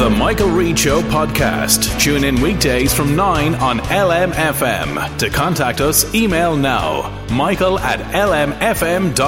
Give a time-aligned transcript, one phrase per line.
[0.00, 2.00] The Michael Reade Show podcast.
[2.00, 5.18] Tune in weekdays from 9 on LMFM.
[5.18, 9.18] To contact us, email now michael at lmfm.ie.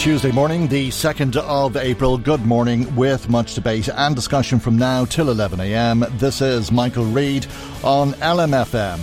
[0.00, 2.18] Tuesday morning, the 2nd of April.
[2.18, 6.18] Good morning with much debate and discussion from now till 11am.
[6.18, 7.46] This is Michael Reade
[7.84, 8.98] on LMFM.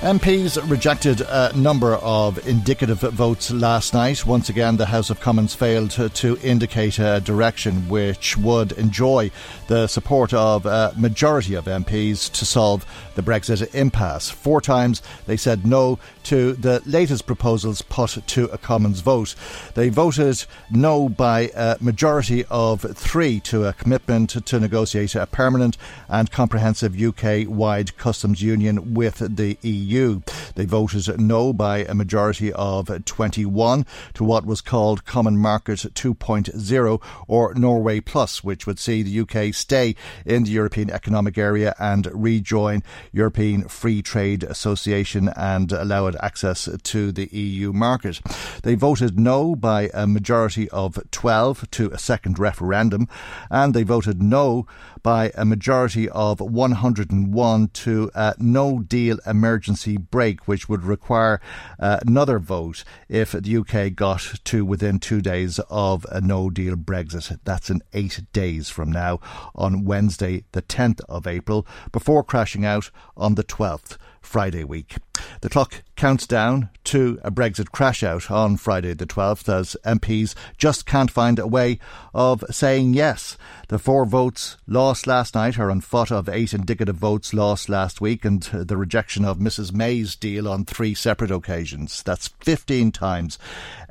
[0.00, 4.24] MPs rejected a number of indicative votes last night.
[4.24, 9.28] Once again, the House of Commons failed to, indicate a direction which would enjoy
[9.66, 12.86] the support of a majority of MPs to solve
[13.18, 14.30] the Brexit impasse.
[14.30, 19.34] Four times they said no to the latest proposals put to a Commons vote.
[19.74, 25.76] They voted no by a majority of three to a commitment to negotiate a permanent
[26.08, 30.20] and comprehensive UK wide customs union with the EU.
[30.54, 37.02] They voted no by a majority of 21 to what was called Common Market 2.0
[37.26, 42.08] or Norway Plus, which would see the UK stay in the European Economic Area and
[42.12, 48.20] rejoin European Free Trade Association and allow it access to the EU market.
[48.62, 53.08] They voted no by a majority of 12 to a second referendum,
[53.50, 54.66] and they voted no
[55.02, 61.40] by a majority of 101 to a no deal emergency brake, which would require
[61.78, 66.76] uh, another vote if the UK got to within two days of a no deal
[66.76, 67.38] Brexit.
[67.44, 69.20] That's in eight days from now
[69.54, 73.96] on Wednesday, the 10th of April, before crashing out on the 12th.
[74.20, 74.96] Friday week.
[75.40, 80.34] The clock counts down to a Brexit crash out on Friday the 12th as MPs
[80.56, 81.80] just can't find a way
[82.14, 83.36] of saying yes.
[83.68, 88.00] The four votes lost last night are on foot of eight indicative votes lost last
[88.00, 92.02] week and the rejection of Mrs May's deal on three separate occasions.
[92.02, 93.38] That's 15 times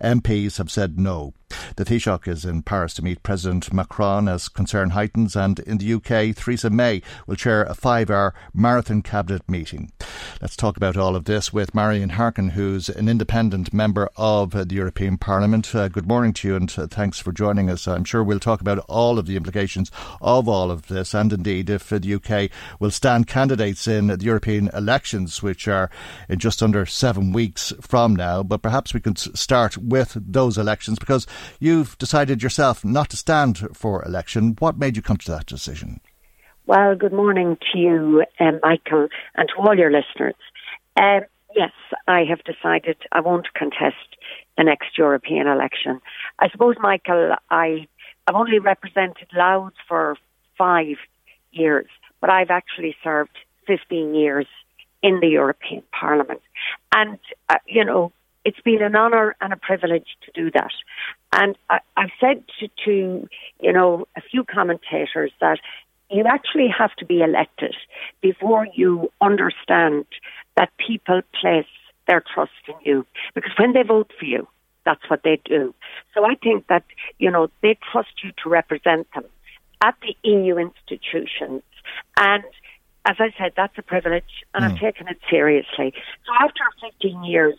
[0.01, 1.33] MPs have said no.
[1.77, 5.93] The Taoiseach is in Paris to meet President Macron as concern heightens, and in the
[5.93, 9.91] UK, Theresa May will chair a five hour marathon cabinet meeting.
[10.41, 14.75] Let's talk about all of this with Marian Harkin, who's an independent member of the
[14.75, 15.75] European Parliament.
[15.75, 17.87] Uh, good morning to you, and uh, thanks for joining us.
[17.87, 19.91] I'm sure we'll talk about all of the implications
[20.21, 24.69] of all of this, and indeed if the UK will stand candidates in the European
[24.73, 25.89] elections, which are
[26.29, 28.43] in just under seven weeks from now.
[28.43, 31.27] But perhaps we can start with those elections because
[31.59, 34.55] You've decided yourself not to stand for election.
[34.59, 36.01] What made you come to that decision?
[36.65, 40.35] Well, good morning to you, um, Michael, and to all your listeners.
[40.97, 41.21] Um,
[41.55, 41.71] yes,
[42.07, 44.17] I have decided I won't contest
[44.57, 46.01] the next European election.
[46.39, 47.87] I suppose, Michael, I,
[48.25, 50.17] I've only represented Louth for
[50.57, 50.97] five
[51.51, 51.87] years,
[52.19, 53.37] but I've actually served
[53.67, 54.47] 15 years
[55.03, 56.41] in the European Parliament.
[56.91, 57.19] And,
[57.49, 58.11] uh, you know,
[58.43, 60.71] it's been an honour and a privilege to do that.
[61.33, 63.29] And I, have said to, to,
[63.59, 65.59] you know, a few commentators that
[66.09, 67.75] you actually have to be elected
[68.21, 70.05] before you understand
[70.57, 71.65] that people place
[72.07, 73.05] their trust in you.
[73.33, 74.47] Because when they vote for you,
[74.85, 75.73] that's what they do.
[76.13, 76.83] So I think that,
[77.19, 79.25] you know, they trust you to represent them
[79.81, 81.61] at the EU institutions.
[82.17, 82.43] And
[83.05, 84.71] as I said, that's a privilege, and mm.
[84.71, 85.93] I've taken it seriously.
[86.25, 87.55] So after 15 years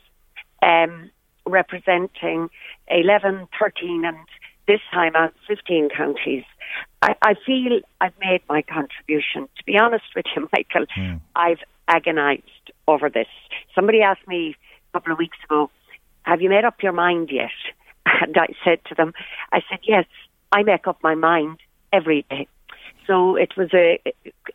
[0.62, 1.10] um,
[1.46, 2.50] representing
[2.88, 4.16] 11, 13, and
[4.66, 6.44] this time out 15 counties.
[7.02, 9.48] I, I feel I've made my contribution.
[9.56, 11.20] To be honest with you, Michael, mm.
[11.36, 13.28] I've agonised over this.
[13.74, 14.56] Somebody asked me
[14.90, 15.70] a couple of weeks ago,
[16.22, 17.50] Have you made up your mind yet?
[18.20, 19.12] And I said to them,
[19.52, 20.06] I said, Yes,
[20.50, 21.58] I make up my mind
[21.92, 22.48] every day.
[23.06, 24.00] So it was a,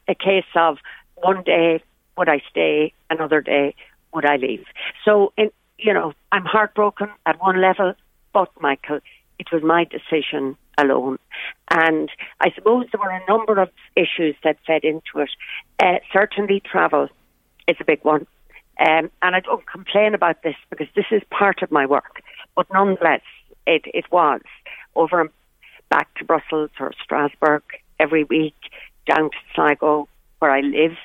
[0.07, 0.77] a case of
[1.15, 1.81] one day
[2.17, 3.75] would I stay, another day
[4.13, 4.65] would I leave.
[5.05, 7.93] So in, you know, I'm heartbroken at one level,
[8.33, 8.99] but Michael,
[9.39, 11.17] it was my decision alone.
[11.69, 12.09] And
[12.39, 15.29] I suppose there were a number of issues that fed into it.
[15.79, 17.09] Uh, certainly, travel
[17.67, 18.27] is a big one.
[18.79, 22.21] Um, and I don't complain about this because this is part of my work.
[22.55, 23.21] but nonetheless,
[23.65, 24.41] it, it was
[24.95, 25.31] over
[25.89, 27.63] back to Brussels or Strasbourg
[27.99, 28.55] every week,
[29.05, 30.07] down to Sligo,
[30.39, 30.97] where I live,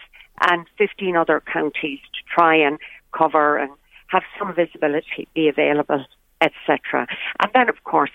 [0.50, 2.78] and 15 other counties to try and
[3.12, 3.70] cover and
[4.06, 6.04] have some visibility be available,
[6.40, 7.06] etc.
[7.40, 8.10] And then, of course,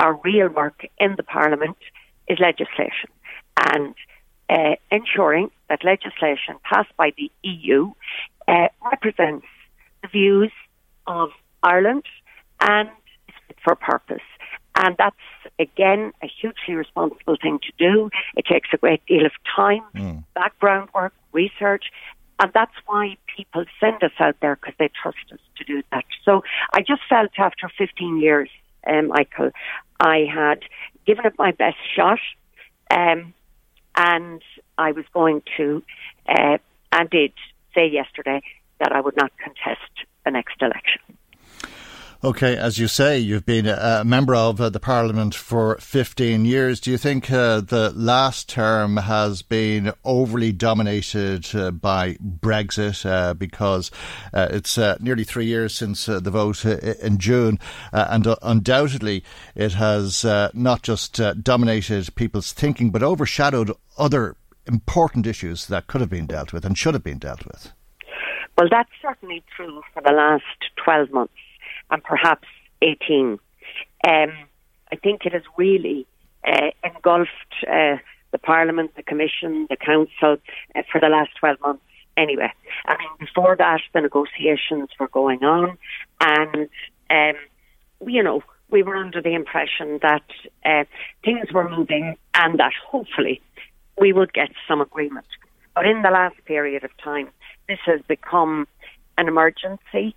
[0.00, 1.76] our real work in the Parliament
[2.28, 3.10] is legislation
[3.56, 3.94] and
[4.48, 7.92] uh, ensuring that legislation passed by the EU
[8.48, 9.46] uh, represents
[10.02, 10.52] the views
[11.06, 11.30] of
[11.62, 12.04] Ireland
[12.60, 12.88] and
[13.28, 14.22] is fit for purpose.
[14.76, 15.16] And that's,
[15.58, 18.10] again, a hugely responsible thing to do.
[18.36, 20.24] It takes a great deal of time, mm.
[20.34, 21.84] background work, research,
[22.38, 26.04] and that's why people send us out there because they trust us to do that.
[26.24, 26.42] So
[26.72, 28.50] I just felt after 15 years,
[28.86, 29.50] um, Michael,
[30.00, 30.60] I had
[31.06, 32.18] given it my best shot.
[32.90, 33.34] Um,
[33.96, 34.42] and
[34.78, 35.82] I was going to,
[36.28, 36.58] uh,
[36.92, 37.32] and did
[37.74, 38.42] say yesterday
[38.78, 39.90] that I would not contest
[40.24, 41.00] the next election.
[42.26, 46.80] Okay, as you say, you've been a, member of uh, the Parliament for 15 years.
[46.80, 53.34] Do you think uh, the last term has been overly dominated uh, by Brexit uh,
[53.34, 53.92] because
[54.34, 57.60] uh, it's uh, nearly three years since the vote in June,
[57.92, 59.22] and undoubtedly
[59.54, 64.34] it has not just dominated people's thinking but overshadowed other
[64.66, 67.70] important issues that could have been dealt with and should have been dealt with?
[68.58, 70.42] Well, that's certainly true for the last
[70.82, 71.32] 12 months
[71.90, 72.48] and perhaps
[72.82, 73.38] 18.
[74.06, 74.32] Um,
[74.92, 76.06] I think it has really
[76.46, 77.30] uh, engulfed
[77.62, 77.96] uh,
[78.32, 80.36] the Parliament, the Commission, the Council
[80.74, 81.82] uh, for the last 12 months
[82.16, 82.52] anyway.
[82.86, 85.78] I mean, before that, the negotiations were going on,
[86.20, 86.68] and,
[87.10, 87.40] um,
[88.06, 90.24] you know, we were under the impression that
[90.64, 90.84] uh,
[91.24, 93.40] things were moving and that hopefully
[93.98, 95.26] we would get some agreement.
[95.74, 97.28] But in the last period of time,
[97.68, 98.66] this has become
[99.18, 100.16] an emergency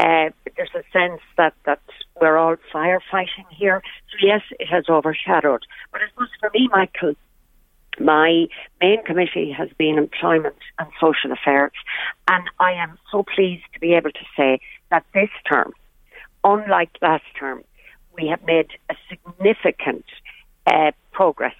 [0.00, 1.82] uh, there's a sense that, that
[2.20, 3.82] we're all firefighting here.
[4.10, 5.62] So, yes, it has overshadowed.
[5.92, 7.14] But I suppose for me, Michael,
[7.98, 8.46] my
[8.80, 11.72] main committee has been Employment and Social Affairs.
[12.28, 14.60] And I am so pleased to be able to say
[14.90, 15.72] that this term,
[16.44, 17.62] unlike last term,
[18.18, 20.06] we have made a significant
[20.66, 21.54] uh, progress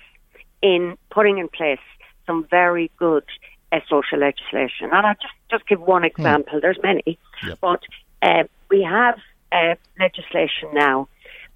[0.62, 1.78] in putting in place
[2.26, 3.24] some very good
[3.72, 4.88] uh, social legislation.
[4.92, 6.06] And I'll just, just give one hmm.
[6.06, 6.58] example.
[6.58, 6.62] Mm.
[6.62, 7.58] There's many, yep.
[7.60, 7.82] but
[8.22, 9.18] uh, we have
[9.52, 11.08] uh, legislation now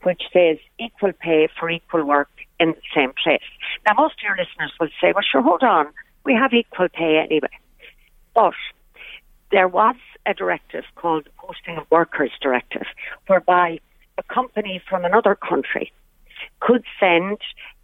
[0.05, 2.29] which says equal pay for equal work
[2.61, 3.43] in the same place.
[3.87, 5.87] Now, most of your listeners will say, well, sure, hold on,
[6.25, 7.49] we have equal pay anyway.
[8.35, 8.55] But
[9.51, 9.97] there was
[10.27, 12.87] a directive called the Posting of Workers Directive,
[13.27, 13.81] whereby
[14.19, 15.93] a company from another country
[16.61, 17.39] could send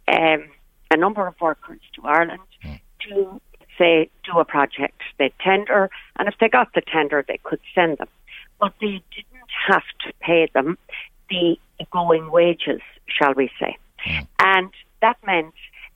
[0.07, 0.45] um,
[0.91, 2.79] a number of workers to Ireland mm.
[3.07, 3.41] to,
[3.77, 5.01] say, do a project.
[5.17, 8.07] They tender, and if they got the tender, they could send them
[8.61, 10.77] but they didn't have to pay them
[11.29, 11.57] the
[11.91, 13.77] going wages, shall we say.
[14.07, 14.27] Mm.
[14.39, 14.69] And
[15.01, 15.53] that meant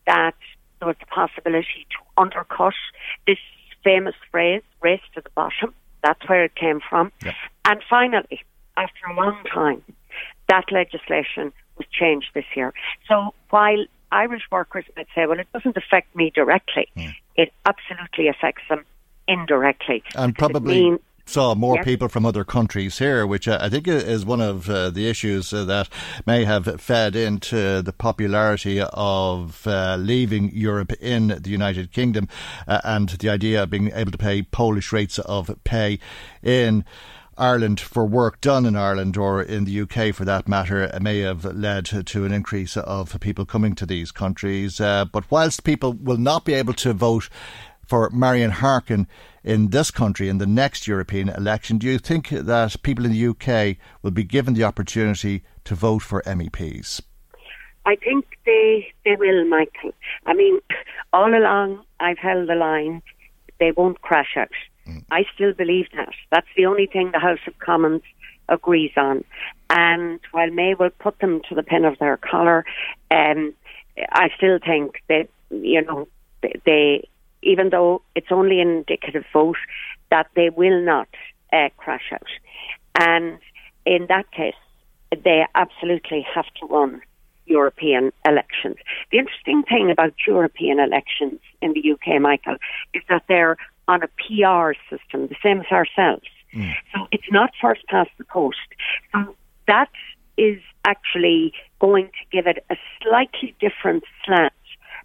[0.08, 0.36] that
[0.80, 2.74] there was the possibility to undercut
[3.28, 3.38] this
[3.84, 5.74] famous phrase, race to the bottom.
[6.04, 7.12] That's where it came from.
[7.66, 8.42] And finally,
[8.78, 9.84] after a long time,
[10.50, 12.74] that legislation was changed this year.
[13.08, 17.14] So while Irish workers might say, well, it doesn't affect me directly, mm.
[17.36, 18.86] it absolutely affects them
[19.28, 20.04] indirectly.
[20.16, 21.86] And probably saw more yes.
[21.86, 25.66] people from other countries here, which I think is one of uh, the issues uh,
[25.66, 25.90] that
[26.26, 32.28] may have fed into the popularity of uh, leaving Europe in the United Kingdom
[32.68, 36.00] uh, and the idea of being able to pay Polish rates of pay
[36.44, 36.86] in.
[37.38, 41.44] Ireland for work done in Ireland or in the UK for that matter may have
[41.44, 44.80] led to an increase of people coming to these countries.
[44.80, 47.30] Uh, but whilst people will not be able to vote
[47.88, 49.08] for Marian Harkin
[49.44, 53.28] in this country in the next European election, do you think that people in the
[53.28, 57.02] UK will be given the opportunity to vote for MEPs?
[57.86, 59.92] I think they they will, Michael.
[60.26, 60.60] I mean,
[61.14, 63.02] all along I've held the line.
[63.60, 64.50] They won't crash out.
[64.88, 65.06] Mm.
[65.12, 66.10] I still believe that.
[66.32, 68.02] That's the only thing the House of Commons
[68.50, 69.24] agrees on.
[69.70, 72.66] And while May will put them to the pin of their collar,
[73.12, 73.54] um,
[74.12, 76.08] I still think that you know
[76.66, 77.08] they
[77.46, 79.58] even though it's only an indicative vote,
[80.12, 81.08] that they will not
[81.54, 82.28] uh, crash out.
[83.00, 83.40] And
[83.86, 84.56] in that case,
[85.12, 87.02] they absolutely have to run
[87.46, 88.78] European elections.
[89.12, 92.58] The interesting thing about European elections in the UK, Michael,
[92.94, 96.28] is that they're on a PR system, the same as ourselves.
[96.54, 96.74] Mm.
[96.94, 98.58] So it's not first past the post.
[99.12, 99.36] So
[99.68, 99.92] that
[100.38, 104.54] is actually going to give it a slightly different slant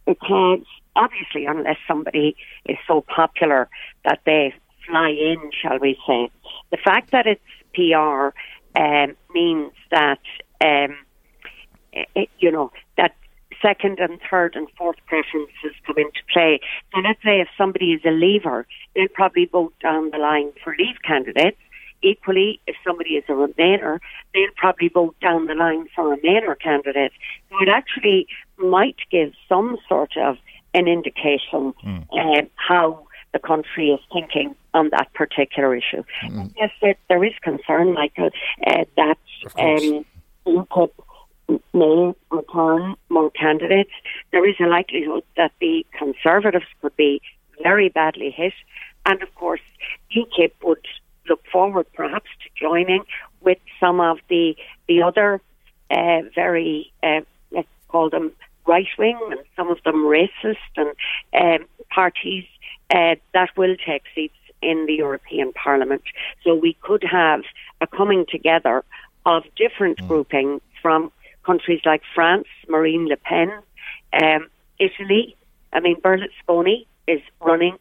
[0.06, 0.64] because
[0.96, 3.68] obviously, unless somebody is so popular
[4.04, 4.54] that they
[4.86, 6.30] fly in, shall we say,
[6.70, 7.40] the fact that it's
[7.74, 8.30] PR
[8.78, 10.20] um, means that
[10.60, 10.96] um,
[11.92, 13.14] it, you know that
[13.62, 16.60] second and third and fourth preferences come into play.
[16.94, 20.74] So let's say if somebody is a leaver, they'll probably vote down the line for
[20.78, 21.58] leave candidates.
[22.02, 23.98] Equally, if somebody is a Remainer,
[24.32, 27.14] they'll probably vote down the line for a Remainer candidates.
[27.50, 30.38] So it actually might give some sort of
[30.74, 32.06] an indication mm.
[32.12, 36.02] uh, how the country is thinking on that particular issue.
[36.24, 36.52] Mm.
[36.56, 38.30] Yes, there, there is concern, Michael,
[38.66, 39.18] uh, that
[39.58, 40.04] um,
[40.46, 40.90] UKIP
[41.72, 43.90] may return more candidates.
[44.32, 47.20] There is a likelihood that the Conservatives could be
[47.62, 48.52] very badly hit.
[49.06, 49.60] And of course,
[50.14, 50.86] UKIP would
[51.28, 53.04] look forward perhaps to joining
[53.40, 54.56] with some of the,
[54.88, 55.40] the other
[55.90, 58.32] uh, very, uh, let's call them
[58.66, 60.90] right wing and some of them racist and
[61.34, 62.44] um, parties
[62.90, 66.02] uh, that will take seats in the European Parliament.
[66.44, 67.42] So we could have
[67.80, 68.84] a coming together
[69.26, 70.08] of different mm.
[70.08, 71.10] groupings from
[71.44, 73.50] countries like France, Marine Le Pen,
[74.12, 74.48] um,
[74.78, 75.36] Italy.
[75.72, 77.76] I mean, Berlusconi is running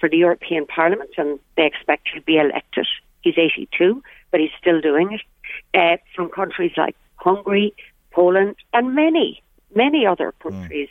[0.00, 2.86] for the European Parliament and they expect to be elected.
[3.22, 5.22] He's 82, but he's still doing it.
[5.72, 7.74] Uh, from countries like Hungary,
[8.10, 9.42] Poland, and many,
[9.74, 10.48] many other hmm.
[10.48, 10.88] countries.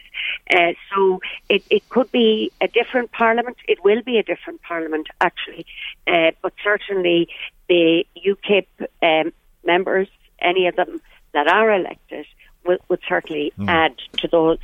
[0.52, 0.72] Mm.
[0.72, 3.58] Uh, so it, it could be a different parliament.
[3.68, 5.66] It will be a different parliament, actually.
[6.08, 7.30] Uh, but certainly
[7.70, 8.68] the UKIP
[9.02, 10.08] um, members,
[10.40, 11.02] any of them
[11.34, 12.26] that are elected
[12.66, 13.68] would, would certainly mm.
[13.68, 14.60] add to those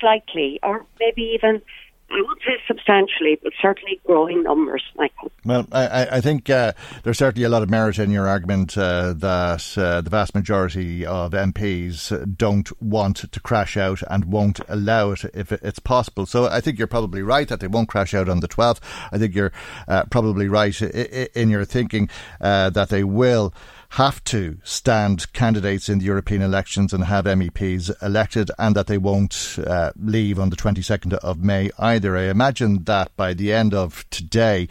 [0.00, 1.62] slightly, or maybe even
[2.08, 5.32] I would say substantially, but certainly growing numbers, Michael.
[5.44, 6.72] Well, I, I think uh,
[7.02, 11.04] there's certainly a lot of merit in your argument uh, that uh, the vast majority
[11.04, 16.26] of MPs don't want to crash out and won't allow it if it's possible.
[16.26, 18.80] So I think you're probably right that they won't crash out on the 12th.
[19.10, 19.52] I think you're
[19.88, 22.08] uh, probably right in your thinking
[22.40, 23.52] uh, that they will
[23.90, 28.98] have to stand candidates in the European elections and have MEPs elected, and that they
[28.98, 32.16] won't uh, leave on the 22nd of May either.
[32.16, 34.68] I imagine that by the end of today,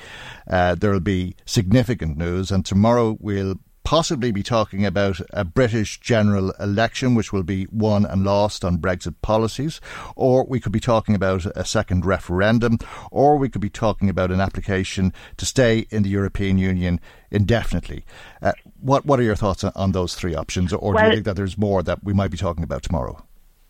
[0.49, 3.55] uh, there will be significant news, and tomorrow we'll
[3.85, 8.79] possibly be talking about a British general election, which will be won and lost on
[8.79, 9.79] Brexit policies,
[10.15, 12.79] or we could be talking about a second referendum,
[13.11, 16.99] or we could be talking about an application to stay in the European Union
[17.31, 18.03] indefinitely.
[18.41, 18.51] Uh,
[18.81, 21.35] what What are your thoughts on those three options, or well, do you think that
[21.35, 23.23] there's more that we might be talking about tomorrow?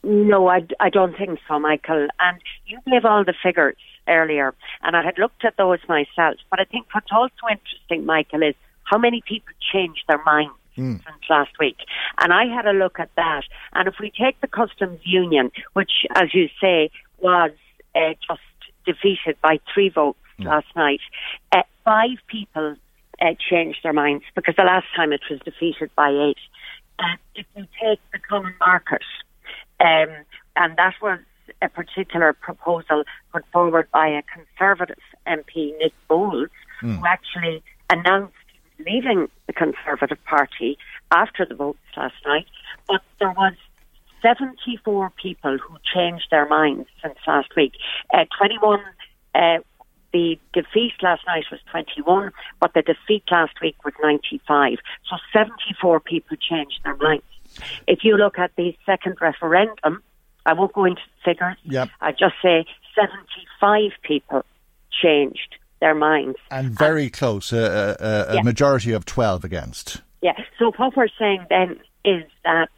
[0.04, 2.08] No, I, I don't think so, Michael.
[2.20, 3.76] And you gave all the figures
[4.08, 4.54] earlier,
[4.84, 6.36] and I had looked at those myself.
[6.52, 8.56] But I think what's also interesting, Michael, is
[8.86, 11.04] how many people changed their minds mm.
[11.04, 11.78] since last week.
[12.20, 13.44] And I had a look at that.
[13.74, 16.90] And if we take the customs union, which, as you say,
[17.20, 17.52] was
[17.96, 18.42] uh, just
[18.86, 20.46] defeated by three votes mm.
[20.46, 21.02] last night,
[21.52, 22.76] uh, five people
[23.22, 26.38] uh, changed their minds because the last time it was defeated by eight.
[27.00, 29.04] Uh, if you take the common market,
[29.80, 30.10] um,
[30.56, 31.20] and that was
[31.62, 36.50] a particular proposal put forward by a Conservative MP, Nick Boles,
[36.82, 36.98] mm.
[36.98, 38.34] who actually announced
[38.80, 40.78] leaving the Conservative Party
[41.12, 42.46] after the votes last night,
[42.88, 43.54] but there was
[44.22, 47.74] 74 people who changed their minds since last week.
[48.14, 48.80] Uh, 21,
[49.36, 49.58] uh,
[50.14, 54.78] the defeat last night was 21, but the defeat last week was 95.
[55.10, 57.24] So 74 people changed their minds.
[57.88, 60.02] If you look at the second referendum,
[60.46, 61.58] I won't go into figures.
[61.64, 61.90] Yep.
[62.02, 62.66] I just say
[62.96, 64.46] 75 people
[64.92, 65.56] changed
[65.86, 66.38] their minds.
[66.50, 68.42] And very close, uh, uh, a yeah.
[68.42, 70.02] majority of 12 against.
[70.24, 72.70] Yeah, so what we're saying then is that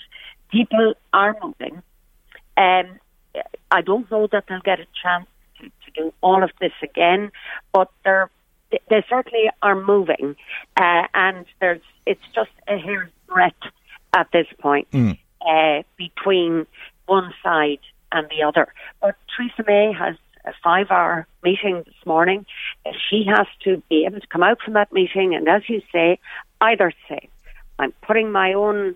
[0.51, 1.81] people are moving.
[2.57, 2.99] Um,
[3.71, 5.27] I don't know that they'll get a chance
[5.59, 7.31] to, to do all of this again,
[7.71, 8.29] but they're
[8.89, 10.35] they certainly are moving,
[10.75, 13.55] uh, and there's it's just a hair's breadth
[14.13, 15.17] at this point mm.
[15.39, 16.67] uh, between
[17.05, 17.79] one side
[18.11, 18.73] and the other.
[18.99, 22.45] But Theresa May has a five hour meeting this morning.
[23.09, 26.19] She has to be able to come out from that meeting and, as you say,
[26.61, 27.29] either say,
[27.79, 28.95] I'm putting my own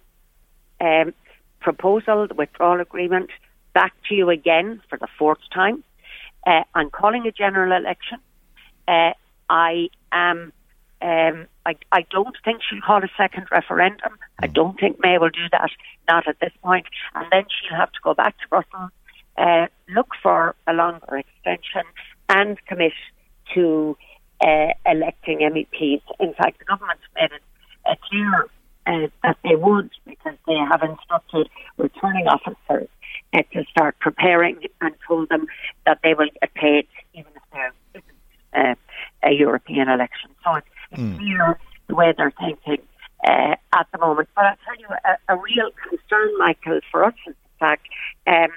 [0.80, 1.14] um,
[1.60, 3.30] proposal, the withdrawal agreement,
[3.74, 5.84] back to you again for the fourth time.
[6.46, 8.18] Uh, I'm calling a general election.
[8.88, 9.12] Uh,
[9.50, 10.54] I am.
[11.04, 14.20] Um, I, I don't think she'll call a second referendum.
[14.40, 15.72] I don't think May will do that,
[16.08, 16.86] not at this point.
[17.16, 18.92] And then she'll have to go back to Brussels
[19.42, 21.84] uh, look for a longer extension
[22.30, 22.94] and commit
[23.54, 23.98] to
[24.42, 26.02] uh, electing MEPs.
[26.20, 27.42] In fact, the government's made it
[27.90, 28.48] uh, clear
[28.88, 32.88] uh, that they would because they have instructed returning officers
[33.34, 35.48] uh, to start preparing and told them
[35.86, 38.06] that they will get paid even if there isn't
[38.54, 38.76] uh,
[39.24, 40.30] a European election.
[40.44, 41.18] So it's, it's mm.
[41.18, 42.86] clear the way they're thinking.
[43.28, 44.30] uh, at the moment.
[44.36, 47.88] But I'll tell you, a, a real concern, Michael, for us is the fact
[48.28, 48.50] um,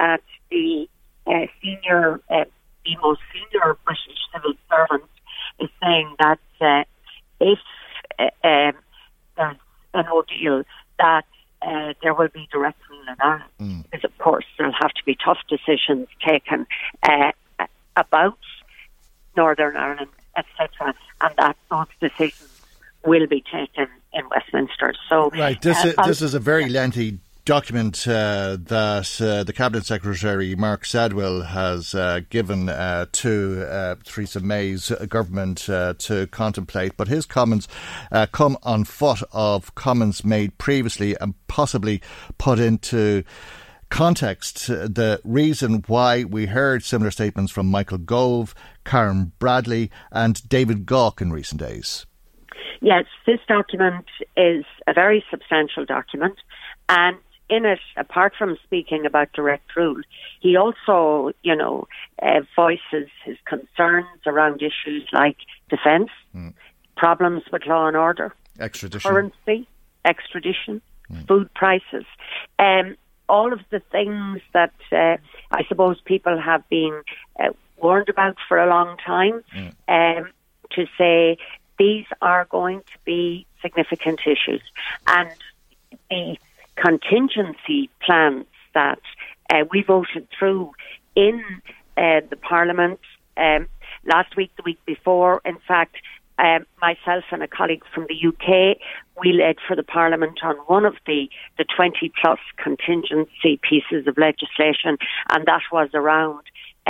[0.00, 0.88] that the
[1.26, 2.44] uh, senior, uh,
[2.84, 5.10] the most senior British civil servant
[5.58, 6.84] is saying that uh,
[7.40, 7.58] if
[8.18, 8.72] uh, um,
[9.36, 9.56] there's
[9.94, 10.62] an ordeal,
[10.98, 11.26] that
[11.62, 13.50] uh, there will be direct rule in Ireland.
[13.60, 13.82] Mm.
[13.84, 16.66] Because, of course, there'll have to be tough decisions taken
[17.02, 17.32] uh,
[17.96, 18.38] about
[19.36, 22.62] Northern Ireland, etc., and that those decisions
[23.04, 24.94] will be taken in Westminster.
[25.08, 29.52] So, right, this, uh, is, this is a very lengthy document uh, that uh, the
[29.52, 36.26] Cabinet Secretary Mark Sedwill has uh, given uh, to uh, Theresa May's government uh, to
[36.28, 37.68] contemplate, but his comments
[38.32, 42.00] come on foot of comments made previously and possibly
[42.38, 43.24] put into
[43.88, 48.54] context the reason why we heard similar statements from Michael Gove,
[48.84, 52.06] Karen Bradley, and David Gauke in recent days.
[52.80, 54.06] Yes, this document
[54.36, 56.36] is a very substantial document,
[56.88, 57.16] and
[57.50, 60.00] in it, apart from speaking about direct rule,
[60.40, 61.86] he also, you know,
[62.22, 65.36] uh, voices his concerns around issues like
[65.68, 66.54] defence, mm.
[66.96, 69.68] problems with law and order, extradition, currency,
[70.04, 70.80] extradition,
[71.10, 71.26] mm.
[71.26, 72.04] food prices,
[72.58, 72.96] um,
[73.28, 75.16] all of the things that uh,
[75.50, 77.02] I suppose people have been
[77.38, 79.42] uh, warned about for a long time.
[79.54, 80.18] Mm.
[80.18, 80.30] Um,
[80.72, 81.36] to say
[81.80, 84.62] these are going to be significant issues,
[85.08, 85.30] and
[86.10, 86.36] the
[86.80, 89.00] contingency plans that
[89.52, 90.72] uh, we voted through
[91.14, 91.42] in
[91.96, 93.00] uh, the Parliament
[93.36, 93.68] um,
[94.06, 95.40] last week, the week before.
[95.44, 95.96] In fact,
[96.38, 98.78] um, myself and a colleague from the UK,
[99.22, 104.16] we led for the Parliament on one of the, the 20 plus contingency pieces of
[104.16, 104.96] legislation,
[105.28, 106.40] and that was around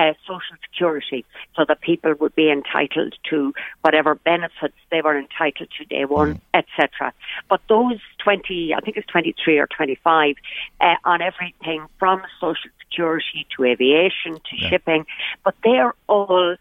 [0.00, 1.24] uh, social security
[1.56, 3.52] so that people would be entitled to
[3.82, 6.40] whatever benefits they were entitled to day one, mm.
[6.54, 7.12] etc.
[7.48, 10.36] But those 20, I think it's 23 or 25,
[10.80, 14.70] uh, on everything from social security to aviation to yeah.
[14.70, 15.06] shipping,
[15.44, 16.56] but they're all,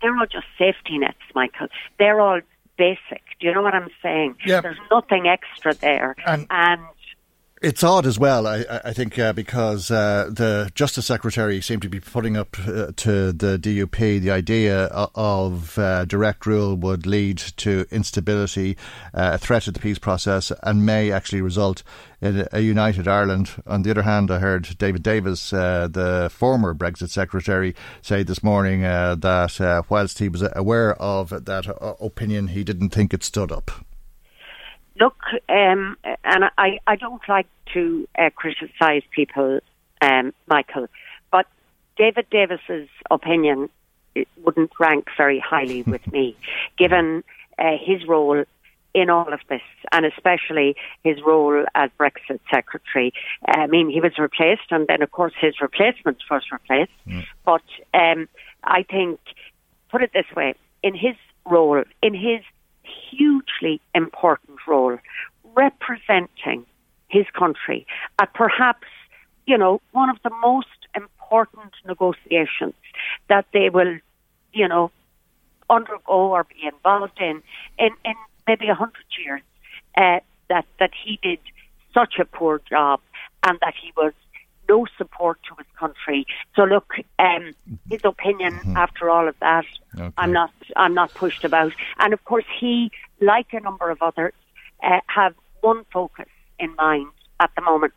[0.00, 1.68] they're all just safety nets, Michael.
[1.98, 2.40] They're all
[2.76, 3.22] basic.
[3.38, 4.36] Do you know what I'm saying?
[4.44, 4.62] Yep.
[4.62, 6.16] There's nothing extra there.
[6.26, 6.82] And, and
[7.62, 11.88] it's odd as well, I, I think, uh, because uh, the Justice Secretary seemed to
[11.88, 17.38] be putting up uh, to the DUP the idea of uh, direct rule would lead
[17.38, 18.76] to instability,
[19.14, 21.84] uh, a threat to the peace process, and may actually result
[22.20, 23.50] in a united Ireland.
[23.66, 28.42] On the other hand, I heard David Davis, uh, the former Brexit Secretary, say this
[28.42, 31.66] morning that whilst he was aware of that
[32.00, 33.70] opinion, he didn't think it stood up.
[34.98, 35.16] Look,
[35.48, 39.60] um, and I, I don't like to uh, criticise people,
[40.00, 40.88] um, Michael,
[41.30, 41.46] but
[41.96, 43.70] David Davis's opinion
[44.42, 46.36] wouldn't rank very highly with me,
[46.76, 47.24] given
[47.58, 48.44] uh, his role
[48.94, 53.12] in all of this, and especially his role as Brexit secretary.
[53.46, 56.92] I mean, he was replaced, and then, of course, his replacement was replaced.
[57.06, 57.24] Mm.
[57.44, 57.62] But
[57.94, 58.28] um,
[58.62, 59.18] I think,
[59.90, 62.42] put it this way, in his role, in his
[63.10, 64.98] hugely important role
[65.54, 66.64] representing
[67.08, 67.86] his country
[68.20, 68.86] at perhaps,
[69.46, 72.74] you know, one of the most important negotiations
[73.28, 73.98] that they will,
[74.52, 74.90] you know,
[75.68, 77.42] undergo or be involved in
[77.78, 78.14] in, in
[78.46, 79.42] maybe a hundred years.
[79.96, 81.38] Uh, that that he did
[81.94, 83.00] such a poor job
[83.42, 84.12] and that he was
[84.72, 86.20] no support to his country.
[86.56, 87.44] So look, um,
[87.92, 88.76] his opinion mm-hmm.
[88.84, 90.12] after all of that, okay.
[90.20, 91.72] I'm not I'm not pushed about.
[92.02, 92.74] And of course, he,
[93.20, 94.34] like a number of others,
[94.88, 97.10] uh, have one focus in mind
[97.44, 97.94] at the moment.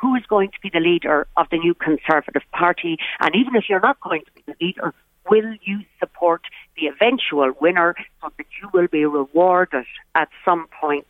[0.00, 2.98] Who is going to be the leader of the new Conservative Party?
[3.22, 4.94] And even if you're not going to be the leader,
[5.30, 6.42] will you support
[6.76, 11.06] the eventual winner so that you will be rewarded at some point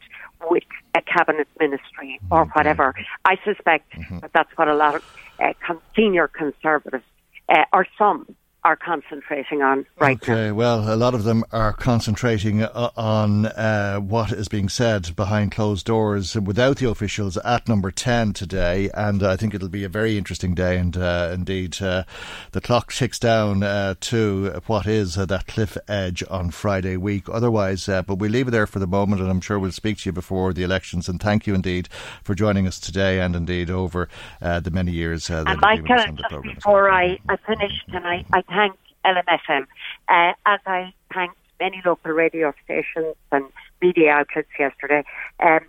[0.51, 2.51] with a cabinet ministry or mm-hmm.
[2.51, 2.95] whatever.
[3.25, 4.21] I suspect mm-hmm.
[4.21, 5.05] that that's what a lot of
[5.41, 5.53] uh,
[5.97, 7.05] senior conservatives,
[7.49, 8.35] uh, or some,
[8.69, 10.55] are concentrating on right okay, now.
[10.55, 15.51] well, a lot of them are concentrating uh, on uh, what is being said behind
[15.51, 19.89] closed doors without the officials at number 10 today, and I think it'll be a
[19.89, 20.77] very interesting day.
[20.77, 22.05] And uh, indeed, uh,
[22.53, 27.27] the clock ticks down uh, to what is uh, that cliff edge on Friday week.
[27.31, 30.11] Otherwise, but we leave it there for the moment, and I'm sure we'll speak to
[30.11, 31.09] you before the elections.
[31.09, 31.89] And thank you indeed
[32.23, 36.91] for joining us today, and indeed over the many years that and Michael, just before
[36.91, 39.67] I, I finish tonight, I thank LMFM,
[40.09, 43.45] uh, as I thanked many local radio stations and
[43.81, 45.05] media outlets yesterday.
[45.41, 45.61] Um,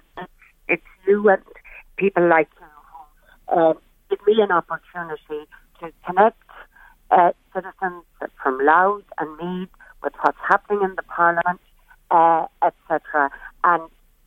[0.67, 1.41] it's you and
[1.97, 2.65] people like you
[3.53, 3.73] who uh,
[4.09, 5.47] give me an opportunity
[5.79, 6.41] to connect
[7.11, 8.03] uh, citizens
[8.41, 9.69] from Louth and Meath
[10.03, 11.59] with what's happening in the Parliament,
[12.09, 13.29] uh, etc.
[13.63, 13.83] And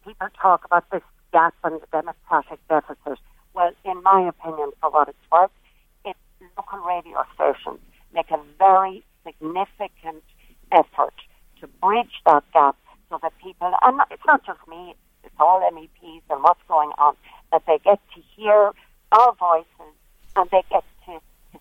[0.06, 3.18] people talk about this gap and the democratic deficit.
[3.54, 5.50] Well, in my opinion, for what it's worth,
[6.04, 6.18] it's
[6.56, 7.80] local radio stations
[8.14, 10.22] make a very significant
[10.70, 11.14] effort
[11.60, 12.76] to bridge that gap
[13.10, 14.94] so that people, and it's not just me,
[15.24, 17.16] it's all MEPs and what's going on,
[17.52, 18.72] that they get to hear
[19.12, 19.94] our voices
[20.36, 20.84] and they get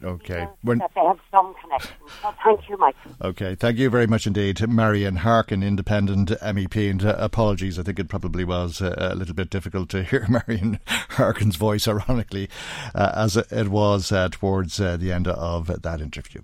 [0.03, 0.47] Okay.
[0.61, 1.95] When that they have some connection.
[2.21, 3.11] So thank you, Michael.
[3.21, 3.55] Okay.
[3.55, 6.89] Thank you very much indeed, Marian Harkin, independent MEP.
[6.89, 10.25] And uh, apologies, I think it probably was uh, a little bit difficult to hear
[10.29, 12.49] Marian Harkin's voice, ironically,
[12.95, 16.41] uh, as it was uh, towards uh, the end of that interview.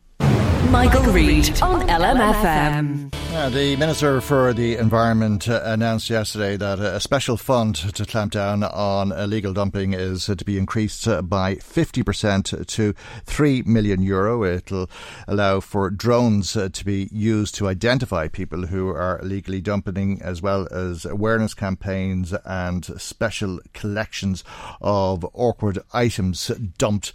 [0.71, 3.13] Michael, Reade on LMFM.
[3.33, 8.31] Uh, the Minister for the Environment uh, announced yesterday that a special fund to clamp
[8.31, 12.93] down on illegal dumping is uh, to be increased uh, by 50% to
[13.25, 14.43] 3 million euro.
[14.43, 14.89] It'll
[15.27, 20.41] allow for drones uh, to be used to identify people who are illegally dumping, as
[20.41, 24.43] well as awareness campaigns and special collections
[24.81, 27.13] of awkward items dumped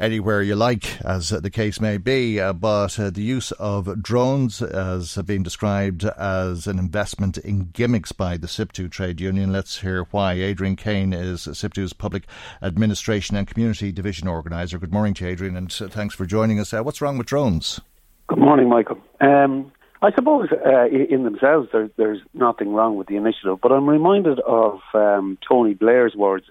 [0.00, 2.40] anywhere you like, as the case may be.
[2.40, 8.10] Uh, but uh, the use of drones has been described as an investment in gimmicks
[8.10, 9.52] by the SIPTU trade union.
[9.52, 10.32] Let's hear why.
[10.32, 12.24] Adrian Kane is SIPTU's Public
[12.62, 14.78] Administration and Community Division Organiser.
[14.78, 16.72] Good morning to Adrian, and thanks for joining us.
[16.72, 17.80] Uh, what's wrong with drones?
[18.28, 18.98] Good morning, Michael.
[19.20, 19.70] Um,
[20.02, 24.40] I suppose uh, in themselves there, there's nothing wrong with the initiative, but I'm reminded
[24.40, 26.46] of um, Tony Blair's words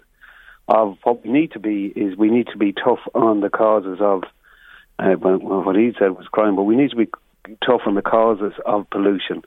[0.69, 3.97] of what we need to be is we need to be tough on the causes
[3.99, 4.23] of
[4.99, 7.07] uh, well, what he said was crime, but we need to be
[7.65, 9.41] tough on the causes of pollution,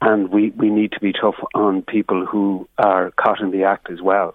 [0.00, 3.90] and we, we need to be tough on people who are caught in the act
[3.90, 4.34] as well.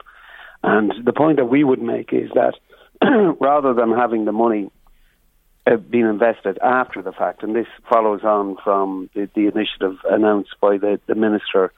[0.63, 2.56] And the point that we would make is that
[3.39, 4.71] rather than having the money
[5.67, 10.56] uh, being invested after the fact, and this follows on from the, the initiative announced
[10.60, 11.71] by the, the minister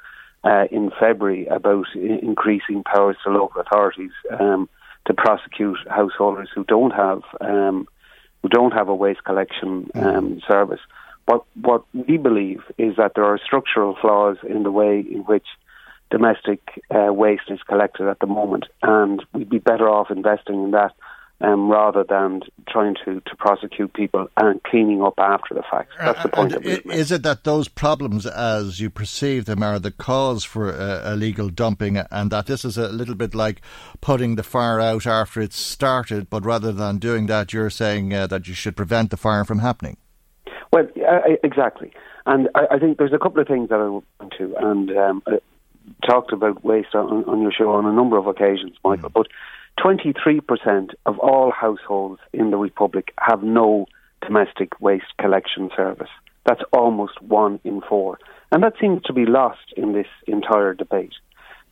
[0.46, 4.70] uh, in February about I- increasing powers to local authorities um,
[5.06, 7.88] to prosecute householders who don't have um,
[8.42, 10.80] who don't have a waste collection um, service.
[11.26, 15.48] What what we believe is that there are structural flaws in the way in which
[16.12, 20.72] domestic uh, waste is collected at the moment, and we'd be better off investing in
[20.72, 20.94] that
[21.42, 25.92] um, rather than trying to, to prosecute people and cleaning up after the fact.
[26.00, 26.54] That's the point.
[26.86, 31.50] Is it that those problems, as you perceive them, are the cause for uh, illegal
[31.50, 33.62] dumping, and that this is a little bit like
[34.02, 38.28] putting the fire out after it's started, but rather than doing that, you're saying uh,
[38.28, 39.98] that you should prevent the fire from happening?
[40.72, 41.94] Well, uh, exactly.
[42.26, 45.24] And I, I, think there's a couple of things that I want to, and um,
[45.28, 45.40] I
[46.06, 49.14] talked about waste on, on, your show on a number of occasions, Michael, mm.
[49.14, 49.28] but
[49.80, 53.88] 23% of all households in the Republic have no
[54.22, 56.10] domestic waste collection service.
[56.46, 58.20] That's almost one in four.
[58.52, 61.14] And that seems to be lost in this entire debate.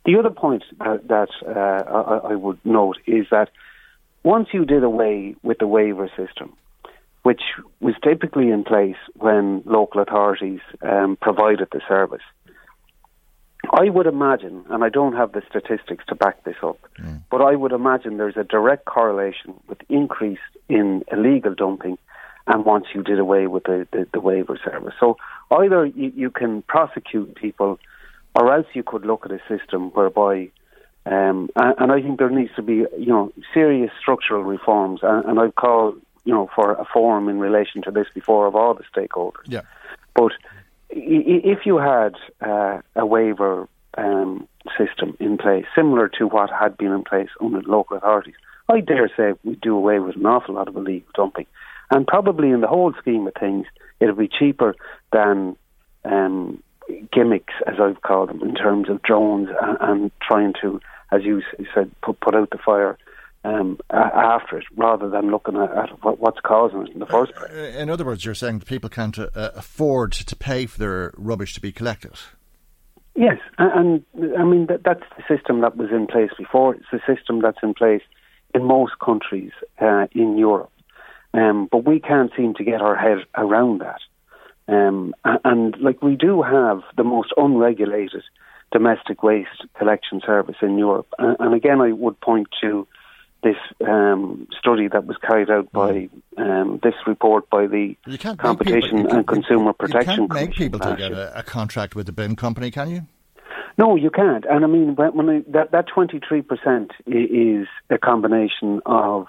[0.04, 3.48] The other point uh, that uh, I, I would note is that
[4.22, 6.54] once you did away with the waiver system,
[7.22, 7.42] which
[7.80, 12.22] was typically in place when local authorities um, provided the service,
[13.72, 17.22] I would imagine, and I don't have the statistics to back this up, mm.
[17.30, 21.98] but I would imagine there's a direct correlation with increase in illegal dumping
[22.46, 24.94] and once you did away with the, the, the waiver service.
[25.00, 25.16] So
[25.50, 27.78] either you, you, can prosecute people
[28.34, 30.50] or else you could look at a system whereby
[31.06, 35.00] um, and, and, I think there needs to be, you know, serious structural reforms.
[35.02, 38.56] And, and I've called, you know, for a forum in relation to this before of
[38.56, 39.44] all the stakeholders.
[39.46, 39.60] Yeah.
[40.14, 40.32] But
[40.90, 46.92] if you had uh, a waiver um, system in place, similar to what had been
[46.92, 48.34] in place under local authorities,
[48.68, 51.46] I dare say we'd do away with an awful lot of illegal dumping.
[51.90, 53.66] And probably in the whole scheme of things,
[54.00, 54.74] it'll be cheaper
[55.12, 55.56] than
[56.04, 56.62] um,
[57.12, 60.80] gimmicks, as I've called them, in terms of drones and, and trying to,
[61.12, 61.42] as you
[61.74, 62.98] said, put, put out the fire
[63.44, 67.52] um, after it rather than looking at, at, what's causing it in the first place.
[67.52, 71.14] Uh, in other words, you're saying that people can't uh, afford to pay for their
[71.16, 72.12] rubbish to be collected.
[73.14, 76.74] Yes, and, and I mean that, that's the system that was in place before.
[76.74, 78.02] It's the system that's in place
[78.54, 80.72] in most countries uh, in Europe,
[81.32, 84.00] um, but we can't seem to get our head around that.
[84.66, 88.22] Um, and, and like we do have the most unregulated
[88.72, 92.88] domestic waste collection service in Europe, and, and again, I would point to
[93.44, 97.94] this um, study that was carried out by um, this report by the
[98.38, 102.06] Competition people, and Consumer Protection You can't make people to get a, a, contract with
[102.06, 103.02] the bin company, can you?
[103.76, 104.44] No, you can't.
[104.48, 109.26] And I mean, when, when I, that that twenty three percent is a combination of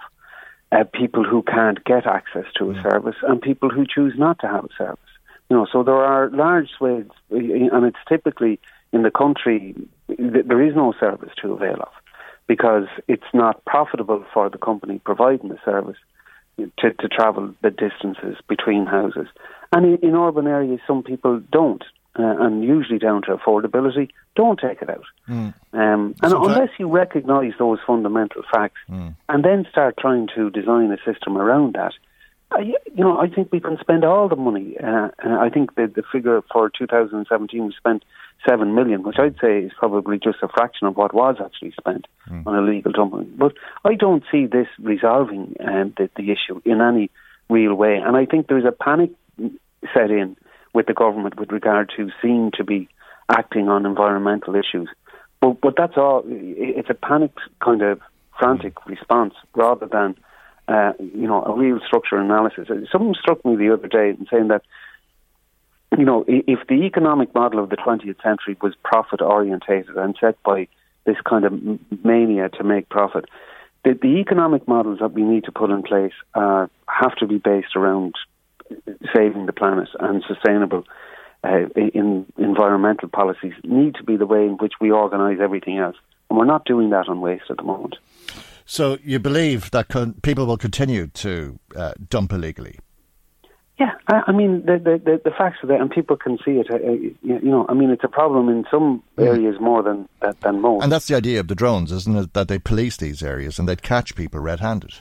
[0.71, 2.83] uh, people who can't get access to a yeah.
[2.83, 4.99] service and people who choose not to have a service.
[5.49, 8.59] You know, so there are large swathes, and it's typically
[8.91, 9.75] in the country
[10.07, 11.93] th- there is no service to avail of
[12.47, 15.97] because it's not profitable for the company providing the service
[16.57, 19.27] to, to travel the distances between houses.
[19.71, 21.83] And in, in urban areas, some people don't,
[22.17, 25.05] uh, and usually down to affordability, don't take it out.
[25.27, 25.53] Mm.
[25.73, 29.15] Um, and so unless you recognise those fundamental facts mm.
[29.27, 31.93] and then start trying to design a system around that,
[32.51, 34.77] uh, you know, I think we can spend all the money.
[34.81, 38.03] Uh, uh I think the, the figure for 2017 we spent
[38.47, 42.05] seven million, which I'd say is probably just a fraction of what was actually spent
[42.29, 42.45] mm.
[42.45, 43.33] on illegal dumping.
[43.37, 43.53] But
[43.83, 47.09] I don't see this resolving um, the, the issue in any
[47.49, 49.11] real way, and I think there's a panic
[49.93, 50.37] set in
[50.73, 52.89] with the government with regard to seem to be
[53.29, 54.89] acting on environmental issues.
[55.41, 56.23] But, but that's all.
[56.27, 58.01] It's a panicked kind of
[58.37, 60.15] frantic response rather than
[60.67, 62.67] uh, you know, a real structure analysis.
[62.91, 64.63] Someone struck me the other day in saying that,
[65.97, 70.41] you know, if the economic model of the 20th century was profit orientated and set
[70.43, 70.67] by
[71.05, 71.53] this kind of
[72.03, 73.25] mania to make profit,
[73.83, 77.37] the, the economic models that we need to put in place uh, have to be
[77.37, 78.15] based around
[79.15, 80.85] saving the planet and sustainable
[81.43, 85.95] uh, in environmental policies need to be the way in which we organise everything else.
[86.29, 87.97] And we're not doing that on waste at the moment.
[88.65, 92.79] So you believe that con- people will continue to uh, dump illegally?
[93.79, 96.67] Yeah, I, I mean the, the, the facts are there, and people can see it.
[96.71, 96.77] Uh,
[97.21, 100.07] you know, I mean it's a problem in some areas more than
[100.41, 100.83] than most.
[100.83, 102.33] And that's the idea of the drones, isn't it?
[102.33, 104.93] That they police these areas and they'd catch people red-handed.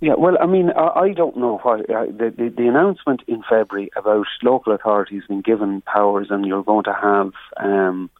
[0.00, 3.42] Yeah, well, I mean, I, I don't know why uh, the, the, the announcement in
[3.48, 8.10] February about local authorities being given powers, and you're going to have um,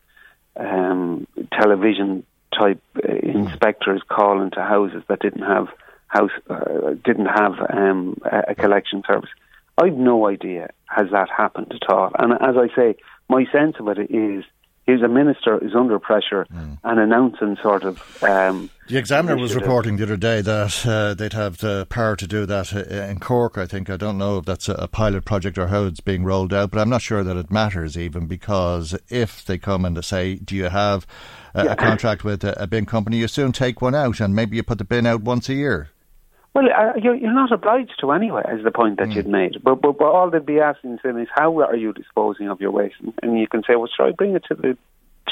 [0.56, 2.24] um, television
[2.56, 5.68] type uh, inspectors call into houses that didn't have
[6.08, 9.30] house uh, didn't have um, a collection service.
[9.76, 12.10] I've no idea has that happened at all.
[12.18, 12.96] And as I say,
[13.28, 14.44] my sense of it is
[14.88, 16.78] here's a minister is under pressure mm.
[16.82, 18.24] and announcing sort of.
[18.24, 22.26] Um, the Examiner was reporting the other day that uh, they'd have the power to
[22.26, 23.58] do that uh, in Cork.
[23.58, 26.54] I think I don't know if that's a pilot project or how it's being rolled
[26.54, 30.00] out, but I'm not sure that it matters even because if they come and they
[30.00, 31.06] say, "Do you have
[31.52, 31.72] a, yeah.
[31.72, 34.62] a contract with a, a bin company?" you soon take one out, and maybe you
[34.62, 35.90] put the bin out once a year.
[36.54, 39.16] Well, uh, you're, you're not obliged to anyway, is the point that mm.
[39.16, 39.62] you'd made.
[39.62, 42.70] But, but, but all they'd be asking then is how are you disposing of your
[42.70, 42.96] waste?
[43.22, 44.76] And you can say, well, should I bring it to the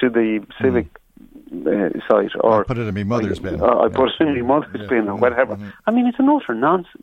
[0.01, 0.89] to the civic
[1.51, 1.67] mm.
[1.67, 4.35] uh, site, or I put it in my mother's bin, or I put it in
[4.35, 4.89] my mother's yeah.
[4.89, 5.57] bin, or whatever.
[5.57, 5.71] Mm-hmm.
[5.87, 7.03] I mean, it's an utter nonsense.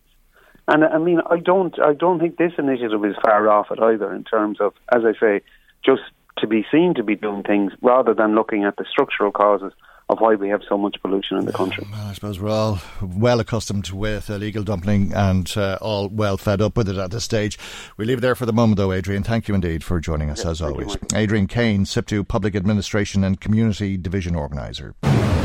[0.68, 4.14] And I mean, I don't, I don't think this initiative is far off it either.
[4.14, 5.42] In terms of, as I say,
[5.84, 6.04] just
[6.38, 9.74] to be seen to be doing things rather than looking at the structural causes
[10.14, 11.86] of why we have so much pollution in the country.
[11.92, 16.62] Well, I suppose we're all well accustomed with illegal dumping and uh, all well fed
[16.62, 17.60] up with it at this stage.
[17.98, 19.24] We leave it there for the moment, though, Adrian.
[19.24, 20.94] Thank you indeed for joining us, as always.
[20.94, 24.96] You, Adrian Kane, SIPTU Public Administration and Community Division Organiser.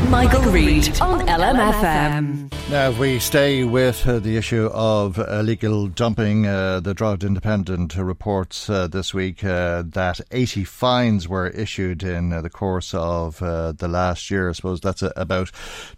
[0.07, 2.49] Michael, Reade on LMFM.
[2.69, 7.95] Now, if we stay with uh, the issue of illegal dumping, uh, the Drogheda Independent
[7.95, 13.41] reports uh, this week uh, that 80 fines were issued in uh, the course of
[13.41, 14.49] uh, the last year.
[14.49, 15.49] I suppose that's a, about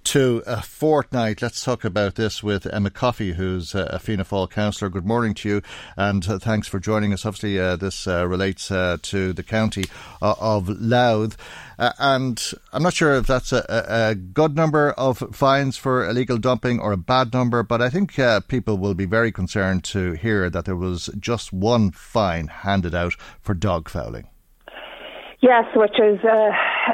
[0.05, 1.41] to a fortnight.
[1.41, 4.89] Let's talk about this with Emma Coffey, who's a Fianna Fáil councillor.
[4.89, 5.61] Good morning to you,
[5.97, 7.25] and thanks for joining us.
[7.25, 9.85] Obviously, this relates to the county
[10.21, 11.35] of Louth.
[11.81, 16.37] Uh, and I'm not sure if that's a, a, good number of fines for illegal
[16.37, 20.11] dumping or a bad number, but I think uh, people will be very concerned to
[20.11, 24.27] hear that there was just one fine handed out for dog fouling.
[25.41, 26.51] Yes, which is uh,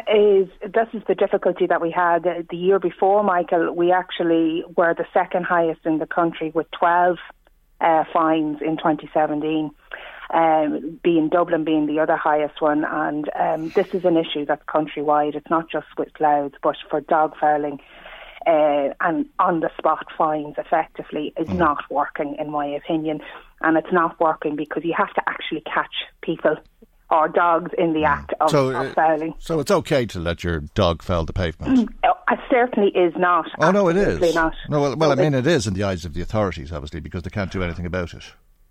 [0.10, 3.76] is this is the difficulty that we had the year before, Michael.
[3.76, 7.18] We actually were the second highest in the country with twelve
[7.82, 9.70] uh, fines in 2017
[10.34, 12.84] um, being Dublin being the other highest one.
[12.86, 15.36] And um, this is an issue that's countrywide.
[15.36, 17.80] It's not just with Louth, but for dog fouling.
[18.46, 21.58] Uh, and on the spot fines effectively is mm.
[21.58, 23.20] not working, in my opinion.
[23.62, 26.56] And it's not working because you have to actually catch people
[27.10, 28.08] or dogs in the mm.
[28.08, 29.34] act of, so, of uh, fouling.
[29.40, 31.90] So it's okay to let your dog foul the pavement?
[32.04, 33.50] it certainly is not.
[33.60, 34.36] Oh, no, it is.
[34.36, 34.54] Not.
[34.70, 37.24] No, well, well I mean, it is in the eyes of the authorities, obviously, because
[37.24, 38.24] they can't do anything about it.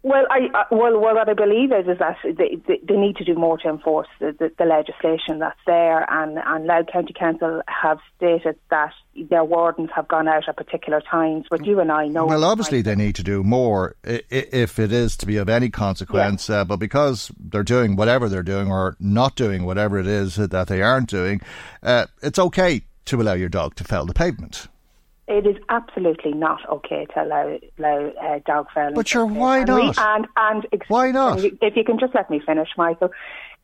[0.07, 3.17] Well, I uh, well, well, what I believe is is that they, they, they need
[3.17, 7.13] to do more to enforce the, the, the, legislation that's there, and and Louth County
[7.13, 8.93] Council have stated that
[9.29, 11.47] their wardens have gone out at particular times.
[11.51, 12.25] But you and I know.
[12.25, 16.49] Well, obviously they need to do more if it is to be of any consequence.
[16.49, 16.61] Yeah.
[16.61, 20.69] Uh, but because they're doing whatever they're doing or not doing whatever it is that
[20.69, 21.41] they aren't doing,
[21.83, 24.69] uh, it's okay to allow your dog to foul the pavement.
[25.29, 28.95] It is absolutely not okay to allow, allow uh, dog fouling.
[28.95, 29.99] But sure, why not?
[29.99, 31.41] and and why not?
[31.43, 33.11] if you can just let me finish, Michael.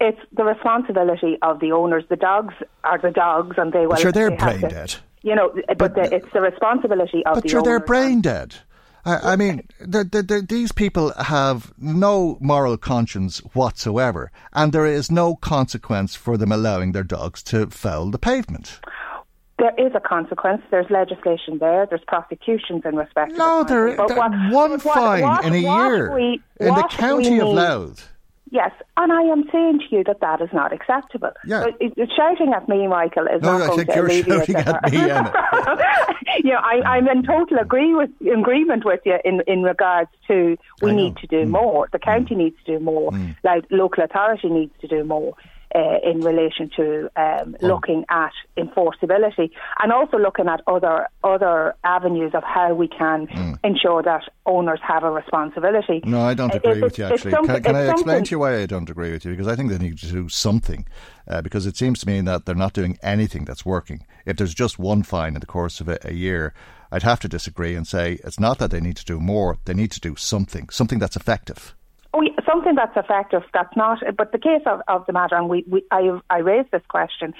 [0.01, 2.03] it's the responsibility of the owners.
[2.09, 3.94] The dogs are the dogs, and they will.
[3.96, 4.94] Sure, they're they brain to- dead.
[5.25, 8.57] You know, but, But- the, it's the responsibility of But the sure, they're brain dead.
[9.05, 14.87] I, I mean, the, the, the, these people have no moral conscience whatsoever, and there
[14.87, 18.81] is no consequence for them allowing their dogs to foul the pavement.
[19.62, 20.61] There is a consequence.
[20.72, 21.87] There's legislation there.
[21.87, 23.31] There's prosecutions in respect.
[23.37, 26.83] No, there, But there what- one what- fine what- in a year we- in the
[26.90, 28.09] county of Louth.
[28.51, 31.31] Yes, and I am saying to you that that is not acceptable.
[31.46, 31.62] Yeah.
[31.62, 34.92] So shouting at me, Michael, is No, not I going think to you're shouting at
[34.92, 35.33] me, Emma.
[36.44, 40.59] you know, I, I'm in total agree with, agreement with you in, in regards to
[40.83, 40.92] we I.
[40.92, 40.96] Mm.
[40.96, 41.88] need to do more.
[41.92, 43.12] The county needs to do more.
[43.44, 45.35] Like local authority needs to do more.
[45.74, 49.50] Uh, in relation to um, looking at enforceability
[49.82, 53.26] and also looking at other other avenues of how we can
[53.64, 56.00] ensure that owners have a responsibility.
[56.00, 56.06] Mm.
[56.06, 57.32] No, I don't Uh, agree it's- with you, actually.
[57.32, 59.30] Can, can I explain to you why I don't agree with you?
[59.30, 60.85] Because I think they need to do something.
[61.26, 64.04] Uh, because it seems to me that they're not doing anything that's working.
[64.26, 66.52] If there's just one fine in the course of a, a year,
[66.90, 69.74] I'd have to disagree and say it's not that they need to do more, they
[69.74, 71.74] need to do something, something that's effective.
[72.14, 73.42] Oh, yeah, something that's effective.
[73.55, 73.98] That's not.
[74.16, 77.33] But the case of, of the matter, and we, we I, I raised this question,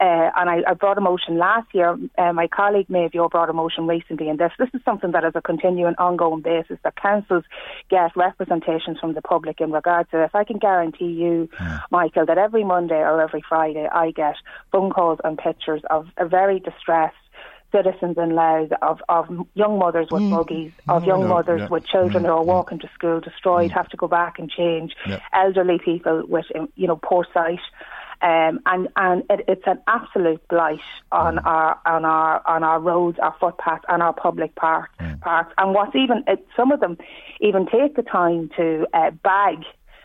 [0.00, 1.96] uh, and I, I brought a motion last year.
[2.18, 5.32] Uh, my colleague Mayvio brought a motion recently, and this this is something that is
[5.36, 7.44] a continuing, ongoing basis that councils
[7.88, 10.30] get representations from the public in regard to this.
[10.34, 11.48] I can guarantee you,
[11.92, 14.34] Michael, that every Monday or every Friday I get
[14.72, 17.14] phone calls and pictures of a very distressed
[17.76, 21.68] citizens in Louth of, of young mothers with buggies, of Mm, young no, mothers yeah.
[21.68, 22.54] with children Mm, who are mm.
[22.56, 24.90] walking to school destroyed, have to go back and change,
[25.32, 27.60] elderly people with um, you know poor sight.
[28.22, 30.80] Um, and and it, it's an absolute blight
[31.12, 34.94] on our on our on our roads, our footpaths, and our public parks.
[35.20, 35.52] Parks.
[35.58, 36.96] And what's even it, some of them
[37.40, 39.58] even take the time to uh, bag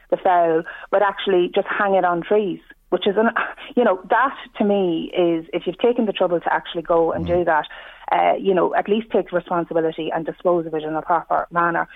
[0.10, 2.60] the foul, but actually just hang it on trees.
[2.92, 3.30] Which is, an,
[3.76, 7.26] you know, that to me is if you've taken the trouble to actually go and
[7.26, 7.66] do that,
[8.12, 11.88] uh, you know, at least take responsibility and dispose of it in a proper manner.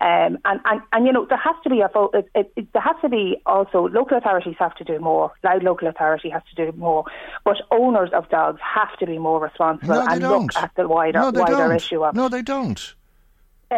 [0.00, 2.82] Um, and, and, and, you know, there has to be a, it, it, it, there
[2.82, 5.30] has to be also, local authorities have to do more.
[5.44, 7.04] Louth local authority has to do more.
[7.44, 10.42] But owners of dogs have to be more responsible No, and don't.
[10.42, 11.76] look at the wider, no, wider don't.
[11.76, 12.94] issue of No, they don't.
[13.70, 13.76] uh,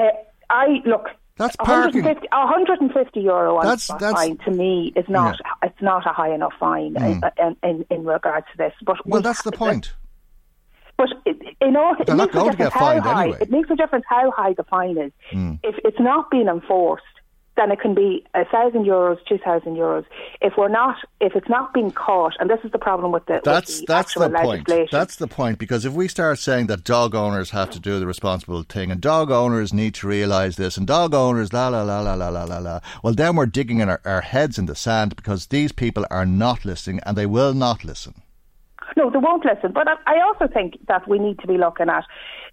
[0.49, 1.09] I look.
[1.37, 2.03] That's parking.
[2.05, 6.33] 150, 150 euro on That's- that's- fine to me is not it's not a high
[6.35, 8.73] enough fine in, in, in, in regards to this.
[8.85, 9.95] But Well, we- that's the point.
[10.99, 13.23] But it, in all, They're not makes a going to difference get how fined high.
[13.23, 13.39] anyway.
[13.41, 15.11] It makes a difference how high the fine is.
[15.33, 15.59] Mm.
[15.65, 17.03] If it's not being enforced,
[17.57, 20.05] then it can be a thousand euros, two thousand euros.
[20.41, 23.35] If we're not, if it's not being caught, and this is the problem with the
[23.35, 24.69] with That's the that's the point.
[24.91, 28.07] That's the point because if we start saying that dog owners have to do the
[28.07, 32.01] responsible thing and dog owners need to realise this and dog owners la la la
[32.01, 34.75] la la la la la, well then we're digging in our, our heads in the
[34.75, 38.15] sand because these people are not listening and they will not listen.
[38.97, 39.73] No, they won't listen.
[39.73, 42.05] But I also think that we need to be looking at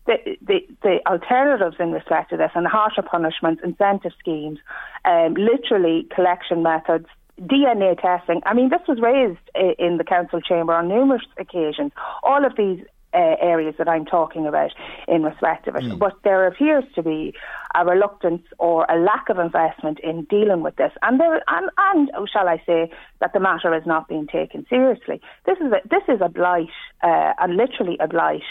[0.09, 4.59] the, the, the alternatives in respect to this and harsher punishments, incentive schemes,
[5.05, 7.05] um, literally collection methods,
[7.39, 8.41] DNA testing.
[8.45, 9.39] I mean, this was raised
[9.79, 11.91] in the council chamber on numerous occasions.
[12.23, 14.71] All of these uh, areas that I'm talking about
[15.07, 15.97] in respect of it.
[15.97, 17.33] But there appears to be
[17.73, 22.11] a reluctance or a lack of investment in dealing with this, and there and, and
[22.15, 25.21] oh, shall I say that the matter is not being taken seriously.
[25.45, 26.69] This is a, this is a blight,
[27.01, 28.43] uh, and literally a blight.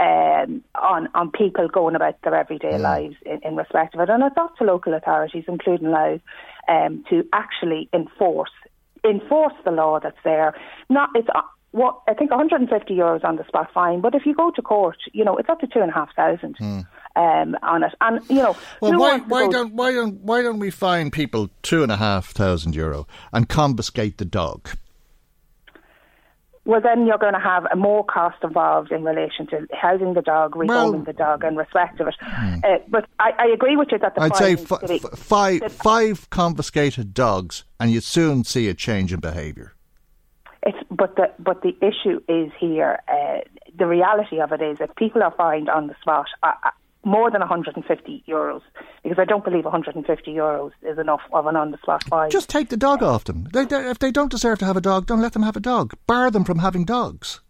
[0.00, 4.22] Um, on on people going about their everyday lives in, in respect of it, and
[4.22, 6.20] it's up to local authorities, including Louth,
[6.68, 8.52] um, to actually enforce
[9.04, 10.54] enforce the law that's there.
[10.88, 11.40] Not it's uh,
[11.72, 14.98] what I think 150 euros on the spot fine, but if you go to court,
[15.12, 16.56] you know it's up to two and a half thousand
[17.16, 20.70] um, on it, and you know Well, why, why don't why don't why don't we
[20.70, 24.70] fine people two and a half thousand euro and confiscate the dog?
[26.68, 30.20] Well, then you're going to have a more cost involved in relation to housing the
[30.20, 31.04] dog, rehoming Well- Hmm.
[31.04, 32.14] the dog, and respect of it.
[32.22, 35.60] Uh, but I, I agree with you that the I'd say f- be- f- five
[35.60, 39.72] that- five confiscated dogs, and you soon see a change in behaviour.
[40.62, 42.98] It's, but the but the issue is here.
[43.08, 43.38] Uh,
[43.74, 46.52] the reality of it is, if people are fined on the spot, uh,
[47.04, 48.60] more than 150 euros,
[49.02, 52.30] because I don't believe 150 euros is enough of an on the spot fine.
[52.30, 53.48] Just take the dog off them.
[53.52, 55.60] They, they, if they don't deserve to have a dog, don't let them have a
[55.60, 55.94] dog.
[56.06, 57.40] Bar them from having dogs.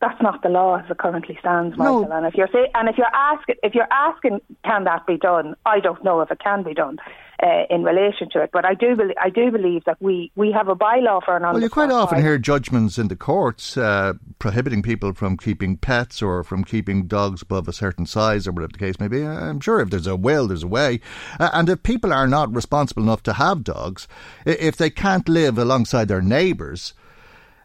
[0.00, 2.00] that's not the law as it currently stands, No.
[2.00, 2.12] Michael.
[2.12, 5.54] And if you're say, and if you're asking, if you're asking, can that be done?
[5.64, 6.98] I don't know if it can be done.
[7.42, 8.50] Uh, in relation to it.
[8.52, 11.42] But I do, be- I do believe that we, we have a bylaw for an
[11.42, 16.22] Well, you quite often hear judgments in the courts uh, prohibiting people from keeping pets
[16.22, 19.24] or from keeping dogs above a certain size or whatever the case may be.
[19.24, 21.00] I'm sure if there's a will, there's a way.
[21.40, 24.06] Uh, and if people are not responsible enough to have dogs,
[24.46, 26.94] if they can't live alongside their neighbours,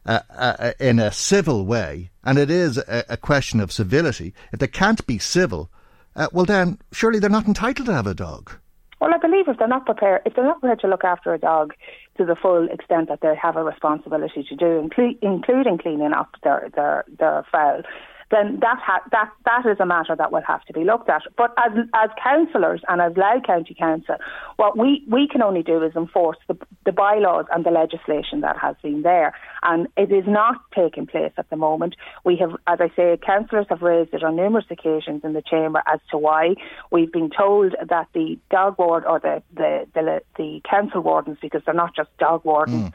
[0.08, 4.60] uh, uh, in a civil way, and it is a, a, question of civility, if
[4.60, 5.70] they can't be civil,
[6.16, 8.54] uh, well then surely they're not entitled to have a dog.
[9.00, 11.38] Well, I believe if they're not prepared, if they're not prepared to look after a
[11.38, 11.74] dog
[12.18, 14.90] to the full extent that they have a responsibility to do,
[15.22, 17.84] including cleaning up their their their foul,
[18.30, 21.22] then that ha- that that is a matter that will have to be looked at.
[21.38, 24.16] But as as councillors and as Louth County Council,
[24.58, 28.58] what we, we can only do is enforce the, the bylaws and the legislation that
[28.58, 31.96] has been there, and it is not taking place at the moment.
[32.26, 35.82] We have, as I say, councillors have raised it on numerous occasions in the chamber
[35.88, 36.56] as to why.
[36.92, 41.62] We've been told that the dog ward or the the the, the council wardens, because
[41.66, 42.92] they're not just dog wardens.
[42.92, 42.94] Mm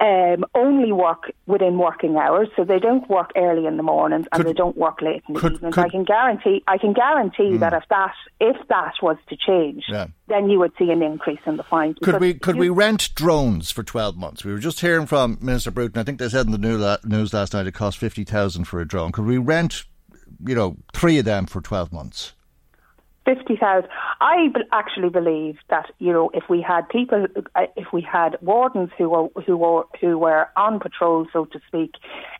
[0.00, 4.38] um, only work within working hours, so they don't work early in the mornings and
[4.42, 5.74] could, they don't work late in the could, evenings.
[5.74, 7.60] Could, I can guarantee, I can guarantee mm.
[7.60, 10.06] that if that if that was to change, yeah.
[10.28, 11.94] then you would see an increase in the fine.
[12.02, 14.44] Could we could you, we rent drones for twelve months?
[14.44, 16.00] We were just hearing from Minister Bruton.
[16.00, 18.88] I think they said in the news last night it cost fifty thousand for a
[18.88, 19.12] drone.
[19.12, 19.84] Could we rent,
[20.46, 22.32] you know, three of them for twelve months?
[23.34, 23.90] Fifty thousand.
[24.20, 28.90] I actually believe that you know if we had people, uh, if we had wardens
[28.96, 31.92] who were who were who were on patrol, so to speak,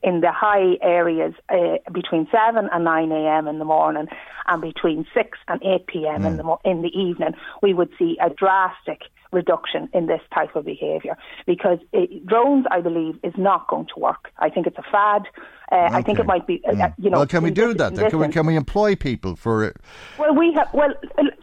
[0.02, 3.46] in the high areas uh, between seven and nine a.m.
[3.48, 4.06] in the morning,
[4.46, 6.22] and between six and eight p.m.
[6.22, 6.26] Mm.
[6.26, 10.56] in the mo- in the evening, we would see a drastic reduction in this type
[10.56, 11.16] of behaviour
[11.46, 14.30] because it, drones, I believe, is not going to work.
[14.38, 15.22] I think it's a fad.
[15.72, 15.94] Uh, okay.
[15.94, 16.94] I think it might be, uh, mm.
[16.98, 17.18] you know.
[17.18, 17.94] Well, can we do that?
[17.94, 18.10] Then?
[18.10, 19.76] Can we can we employ people for it?
[20.18, 20.68] Well, we have.
[20.74, 20.92] Well,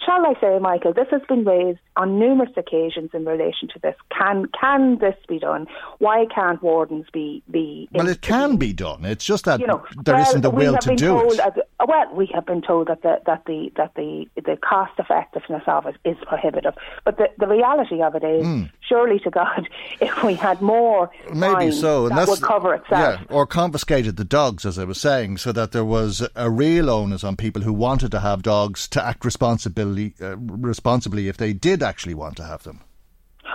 [0.05, 0.93] shall I say, Michael?
[0.93, 3.95] This has been raised on numerous occasions in relation to this.
[4.17, 5.67] Can can this be done?
[5.99, 7.87] Why can't wardens be be?
[7.93, 9.05] Well, it can be done.
[9.05, 11.37] It's just that you know, there well, not the will to do it.
[11.37, 11.57] That,
[11.87, 15.85] well, we have been told that the that the that the the cost effectiveness of
[15.85, 16.73] it is prohibitive.
[17.05, 18.69] But the the reality of it is, mm.
[18.81, 19.69] surely to God,
[20.01, 23.21] if we had more, maybe so, and that would cover itself.
[23.21, 26.89] Yeah, or confiscated the dogs, as I was saying, so that there was a real
[26.89, 31.53] onus on people who wanted to have dogs to act responsibly, uh, responsibly if they
[31.53, 32.81] did actually want to have them.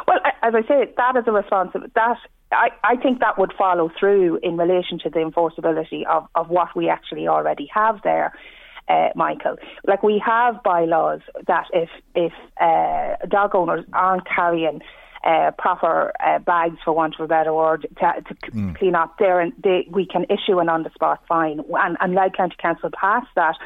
[0.06, 1.92] Well, as I say, that is a responsibility.
[1.94, 2.16] That
[2.52, 6.74] I, I think that would follow through in relation to the enforceability of, of what
[6.74, 8.32] we actually already have there.
[8.88, 9.56] Uh, Michael.
[9.86, 14.80] Like we have bylaws that if if uh, dog owners aren't carrying
[15.24, 18.76] uh, proper uh, bags, for want of a better word, to, to mm.
[18.76, 21.60] clean up there, and they, we can issue an on the spot fine.
[21.74, 23.56] And, and County Council passed that.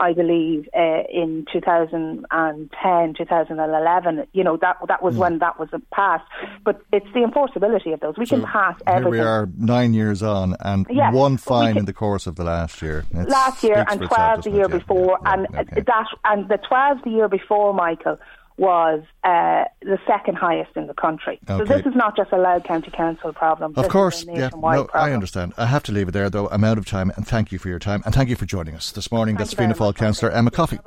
[0.00, 4.26] I believe uh, in 2010, 2011.
[4.32, 5.18] You know that that was mm.
[5.18, 6.24] when that was passed.
[6.64, 8.16] But it's the enforceability of those.
[8.16, 9.14] We so can pass everything.
[9.14, 12.36] Here we are, nine years on, and yes, one fine can, in the course of
[12.36, 13.06] the last year.
[13.12, 15.80] It last year and 12 the year before, yeah, and okay.
[15.80, 18.18] that and the 12 the year before, Michael
[18.58, 21.38] was uh, the second highest in the country.
[21.48, 21.58] Okay.
[21.58, 23.72] So this is not just a Louth County Council problem.
[23.76, 24.50] Of course, yeah.
[24.52, 24.88] No, problem.
[24.94, 25.54] I understand.
[25.56, 26.48] I have to leave it there, though.
[26.48, 28.74] I'm out of time, and thank you for your time, and thank you for joining
[28.74, 29.36] us this morning.
[29.36, 30.78] Thank That's Fianna Fáil Councillor Emma Coffey.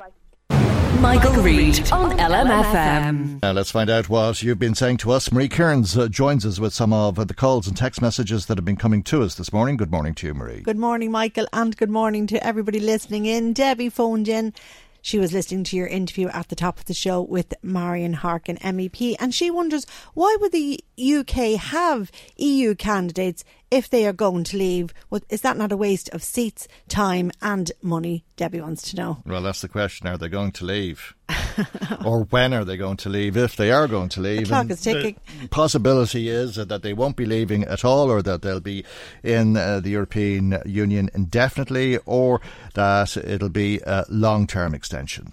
[1.00, 3.42] Michael Reade on LMFM.
[3.42, 5.32] Now let's find out what you've been saying to us.
[5.32, 8.64] Marie Kearns uh, joins us with some of the calls and text messages that have
[8.64, 9.76] been coming to us this morning.
[9.76, 10.60] Good morning to you, Marie.
[10.60, 13.52] Good morning, Michael, and good morning to everybody listening in.
[13.52, 14.54] Debbie phoned in
[15.02, 18.56] she was listening to your interview at the top of the show with Marian Harkin,
[18.58, 19.84] MEP, and she wonders
[20.14, 24.94] why would the UK have EU candidates if they are going to leave?
[25.28, 28.24] Is that not a waste of seats, time, and money?
[28.36, 29.22] Debbie wants to know.
[29.26, 30.06] Well, that's the question.
[30.06, 31.14] Are they going to leave?
[32.04, 33.36] or when are they going to leave?
[33.36, 35.16] If they are going to leave, the clock is ticking.
[35.50, 38.84] Possibility is that they won't be leaving at all, or that they'll be
[39.22, 42.40] in uh, the European Union indefinitely, or
[42.74, 45.32] that it'll be a long-term extension.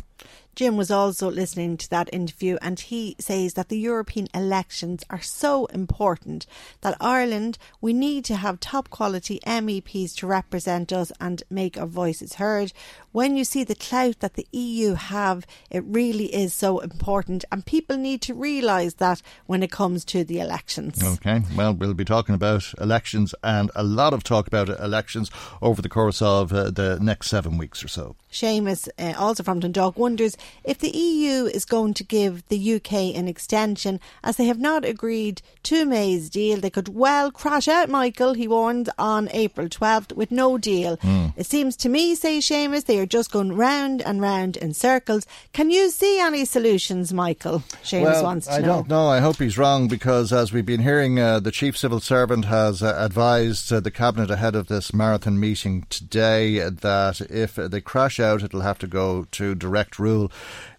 [0.60, 5.22] Jim was also listening to that interview and he says that the European elections are
[5.22, 6.46] so important
[6.82, 11.86] that Ireland, we need to have top quality MEPs to represent us and make our
[11.86, 12.74] voices heard.
[13.14, 17.66] When you see the clout that the EU have, it really is so important and
[17.66, 21.02] people need to realise that when it comes to the elections.
[21.02, 25.32] Okay, well, we'll be talking about elections and a lot of talk about elections
[25.62, 28.18] over the course of uh, the next seven weeks or so.
[28.30, 33.16] Seamus, uh, also from Dundalk, wonders if the EU is going to give the UK
[33.16, 37.90] an extension, as they have not agreed to May's deal, they could well crash out,
[37.90, 40.98] Michael, he warned, on April 12th with no deal.
[40.98, 41.34] Mm.
[41.36, 45.26] It seems to me, says Seamus, they are just going round and round in circles.
[45.54, 47.64] Can you see any solutions, Michael?
[47.84, 48.68] Seamus well, wants to I know.
[48.68, 49.08] don't know.
[49.08, 52.82] I hope he's wrong because, as we've been hearing, uh, the chief civil servant has
[52.82, 58.20] uh, advised uh, the cabinet ahead of this marathon meeting today that if they crash
[58.20, 60.29] out, it'll have to go to direct rule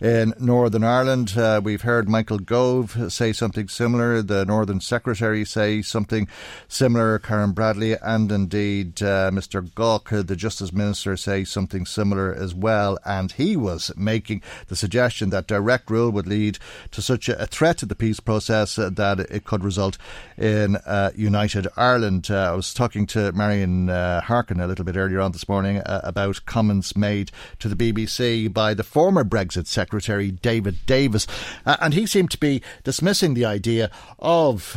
[0.00, 1.36] in Northern Ireland.
[1.36, 4.22] Uh, we've heard Michael Gove say something similar.
[4.22, 6.28] The Northern Secretary say something
[6.68, 7.18] similar.
[7.18, 9.62] Karen Bradley and indeed uh, Mr.
[9.62, 12.98] Gauke, the Justice Minister, say something similar as well.
[13.04, 16.58] And he was making the suggestion that direct rule would lead
[16.92, 19.98] to such a threat to the peace process uh, that it could result
[20.38, 22.30] in uh, united Ireland.
[22.30, 25.78] Uh, I was talking to Marian uh, Harkin a little bit earlier on this morning
[25.78, 31.26] uh, about comments made to the BBC by the former Brexit Secretary David Davis,
[31.66, 34.74] uh, and he seemed to be dismissing the idea of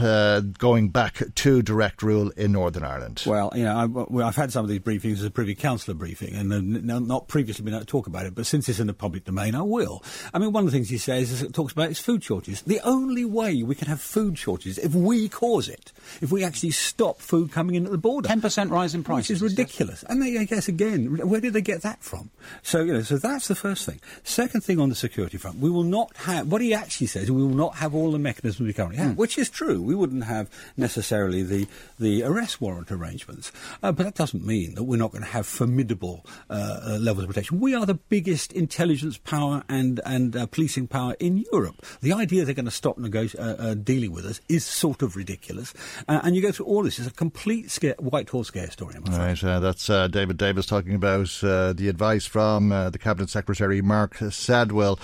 [0.57, 3.23] going back to direct rule in Northern Ireland.
[3.25, 6.35] Well, you know, I've, I've had some of these briefings as a Privy Councillor briefing,
[6.35, 9.25] and not previously been able to talk about it, but since it's in the public
[9.25, 10.03] domain, I will.
[10.33, 12.61] I mean, one of the things he says is it talks about is food shortages.
[12.61, 15.91] The only way we can have food shortages if we cause it,
[16.21, 18.29] if we actually stop food coming in at the border.
[18.29, 19.41] 10% rise in prices.
[19.41, 20.03] Which is ridiculous.
[20.07, 22.31] And they, I guess, again, where did they get that from?
[22.61, 23.99] So, you know, so that's the first thing.
[24.23, 27.41] Second thing on the security front, we will not have, what he actually says, we
[27.41, 29.17] will not have all the mechanisms we currently have, mm.
[29.17, 29.81] which is true.
[29.81, 31.67] We wouldn't have necessarily the,
[31.99, 33.51] the arrest warrant arrangements.
[33.81, 37.23] Uh, but that doesn't mean that we're not going to have formidable uh, uh, levels
[37.23, 37.59] of protection.
[37.59, 41.85] We are the biggest intelligence power and, and uh, policing power in Europe.
[42.01, 45.15] The idea they're going to stop negoti- uh, uh, dealing with us is sort of
[45.15, 45.73] ridiculous.
[46.07, 46.99] Uh, and you go through all this.
[46.99, 49.17] It's a complete scare, white horse scare story, I'm afraid.
[49.17, 54.17] Right, uh, that's uh, David Davis talking about the advice from the Cabinet Secretary Mark
[54.17, 54.99] Sedwill.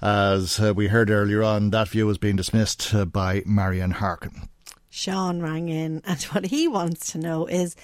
[0.00, 4.48] As we heard earlier on, that view was being dismissed by Marian Harkin.
[4.90, 7.74] Sean rang in, and what he wants to know is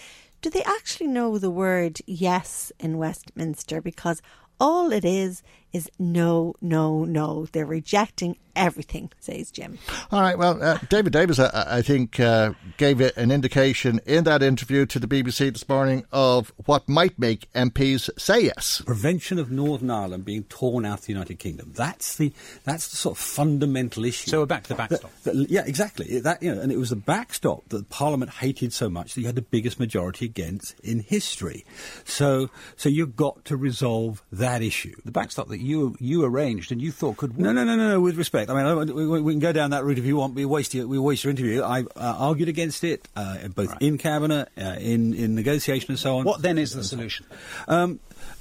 [0.40, 3.80] do they actually know the word yes in Westminster?
[3.80, 4.22] Because
[4.60, 5.42] all it is
[5.72, 7.46] is no, no, no.
[7.52, 9.78] They're rejecting everything, says Jim.
[10.10, 10.36] All right.
[10.36, 14.84] Well, uh, David Davis, I, I think, uh, gave it an indication in that interview
[14.86, 18.82] to the BBC this morning of what might make MPs say yes.
[18.84, 21.72] Prevention of Northern Ireland being torn out of the United Kingdom.
[21.74, 22.32] That's the
[22.64, 24.30] that's the sort of fundamental issue.
[24.30, 25.10] So we're back to the backstop.
[25.22, 26.20] The, the, yeah, exactly.
[26.20, 29.26] That you know, and it was the backstop that Parliament hated so much that you
[29.26, 31.64] had the biggest majority against in history.
[32.04, 34.94] So so you've got to resolve that issue.
[35.04, 37.40] The backstop that you you arranged and you thought could work.
[37.40, 37.88] No, no, no, no.
[37.88, 40.34] no with respect, I mean, we, we, can go down that route if you want.
[40.34, 41.62] We waste your, we waste your interview.
[41.62, 43.82] I uh, argued against it uh, both right.
[43.82, 46.24] in cabinet, uh, in in negotiation, and so on.
[46.24, 47.26] What then is the solution?
[47.66, 48.00] Um,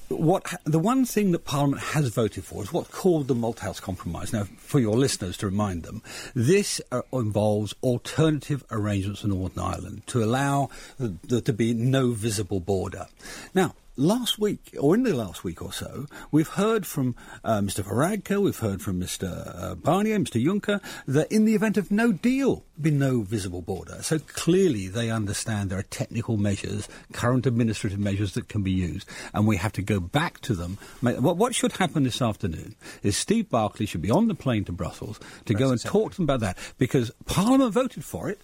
[0.09, 4.31] what the one thing that Parliament has voted for is what's called the Malthouse Compromise.
[4.31, 6.01] Now, for your listeners to remind them,
[6.33, 12.59] this uh, involves alternative arrangements for Northern Ireland to allow there to be no visible
[12.59, 13.07] border.
[13.53, 17.83] Now, last week, or in the last week or so, we've heard from uh, Mr.
[17.83, 19.53] Varadkar, we've heard from Mr.
[19.55, 20.43] Uh, Barnier, Mr.
[20.43, 24.01] Juncker, that in the event of no deal, be no visible border.
[24.03, 29.09] So clearly they understand there are technical measures, current administrative measures that can be used,
[29.33, 30.77] and we have to go back to them.
[31.01, 35.19] What should happen this afternoon is Steve Barclay should be on the plane to Brussels
[35.45, 38.41] to go and talk to them about that, because Parliament voted for it.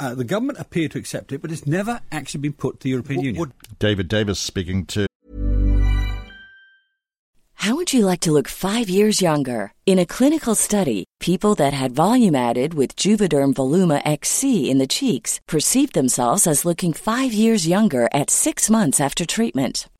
[0.00, 2.90] Uh, the government appear to accept it, but it's never actually been put to the
[2.90, 3.52] European w- Union.
[3.78, 5.06] David Davis speaking to.
[7.52, 9.74] How would you like to look five years younger?
[9.84, 14.86] In a clinical study, people that had volume added with Juvederm Voluma XC in the
[14.86, 19.90] cheeks perceived themselves as looking five years younger at six months after treatment.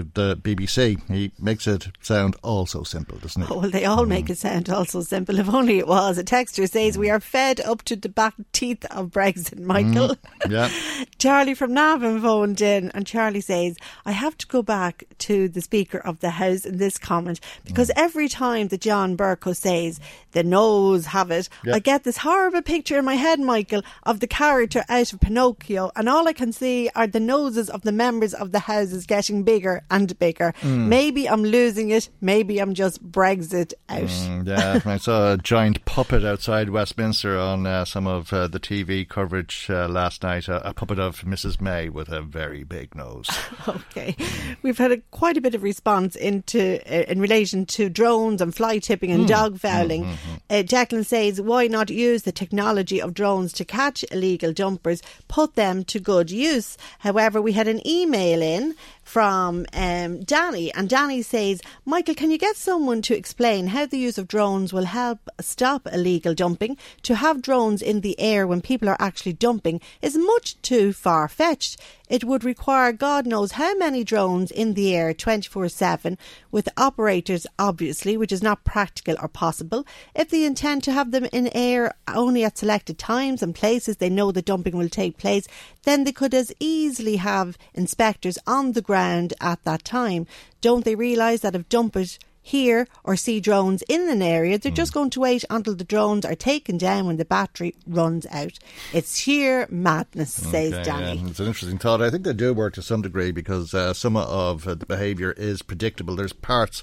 [0.00, 3.48] The BBC, he makes it sound all so simple, doesn't he?
[3.52, 5.38] Oh, well, they all make it sound all so simple.
[5.38, 6.18] If only it was.
[6.18, 10.16] A texter says we are fed up to the back teeth of Brexit, Michael.
[10.16, 10.70] Mm, yeah.
[11.18, 13.76] Charlie from Navan phoned in, and Charlie says,
[14.06, 17.88] I have to go back to the Speaker of the House in this comment because
[17.88, 17.92] Mm.
[17.96, 20.00] every time that John Bercow says
[20.32, 21.48] the noes have it.
[21.70, 25.90] I get this horrible picture in my head, Michael, of the character out of Pinocchio,
[25.94, 29.42] and all I can see are the noses of the members of the houses getting
[29.42, 30.54] bigger and Baker.
[30.60, 30.86] Mm.
[30.88, 34.02] Maybe I'm losing it, maybe I'm just Brexit out.
[34.02, 38.60] Mm, yeah, I saw a giant puppet outside Westminster on uh, some of uh, the
[38.60, 40.48] TV coverage uh, last night.
[40.48, 41.60] A, a puppet of Mrs.
[41.60, 43.28] May with a very big nose.
[43.68, 44.16] Okay,
[44.62, 48.54] we've had a, quite a bit of response into uh, in relation to drones and
[48.54, 49.28] fly tipping and Mm.
[49.28, 50.04] dog fouling.
[50.50, 55.00] Uh, Declan says, "Why not use the technology of drones to catch illegal dumpers?
[55.28, 60.88] Put them to good use." However, we had an email in from um, Danny, and
[60.88, 64.84] Danny says, "Michael, can you get someone to explain how the use of drones will
[64.84, 66.76] help stop illegal dumping?
[67.02, 71.28] To have drones in the air when people are actually dumping is much too far
[71.28, 71.80] fetched."
[72.12, 76.18] It would require God knows how many drones in the air 24 7
[76.50, 79.86] with operators, obviously, which is not practical or possible.
[80.14, 84.10] If they intend to have them in air only at selected times and places they
[84.10, 85.48] know the dumping will take place,
[85.84, 90.26] then they could as easily have inspectors on the ground at that time.
[90.60, 94.92] Don't they realise that if dumpers hear or see drones in an area, they're just
[94.92, 98.58] going to wait until the drones are taken down when the battery runs out.
[98.92, 101.20] It's sheer madness, says Danny.
[101.20, 102.02] yeah, it's an interesting thought.
[102.02, 105.62] I think they do work to some degree because uh, some of the behaviour is
[105.62, 106.16] predictable.
[106.16, 106.82] There's parts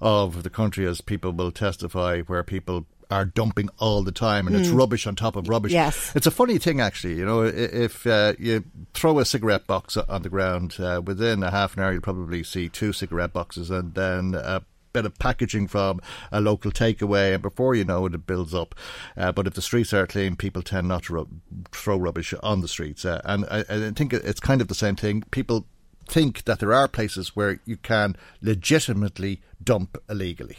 [0.00, 4.54] of the country, as people will testify, where people are dumping all the time and
[4.54, 4.78] it's Mm.
[4.78, 5.72] rubbish on top of rubbish.
[5.72, 6.12] Yes.
[6.14, 7.14] It's a funny thing, actually.
[7.16, 8.62] You know, if uh, you
[8.94, 12.44] throw a cigarette box on the ground, uh, within a half an hour, you'll probably
[12.44, 16.00] see two cigarette boxes and then a bit of packaging from
[16.32, 18.74] a local takeaway, and before you know it, it builds up.
[19.16, 21.28] Uh, but if the streets are clean, people tend not to
[21.72, 23.04] throw rubbish on the streets.
[23.04, 25.22] Uh, and I, I think it's kind of the same thing.
[25.30, 25.66] People
[26.06, 30.58] think that there are places where you can legitimately dump illegally.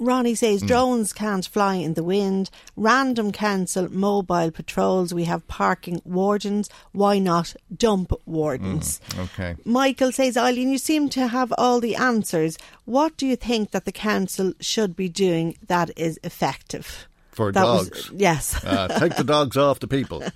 [0.00, 0.66] Ronnie says Mm.
[0.66, 2.50] drones can't fly in the wind.
[2.74, 5.12] Random council mobile patrols.
[5.14, 6.68] We have parking wardens.
[6.92, 9.00] Why not dump wardens?
[9.18, 9.56] Okay.
[9.64, 12.56] Michael says, Eileen, you seem to have all the answers.
[12.86, 17.06] What do you think that the council should be doing that is effective?
[17.30, 18.10] For That was- dogs.
[18.16, 18.64] yes.
[18.64, 20.22] Uh, take the dogs off the people.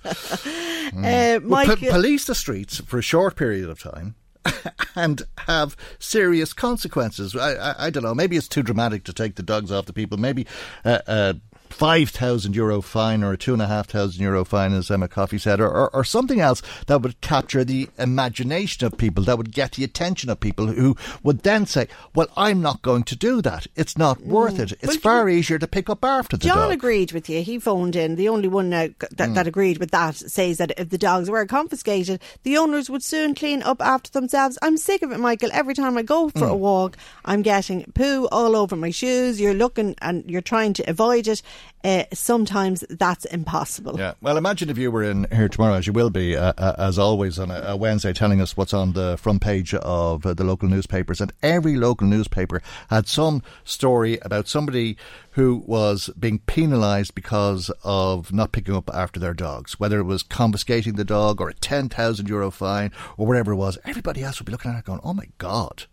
[0.95, 4.13] Uh, Well, po- police the streets for a short period of time
[4.95, 7.35] and have serious consequences.
[7.35, 8.15] I, I, I, don't know.
[8.15, 10.17] Maybe it's too dramatic to take the dogs off the people.
[10.17, 10.47] Maybe
[10.83, 11.33] uh, uh,
[11.75, 16.05] 5,000 euro fine or a 2,500 euro fine, as Emma Coffey said, or, or, or,
[16.05, 20.39] something else that would capture the imagination of people, that would get the attention of
[20.39, 23.67] people who would then say, Well, I'm not going to do that.
[23.75, 24.27] It's not mm.
[24.27, 24.71] worth it.
[24.79, 26.71] It's far you, easier to pick up after the John dog.
[26.71, 27.41] agreed with you.
[27.41, 28.15] He phoned in.
[28.15, 29.45] The only one that, that mm.
[29.45, 33.61] agreed with that says that if the dogs were confiscated, the owners would soon clean
[33.61, 34.57] up after themselves.
[34.61, 35.49] I'm sick of it, Michael.
[35.51, 36.51] Every time I go for mm.
[36.51, 36.95] a walk,
[37.25, 39.41] I'm getting poo all over my shoes.
[39.41, 41.41] You're looking and you're trying to avoid it.
[41.83, 43.99] Uh, sometimes that's impossible.
[43.99, 44.13] Yeah.
[44.19, 46.97] Well, imagine if you were in here tomorrow, as you will be, uh, uh, as
[46.97, 50.43] always, on a, a Wednesday, telling us what's on the front page of uh, the
[50.43, 51.21] local newspapers.
[51.21, 54.97] And every local newspaper had some story about somebody
[55.31, 60.23] who was being penalised because of not picking up after their dogs, whether it was
[60.23, 63.77] confiscating the dog or a 10,000 euro fine or whatever it was.
[63.85, 65.85] Everybody else would be looking at it going, oh my God.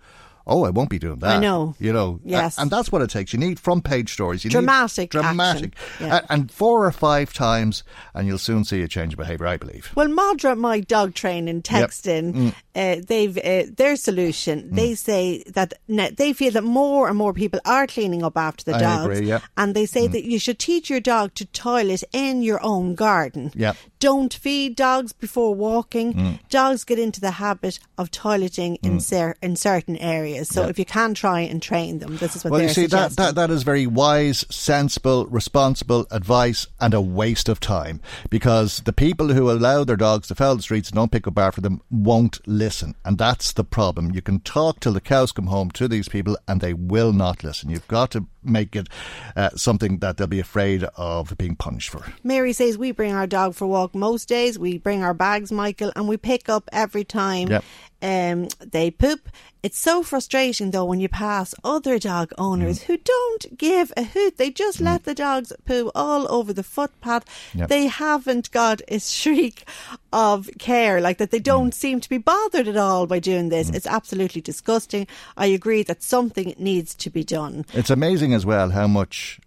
[0.47, 1.37] Oh, I won't be doing that.
[1.37, 1.75] I know.
[1.79, 2.59] You know, Yes.
[2.59, 3.33] and that's what it takes.
[3.33, 4.45] You need front page stories.
[4.45, 5.75] You Dramatic need dramatic.
[6.01, 6.21] Yeah.
[6.29, 7.85] And four or five times,
[8.15, 9.47] and you'll soon see a change of behaviour.
[9.47, 9.91] I believe.
[9.95, 12.55] Well, Madra, my dog training, text in Mm.
[12.75, 14.69] uh, they've uh, their solution.
[14.73, 18.77] They say that they feel that more and more people are cleaning up after the
[18.77, 19.41] I dogs, agree, yeah.
[19.57, 23.51] and they say that you should teach your dog to toilet in your own garden.
[23.55, 23.75] Yeah.
[23.99, 26.15] Don't feed dogs before walking.
[26.15, 26.39] Mm.
[26.51, 30.32] Dogs get into the habit of toileting in cer- in certain areas.
[30.43, 30.69] So Yeah.
[30.69, 33.17] if you can try and train them, this is what Well, they're you see, that,
[33.17, 38.93] that, that is very wise, sensible, responsible advice and a waste of time because the
[38.93, 41.81] people who allow their dogs to foul the streets and don't pick up after them
[41.91, 42.95] won't listen.
[43.05, 44.13] And that's the problem.
[44.13, 47.45] You can talk till the cows come home to these people and they will not
[47.45, 47.71] listen.
[47.71, 48.89] You've got to make it
[49.37, 52.05] uh, something that they'll be afraid of being punished for.
[52.25, 54.59] Mary says we bring our dog for a walk most days.
[54.59, 57.65] We bring our bags, Michael, and we pick up every time Yep.
[58.03, 59.29] um, they poop.
[59.63, 62.83] It's so frustrating though when you pass other dog owners Mm.
[62.87, 64.37] who don't give a hoot.
[64.37, 67.25] They just let the dogs poo all over the footpath.
[67.55, 67.69] Yep.
[67.69, 69.65] They haven't got a shriek
[70.13, 71.31] of care, like that.
[71.31, 71.45] They Mm.
[71.45, 73.71] don't seem to be bothered at all by doing this.
[73.71, 75.07] It's absolutely disgusting.
[75.37, 77.65] I agree that something needs to be done.
[77.73, 79.41] It's amazing as well how much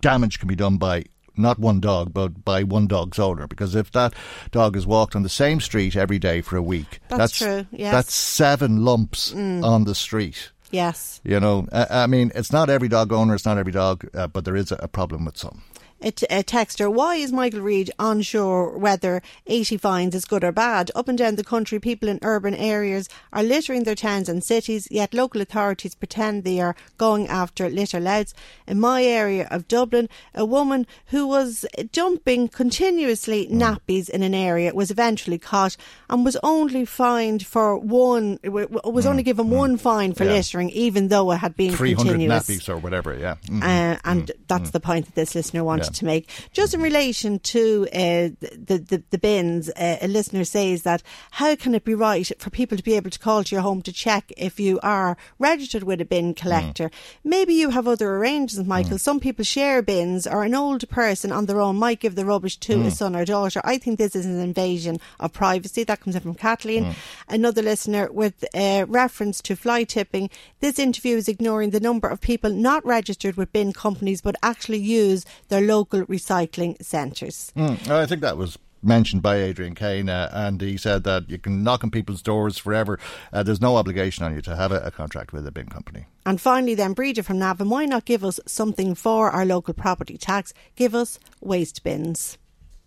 [0.00, 1.04] damage can be done by
[1.36, 3.46] not one dog, but by one dog's owner.
[3.46, 4.12] Because if that
[4.50, 7.92] dog has walked on the same street every day for a week, That's true, yes.
[7.92, 9.64] That's seven lumps Mm.
[9.64, 10.50] on the street.
[10.70, 11.20] Yes.
[11.24, 14.26] You know, I, I mean, it's not every dog owner, it's not every dog, uh,
[14.26, 15.62] but there is a, a problem with some.
[16.04, 20.50] A, t- a texter, why is Michael Reade unsure whether 80 fines is good or
[20.50, 20.90] bad?
[20.96, 24.88] Up and down the country, people in urban areas are littering their towns and cities,
[24.90, 28.34] yet local authorities pretend they are going after litter louts.
[28.66, 33.52] In my area of Dublin, a woman who was dumping continuously mm.
[33.52, 35.76] nappies in an area was eventually caught
[36.10, 39.50] and was only fined for one, was only mm, given mm.
[39.50, 40.32] one fine for Yeah.
[40.32, 42.48] littering, even though it had been 300 continuous.
[42.48, 43.36] nappies or whatever, yeah.
[43.46, 43.62] Mhm.
[43.62, 45.91] Uh, and mm-hmm, that's the point that this listener wanted Yeah.
[45.92, 46.28] To make.
[46.52, 51.54] Just in relation to uh, the, the the bins, uh, a listener says that how
[51.56, 53.92] can it be right for people to be able to call to your home to
[53.92, 56.90] check if you are registered with a bin collector?
[57.24, 58.98] Maybe you have other arrangements, Michael.
[58.98, 62.56] Some people share bins, or an older person on their own might give the rubbish
[62.58, 63.60] to a son or daughter.
[63.64, 65.84] I think this is an invasion of privacy.
[65.84, 66.94] That comes in from Kathleen.
[67.28, 70.30] Another listener with uh, reference to fly tipping.
[70.60, 74.78] This interview is ignoring the number of people not registered with bin companies but actually
[74.78, 77.52] use their local recycling centres.
[77.56, 81.38] Mm, I think that was mentioned by Adrian Kane, uh, and he said that you
[81.38, 82.98] can knock on people's doors forever.
[83.32, 86.06] Uh, there's no obligation on you to have a, a contract with a bin company.
[86.26, 90.18] And finally, then, Bridget from Navan, why not give us something for our local property
[90.18, 90.52] tax?
[90.76, 92.38] Give us waste bins.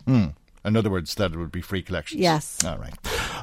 [0.06, 0.34] Mm.
[0.66, 2.20] In other words, that it would be free collections.
[2.20, 2.64] Yes.
[2.64, 2.94] All right.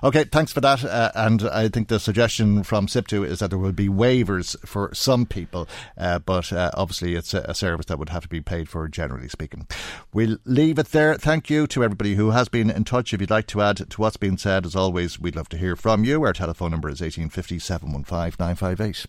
[0.03, 0.83] Okay, thanks for that.
[0.83, 4.93] Uh, and I think the suggestion from SIP2 is that there will be waivers for
[4.93, 5.67] some people,
[5.97, 8.87] uh, but uh, obviously it's a, a service that would have to be paid for,
[8.87, 9.67] generally speaking.
[10.13, 11.15] We'll leave it there.
[11.15, 13.13] Thank you to everybody who has been in touch.
[13.13, 15.75] If you'd like to add to what's been said, as always, we'd love to hear
[15.75, 16.23] from you.
[16.23, 19.05] Our telephone number is 1850 715 958.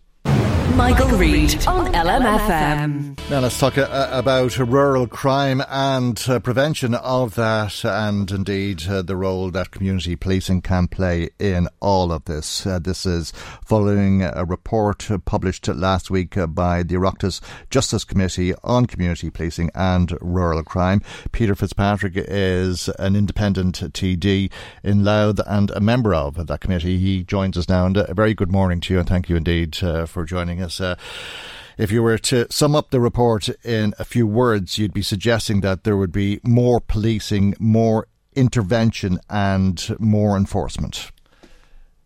[0.76, 3.30] Michael Reade on LMFM.
[3.30, 9.00] Now let's talk uh, about rural crime and uh, prevention of that, and indeed uh,
[9.02, 12.66] the role that community policing can play in all of this.
[12.66, 13.32] Uh, this is
[13.64, 17.40] following a report uh, published last week uh, by the Oireachtas
[17.70, 21.00] Justice Committee on Community Policing and Rural Crime.
[21.32, 24.50] Peter Fitzpatrick is an independent TD
[24.82, 26.98] in Louth and a member of that committee.
[26.98, 29.82] He joins us now, and a very good morning to you, and thank you indeed
[29.82, 30.80] uh, for joining us.
[30.80, 30.96] Uh,
[31.76, 35.60] if you were to sum up the report in a few words, you'd be suggesting
[35.62, 41.10] that there would be more policing, more intervention, and more enforcement.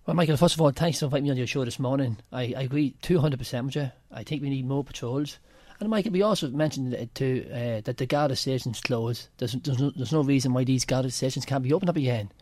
[0.07, 2.17] Well, Michael, first of all, thanks for inviting me on your show this morning.
[2.33, 3.91] I, I agree 200% with you.
[4.11, 5.39] I think we need more patrols.
[5.81, 9.29] And Michael, we also mentioned it too uh, that the Garda stations closed.
[9.37, 12.33] There's, there's, no, there's no reason why these Garda stations can't be opened up again.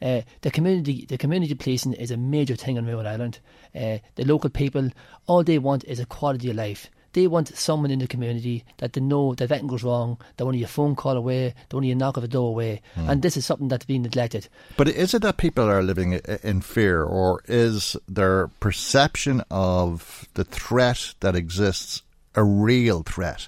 [0.00, 3.38] Uh, the community, the community policing is a major thing on Northern Ireland.
[3.74, 4.90] Uh, the local people,
[5.26, 6.90] all they want is a quality of life.
[7.12, 10.48] They want someone in the community that they know that if anything goes wrong, they're
[10.48, 12.82] only a phone call away, they're only a knock of a door away.
[12.96, 14.48] And this is something that's been neglected.
[14.76, 20.42] But is it that people are living in fear, or is their perception of the
[20.42, 22.02] threat that exists
[22.34, 23.46] a real threat?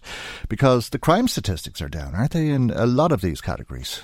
[0.49, 4.03] Because the crime statistics are down, aren't they, in a lot of these categories?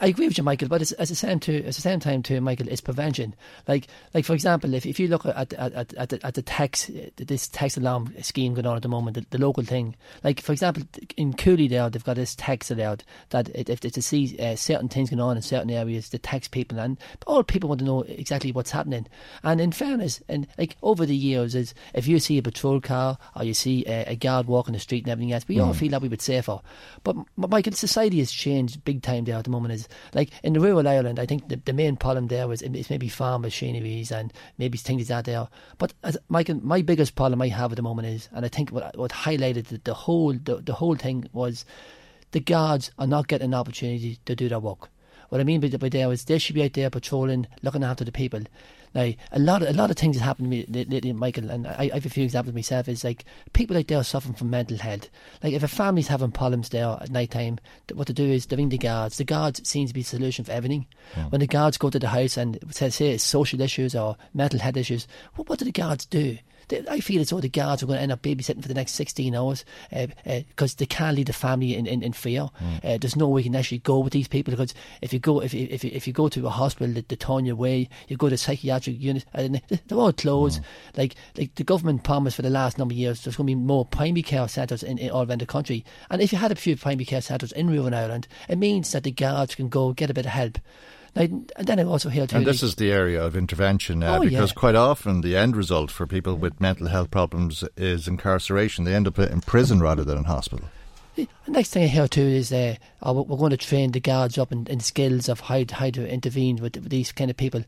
[0.00, 2.22] I agree with you, Michael, but it's, at the same to at the same time
[2.22, 3.34] too, Michael, it's prevention.
[3.68, 6.42] Like like for example, if, if you look at at at, at, the, at the
[6.42, 9.96] tax this tax alarm scheme going on at the moment, the, the local thing.
[10.24, 10.84] Like for example,
[11.16, 14.88] in Cooley there, they've got this tax allowed that if if they see uh, certain
[14.88, 18.02] things going on in certain areas, the tax people and all people want to know
[18.02, 19.06] exactly what's happening.
[19.42, 23.18] And in fairness, and like over the years, is if you see a patrol car
[23.36, 25.76] or you see a, a guard walking the street and everything else, we all Mm.
[25.76, 26.58] feel that we bit safer.
[27.02, 29.72] But Michael, society has changed big time there at the moment.
[29.74, 29.81] Is
[30.14, 33.08] like in the rural Ireland, I think the, the main problem there was is maybe
[33.08, 35.48] farm machineries and maybe things that there.
[35.78, 38.70] But as Michael, my biggest problem I have at the moment is, and I think
[38.70, 41.64] what what highlighted the, the whole the, the whole thing was
[42.32, 44.88] the guards are not getting an opportunity to do their work.
[45.28, 48.12] What I mean by, by is they should be out there patrolling, looking after the
[48.12, 48.42] people.
[48.94, 51.66] Now, a lot of a lot of things that happened to me lately, Michael, and
[51.66, 52.88] I, I have a few examples myself.
[52.88, 55.08] Is like people out there are suffering from mental health.
[55.42, 57.58] Like if a family's having problems there at night time,
[57.94, 59.16] what they do is they ring the guards.
[59.16, 60.86] The guards seem to be the solution for everything.
[61.30, 64.60] When the guards go to the house and say, say it's social issues or mental
[64.60, 66.38] health issues, what, what do the guards do?
[66.68, 68.74] They- I feel as though the guards are going to end up babysitting for the
[68.74, 72.48] next 16 hours because uh, uh they can't leave the family in, in, in fear.
[72.82, 75.40] Uh, there's no way you can actually go with these people because if you go
[75.40, 77.88] if you, if you, if you go to a hospital, they, they turn you away.
[78.08, 80.60] You go to a psychiatric unit, and they- they're all closed.
[80.96, 83.54] Like like the government promised for the last number of years, there's going to be
[83.54, 85.84] more primary care centres in, in all around the country.
[86.10, 89.04] And if you had a few primary care centres in rural Ireland, it means that
[89.04, 90.58] the guards can go get a bit of help.
[91.14, 92.36] Now, and then I also hear too.
[92.38, 94.54] And this like- is the area of intervention now, Oh, because yeah.
[94.58, 98.84] quite often the end result for people with mental health problems is incarceration.
[98.84, 100.68] They end up in prison rather than in hospital.
[101.14, 104.38] The next thing I hear too is uh, oh, we're going to train the guards
[104.38, 107.64] up in, in skills of how, how to intervene with, with these kind of people.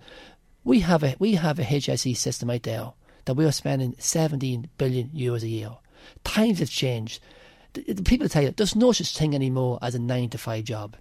[0.64, 2.92] We have a we have a HSE system out there
[3.26, 5.70] that we are spending 17 billion euros a year.
[6.24, 7.20] Times have changed.
[7.74, 10.64] The, the people tell you there's no such thing anymore as a nine to five
[10.64, 10.96] job.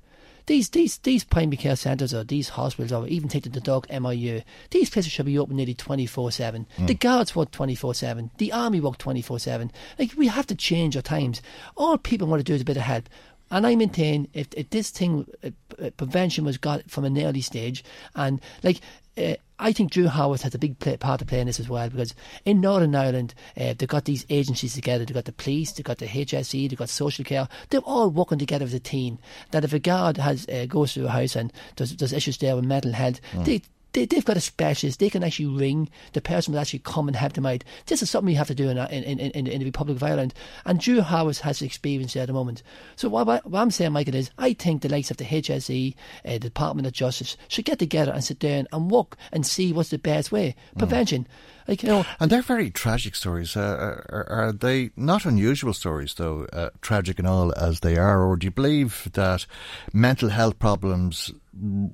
[0.45, 4.41] These these these primary care centres or these hospitals or even take Dundalk MIU,
[4.72, 6.68] these places should be open nearly twenty four seven.
[6.86, 8.32] The guards work twenty four seven.
[8.38, 9.72] The army work twenty four seven.
[9.97, 11.41] Like we have to change our times.
[11.78, 13.07] All people want to do is a bit of help.
[13.51, 15.51] And I maintain if, if this thing uh,
[15.82, 17.84] uh, prevention was got from an early stage,
[18.16, 18.82] and like
[19.18, 21.70] uh, I think Drew Howard has a big play, part to play in this as
[21.70, 22.14] well because
[22.45, 25.05] in Northern Ireland uh, they've got these agencies together.
[25.05, 27.47] They've got the police, they've got the HSE, they've got social care.
[27.70, 29.18] They're all working together as a team.
[29.51, 32.55] That if a guard has uh, goes through a house and there's, there's issues there
[32.55, 33.45] with mental health, Mm.
[33.45, 33.61] they
[33.94, 35.00] they, they've got a specialist.
[35.00, 37.64] They can actually ring the person will actually come and help them out.
[37.86, 40.04] This is something you have to do in in, in, in, in the Republic of
[40.04, 40.34] Ireland.
[40.66, 42.64] And Drew Howard has experience there at the moment.
[42.96, 46.32] So what, what, I'm saying, Michael, is I think the likes of the HSE, uh,
[46.34, 49.89] the Department of Justice, should get together and sit down and work and see what's
[49.89, 50.56] the best way.
[50.78, 51.28] Prevention.
[51.68, 53.56] Like, you know, And they're very tragic stories.
[53.56, 58.24] Uh, are, are they not unusual stories, though, uh, tragic and all as they are?
[58.26, 59.46] Or do you believe that
[59.94, 61.32] mental health problems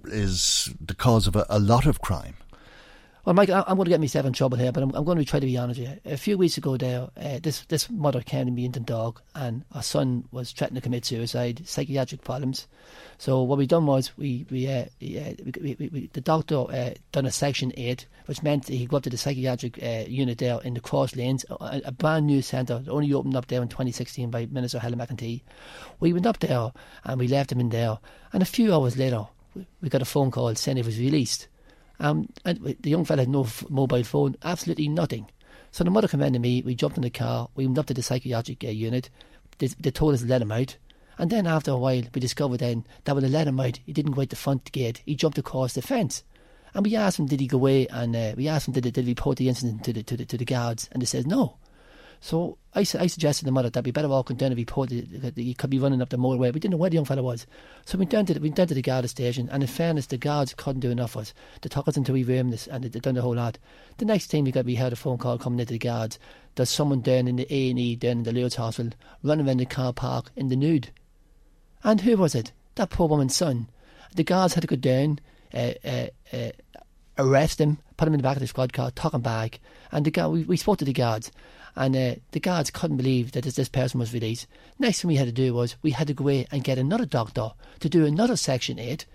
[0.06, 2.36] is the cause of a, a lot of crime?
[3.26, 5.26] Well, Mike, I'm going to get myself in trouble here, but I'm, I'm going to
[5.26, 6.12] try to be honest with you.
[6.12, 9.66] A few weeks ago, there, uh, this this mother came to me in Dundalk, and
[9.74, 12.68] her son was threatening to commit suicide, psychiatric problems.
[13.18, 17.26] So what we done was we we, uh, we, we, we the doctor uh, done
[17.26, 20.74] a section eight, which meant he go up to the psychiatric uh, unit there in
[20.74, 24.32] the cross lanes, a, a brand new centre, that only opened up there in 2016
[24.32, 25.42] by Minister Helen McEntee.
[26.00, 26.72] We went up there
[27.04, 28.00] and we left him in there,
[28.32, 29.28] and a few hours later,
[29.82, 31.48] we, got a phone call saying he was released.
[32.00, 35.30] Um, and the young fella had no f- mobile phone, absolutely nothing.
[35.72, 38.02] So the mother to me, we jumped in the car, we went up to the
[38.02, 39.10] psychiatric uh, unit,
[39.60, 40.78] they, they told us to let him out.
[41.18, 43.94] And then after a while, we discovered then that when they let him out, he
[43.94, 46.24] didn't go out the front gate, he jumped across the fence.
[46.74, 47.88] And we asked him, did he go away?
[47.88, 50.18] And uh, we asked him, did he, did he report the incident to the, to
[50.18, 50.88] the, to the guards?
[50.92, 51.58] And they said no.
[52.22, 55.34] So I, I suggested to the mother that we better walk down and report that
[55.36, 56.54] he could be running up the motorway.
[56.54, 57.48] We didn't know where the young fellow was.
[57.86, 60.18] So we down to the, we down to the guard station, and in fairness, the
[60.18, 61.34] guards couldn't do enough for us.
[61.62, 63.58] They took us into a room this, and they done the whole lot.
[63.98, 66.20] The next thing we got, we heard a phone call coming into the guards.
[66.56, 68.92] There's someone down in the A&E, down in the Lourdes Hospital,
[69.24, 70.90] running around the car park in the nude.
[71.84, 72.52] And who was it?
[72.76, 73.70] That poor woman's son.
[74.16, 75.20] The guards had to go down,
[75.54, 76.52] uh, uh, uh,
[77.18, 79.60] arrest him, put him in the back of the squad car, took him back.
[79.92, 81.32] And the guard, we, we spoke to the guards,
[81.80, 84.48] and uh, the guards couldn't believe that this, this person was released.
[84.80, 87.06] Next thing we had to do was we had to go away and get another
[87.06, 89.06] doctor to do another Section 8.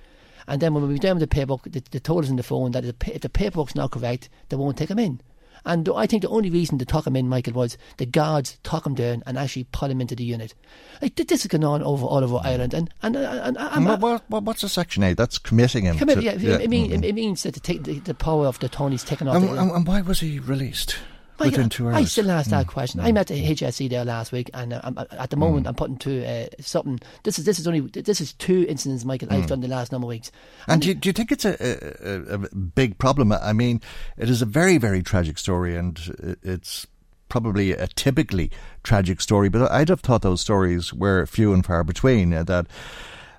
[0.48, 2.42] And then when we were down with the paperwork, they, they told us on the
[2.42, 5.20] phone that if the, paperwork's not correct, they won't take him in.
[5.66, 8.86] And I think the only reason they took him in, Michael, was the guards took
[8.86, 10.54] him down and actually put him into the unit.
[11.02, 13.84] Like th- this is going on over all over Ireland, and and, and, and, And
[13.86, 15.18] what, what, what- what's a Section 8?
[15.18, 15.98] That's committing him.
[15.98, 17.04] Commit, to, yeah, It, mean, mhm.
[17.04, 19.36] it, means that the, the power of the Tonys taken off.
[19.36, 20.96] and, the, and why was he released?
[21.38, 21.96] Within Michael, two hours.
[21.96, 22.70] I still ask that Mm.
[22.70, 23.00] question.
[23.00, 25.96] I met the HSE there last week, and uh, I'm, at the moment I'm putting
[25.98, 27.00] to uh, something.
[27.24, 29.32] This is this is only this is two incidents, Michael.
[29.32, 29.48] I've Mm.
[29.48, 30.30] done the last number of weeks.
[30.68, 33.32] And do you, do you think it's a, a, a a big problem?
[33.32, 33.80] I mean,
[34.16, 36.86] it is a very, very tragic story, and it's
[37.28, 38.50] probably a typically
[38.84, 39.48] tragic story.
[39.48, 42.32] But I'd have thought those stories were few and far between.
[42.32, 42.66] Uh, that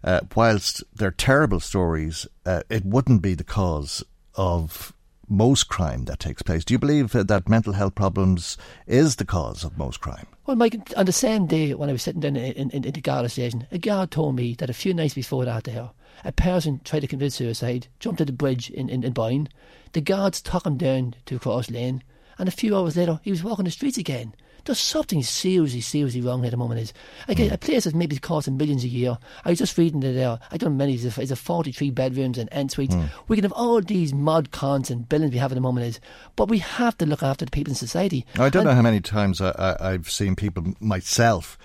[0.04, 4.04] uh, whilst they're terrible stories, uh, it wouldn't be the cause
[4.36, 4.92] of
[5.28, 6.64] most crime that takes place.
[6.66, 8.58] Do you believe that mental health problems
[8.88, 10.28] is the cause of most crime?
[10.46, 13.02] Well, Mike, on the same day when I was sitting down in, in, in the
[13.02, 15.90] Garda station, a guard told me that a few nights before that there,
[16.24, 19.50] a person tried to commit suicide, jumped at the bridge in, in, in Boyne.
[19.94, 22.04] The guards took him down to cross lane,
[22.38, 24.34] and a few hours later, he was walking the streets again.
[24.66, 26.82] There's something seriously, seriously wrong here at the moment.
[26.82, 26.94] Is
[27.28, 29.18] like a, a place that maybe costing millions a year.
[29.46, 30.30] I was just reading it there.
[30.30, 30.96] Uh, I don't know many.
[30.96, 32.96] It's a, it's a 43 bedrooms and en suites.
[32.96, 33.06] Hmm.
[33.28, 35.86] We can have all these mod cons and buildings we have at the moment.
[35.88, 36.00] Is
[36.36, 38.26] but we have to look after the people in society.
[38.36, 41.58] I don't And- know how many times I, I, I've seen people myself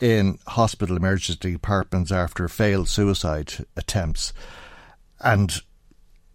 [0.00, 4.32] in hospital emergency departments after failed suicide attempts,
[5.20, 5.60] and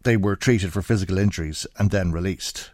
[0.03, 2.69] they were treated for physical injuries and then released.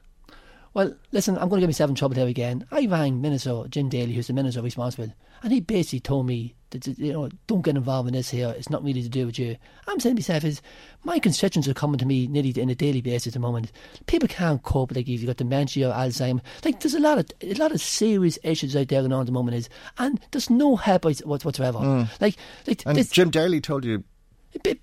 [0.74, 2.66] Well, listen, I'm going to get myself in trouble here again.
[2.72, 5.14] I rang Minister Jim Daly, who's the Minister responsible,
[5.44, 8.54] and he basically told me that, you know, don't get involved in this here.
[8.58, 9.56] It's not really to do with you.
[9.88, 10.62] I'm saying to myself is,
[11.04, 13.72] my constituents are coming to me nearly on a daily basis at the moment.
[14.08, 14.96] People can't cope.
[14.96, 17.82] Like if you've got dementia or Alzheimer, like there's a lot of a lot of
[17.82, 19.58] serious issues out there going on at the moment.
[19.58, 19.70] Is
[20.00, 21.80] and there's no help whatsoever.
[21.80, 22.22] Mm.
[22.22, 24.04] Like, like And this, Jim Daly told you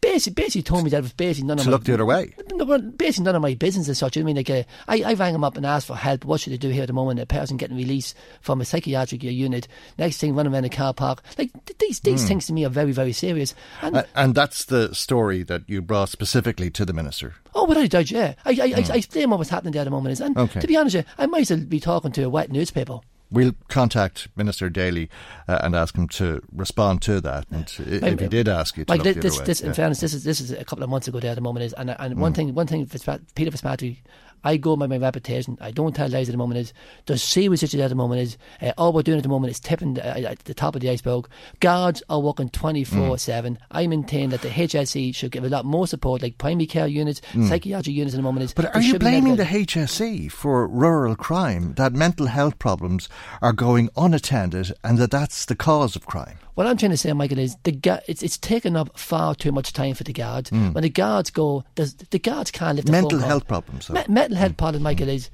[0.00, 2.04] basically, basically told me that it was basically none of to my look the other
[2.04, 2.34] way.
[2.54, 4.16] no, basically none of my business as such.
[4.18, 6.24] I mean, like, uh, I, I rang him up and asked for help.
[6.24, 7.20] What should I do here at the moment?
[7.20, 9.68] A person getting released from a psychiatric unit.
[9.98, 11.22] Next thing, running around a car park.
[11.38, 12.28] Like, these, these Hmm.
[12.28, 13.54] things to me are very, very serious.
[13.82, 17.34] And, A- and that's the story that you brought specifically to the minister.
[17.54, 18.34] oh, without a doubt, yeah.
[18.44, 20.12] I, I, I, I explain what was happening there at the moment.
[20.12, 20.40] Is, and Hmm.
[20.42, 20.60] Okay.
[20.60, 23.00] to be honest, I might as well be talking to a wet newspaper.
[23.32, 25.08] We'll contact Minister Daly
[25.46, 27.46] uh, and ask him to respond to that.
[27.50, 29.72] And i- if he did ask you to Like this, this, way, in yeah.
[29.74, 31.20] fairness, this is this is a couple of months ago.
[31.20, 32.36] There at the moment is, and and one Mm.
[32.36, 32.86] thing, one thing,
[33.34, 34.02] Peter Fitzpatrick,
[34.44, 35.58] I go by my reputation.
[35.60, 36.60] I don't tell lies at the moment.
[36.60, 36.72] Is
[37.06, 38.20] there's serious issues at the moment.
[38.22, 40.74] Is uh, all we're doing at the moment is tipping the, uh, at the top
[40.74, 41.28] of the iceberg.
[41.60, 43.58] Guards are working twenty four seven.
[43.70, 47.20] I maintain that the HSE should give a lot more support, like primary care units,
[47.32, 47.48] Mm.
[47.48, 48.44] psychiatric units at the moment.
[48.44, 53.08] Is But are you blaming the HSE for rural crime, that mental health problems
[53.42, 56.38] are going unattended and that that's the cause of crime?
[56.54, 59.52] What I'm trying to say, Michael, is the gu- it's it's taken up far too
[59.52, 60.50] much time for the guards.
[60.50, 60.74] Mm.
[60.74, 63.28] When the guards go, the guards can't lift a Mental phone call.
[63.28, 63.88] health problems.
[63.90, 65.30] Me- mental health problem, Michael, is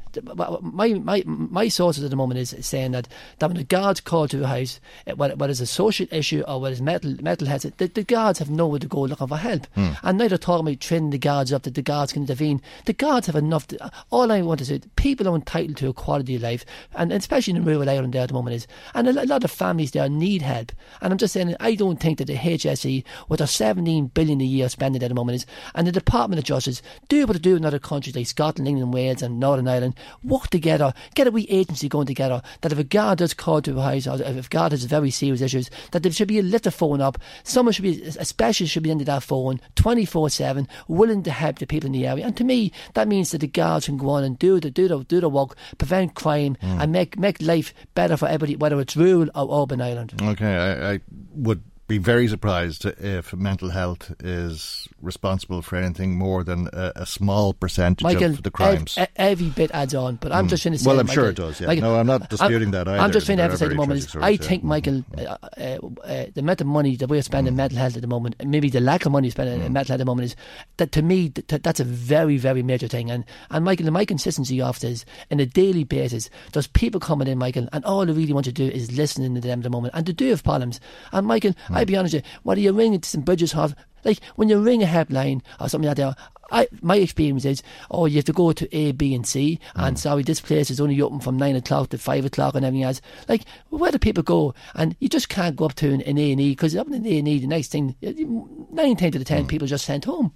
[0.61, 3.09] my my my sources at the moment is saying that
[3.39, 6.43] that when the guards call to a house, eh, whether, whether it's a social issue
[6.47, 9.37] or whether it's mental mental health, the, the guards have nowhere to go looking for
[9.37, 9.67] help.
[9.75, 9.91] Hmm.
[10.03, 12.61] And neither talking about training the guards up that the guards can intervene.
[12.85, 13.67] The guards have enough.
[13.69, 16.64] To, all I want to say, people are entitled to a quality of life,
[16.95, 19.51] and especially in rural Ireland there at the moment is, and a lo- lot of
[19.51, 20.73] families there need help.
[21.01, 24.44] And I'm just saying, I don't think that the HSE, with their 17 billion a
[24.44, 27.57] year spending at the moment is, and the Department of Justice do what they do
[27.57, 31.46] in other countries like Scotland, England, Wales, and Northern Ireland, work together, get a wee
[31.48, 32.42] agency going together.
[32.61, 35.11] That if a guard does call to a house, or if a guard has very
[35.11, 37.16] serious issues, that there should be a lift the phone up.
[37.44, 41.66] Someone should be, especially should be into that phone 24 7, willing to help the
[41.66, 42.26] people in the area.
[42.26, 44.88] And to me, that means that the guards can go on and do the do
[44.88, 46.80] the do the work, prevent crime, hmm.
[46.80, 50.20] and make make life better for everybody, whether it's rural or urban Ireland.
[50.20, 50.95] Okay, I, I
[51.34, 57.07] would be very surprised if mental health is responsible for anything more than a, a
[57.07, 58.99] small percentage Michael, of the crimes.
[58.99, 60.51] ev- every bit adds on, but I'm Mm.
[60.51, 60.87] just trying to say.
[60.89, 61.68] Well, I'm Michael, sure it does, yeah.
[61.68, 63.99] Michael, No, I'm not I- disputing that I'm just trying to emphasise at the moment
[63.99, 64.68] is I stories, think, yeah.
[64.68, 68.03] Michael, uh, uh, uh, the amount of money that we're spending in mental health at
[68.03, 69.66] the moment, and maybe the lack of money spent Mm.
[69.66, 70.37] in mental health at the moment is
[70.78, 73.12] that to me th- th- that's a very, very major thing.
[73.12, 77.39] And and Michael, my consistency of this on a daily basis, there's people coming in,
[77.39, 79.95] Michael, and all they really want to do is listening to them at the moment,
[79.95, 80.80] and they do have problems.
[81.12, 81.76] And Michael, Mm.
[81.77, 84.61] I'll be honest with you, whether you're ringing to St Bridget's Hospital, like when you
[84.61, 86.16] ring a helpline or something like that.
[86.53, 87.61] I, my experience is,
[87.91, 89.99] oh, you have to go to A, B, and C, and mm.
[89.99, 93.01] sorry, this place is only open from nine o'clock to five o'clock and everything else.
[93.29, 94.55] Like, where do people go?
[94.77, 96.95] And you just can't go up to an, an A and E because up in
[96.95, 99.49] an A and E, the next thing, nine times out of ten, mm.
[99.49, 100.35] people are just sent home.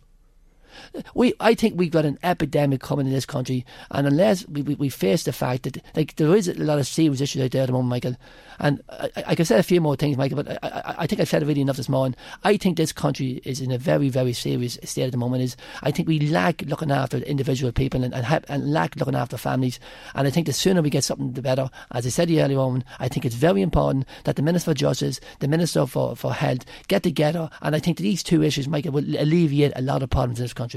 [1.14, 4.74] We, I think we've got an epidemic coming in this country, and unless we, we,
[4.74, 7.62] we face the fact that like there is a lot of serious issues out there
[7.62, 8.16] at the moment, Michael,
[8.58, 11.28] and I, I could say a few more things, Michael, but I, I, think I've
[11.28, 12.14] said it really enough this morning.
[12.44, 15.42] I think this country is in a very, very serious state at the moment.
[15.42, 19.36] Is I think we lack looking after individual people and and, and lack looking after
[19.36, 19.80] families,
[20.14, 21.70] and I think the sooner we get something, the better.
[21.92, 25.20] As I said earlier on, I think it's very important that the Minister for Justice,
[25.40, 29.04] the Minister for, for Health get together, and I think these two issues, Michael, will
[29.18, 30.69] alleviate a lot of problems in this country.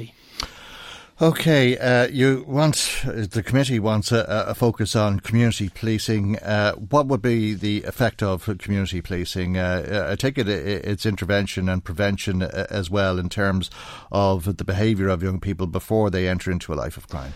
[1.22, 6.40] Okay, uh, you want the committee wants a, a focus on community policing.
[6.40, 9.56] Uh, what would be the effect of community policing?
[9.56, 13.70] Uh, I take it it's intervention and prevention uh, as well in terms
[14.12, 17.34] of the behaviour of young people before they enter into a life of crime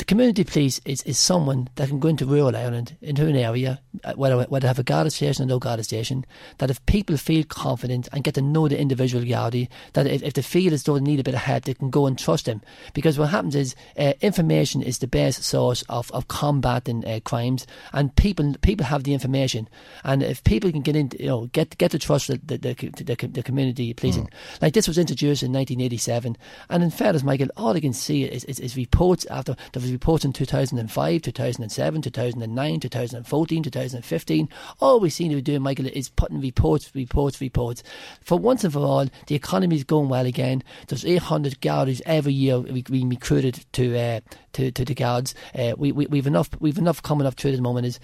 [0.00, 3.82] the community police is, is someone that can go into rural Ireland, into an area,
[4.02, 6.24] uh, whether, whether have a Garda station or no Garda station,
[6.56, 10.32] that if people feel confident and get to know the individual Gardaí, that if, if
[10.32, 12.46] they feel as though they need a bit of help, they can go and trust
[12.46, 12.62] them.
[12.94, 17.66] Because what happens is uh, information is the best source of, of combating uh, crimes,
[17.92, 19.68] and people people have the information.
[20.02, 22.74] And if people can get in, you know, get get to trust the, the, the,
[23.04, 24.28] the, the community policing.
[24.28, 24.62] Mm.
[24.62, 26.38] Like this was introduced in 1987,
[26.70, 29.54] and in fairness, Michael, all I can see is, is, is reports after
[29.90, 34.48] reports in 2005, 2007, 2009, 2014, 2015.
[34.80, 37.82] All we seem to be doing, Michael, is putting reports, reports, reports.
[38.20, 40.62] For once and for all, the economy is going well again.
[40.88, 44.20] There's 800 guards every year we recruited to uh,
[44.54, 45.34] to to the guards.
[45.54, 47.86] Uh, we, we we've enough we've enough coming up through at the moment.
[47.86, 48.00] Is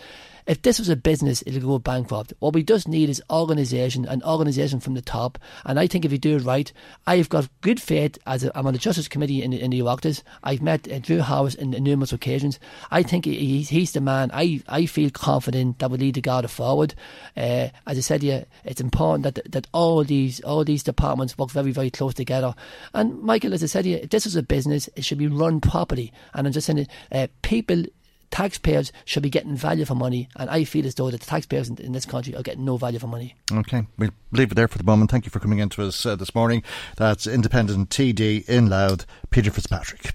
[0.46, 2.32] if this was a business, it'll go bankrupt.
[2.38, 5.38] What we just need is organisation and organisation from the top.
[5.64, 6.72] And I think if you do it right,
[7.06, 10.22] I've got good faith as i am on the Justice Committee in, in the Oireachtas.
[10.44, 12.60] I've met uh, Drew Harris in, in, numerous occasions.
[12.90, 14.30] I think he, he's the man.
[14.32, 16.94] I, I feel confident that will lead the Garda forward.
[17.36, 21.50] Uh, as I said, yeah, it's important that that all these all these departments work
[21.50, 22.54] very very close together.
[22.94, 26.12] And Michael, as I said, yeah, this is a business, it should be run properly.
[26.34, 27.84] And I'm just saying, uh, people
[28.30, 31.68] taxpayers should be getting value for money, and I feel as though that the taxpayers
[31.68, 33.34] in, this country are getting no value for money.
[33.52, 35.10] Okay, we'll leave it there for the moment.
[35.10, 36.62] Thank you for coming in to us uh, this morning.
[36.96, 40.14] That's Independent TD in Louth, Peter Fitzpatrick.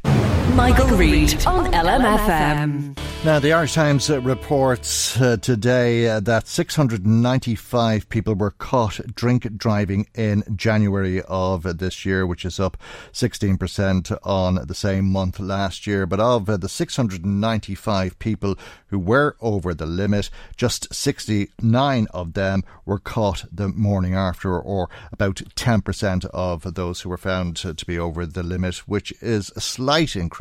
[0.56, 2.98] Michael, Reade on LMFM.
[3.24, 9.56] Now, the Irish Times uh, reports uh, today uh, that 695 people were caught drink
[9.58, 12.78] driving in January of this year, which is up
[13.14, 16.08] 16% on the same month last year.
[16.08, 22.64] But of uh, the 695 people who were over the limit, just 69 of them
[22.86, 28.00] were caught the morning after, or about 10% of those who were found to be
[28.00, 30.41] over the limit, which is a slight increase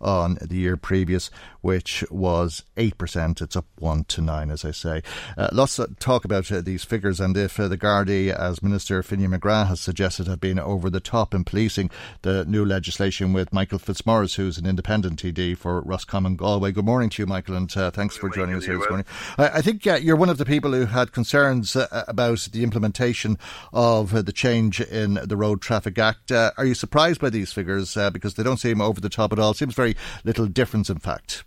[0.00, 1.30] on the year previous,
[1.60, 3.40] which was 8%.
[3.40, 5.02] It's up 1 to 9, as I say.
[5.36, 9.02] Uh, lots of talk about uh, these figures, and if uh, the Gardaí, as Minister
[9.02, 11.90] Finian McGrath has suggested, have been over the top in policing
[12.22, 16.72] the new legislation with Michael Fitzmaurice, who's an independent TD for Roscommon Galway.
[16.72, 19.06] Good morning to you, Michael, and uh, thanks for joining us here this morning.
[19.38, 22.62] I, I think uh, you're one of the people who had concerns uh, about the
[22.62, 23.38] implementation
[23.72, 26.30] of the change in the Road Traffic Act.
[26.30, 27.96] are you surprised by these figures?
[28.12, 29.54] because they don't seem over the top at all.
[29.54, 31.44] Seems very little difference, in fact.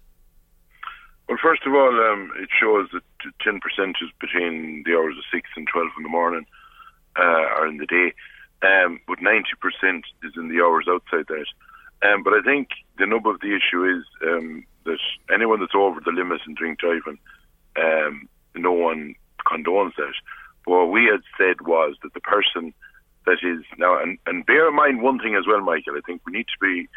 [1.27, 3.03] Well, first of all, um, it shows that
[3.45, 3.59] 10%
[4.01, 6.45] is between the hours of 6 and 12 in the morning
[7.17, 8.13] uh, or in the day,
[8.61, 9.43] um, but 90%
[10.23, 11.47] is in the hours outside that.
[12.07, 14.99] Um, but I think the nub of the issue is um, that
[15.33, 17.19] anyone that's over the limit in drink driving,
[17.75, 19.15] um, no one
[19.45, 20.13] condones that.
[20.65, 22.73] But what we had said was that the person
[23.25, 26.21] that is now, and, and bear in mind one thing as well, Michael, I think
[26.25, 26.87] we need to be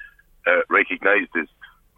[0.47, 1.49] uh, recognised is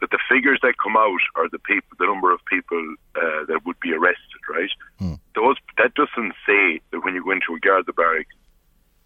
[0.00, 3.60] that the figures that come out are the people, the number of people uh, that
[3.64, 4.70] would be arrested, right?
[5.00, 5.18] Mm.
[5.34, 8.34] Those that doesn't say that when you go into a guard the barracks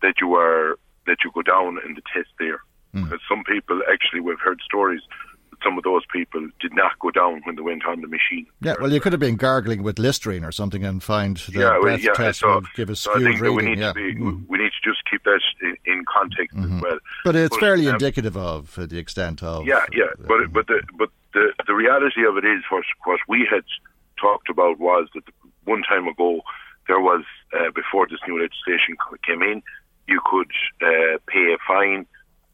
[0.03, 2.61] that you are that you go down in the test there,
[2.95, 3.05] mm.
[3.05, 5.03] because some people actually we've heard stories
[5.63, 8.47] some of those people did not go down when they went on the machine.
[8.61, 11.79] Yeah, well, you could have been gargling with Listerine or something and find the yeah,
[11.81, 13.57] breath yeah, test so, would give a skewed so I think reading.
[13.57, 13.89] we need, yeah.
[13.89, 14.45] to be, mm.
[14.49, 16.77] we need to just keep that in, in context mm-hmm.
[16.77, 16.99] as well.
[17.25, 19.67] But it's but, fairly um, indicative of the extent of.
[19.67, 23.21] Yeah, yeah, uh, but but the but the the reality of it is what what
[23.29, 23.65] we had
[24.21, 25.25] talked about was that
[25.65, 26.41] one time ago
[26.89, 28.97] there was uh, before this new legislation
[29.27, 29.63] came in,
[30.07, 30.51] you could
[30.83, 32.07] uh, pay a fine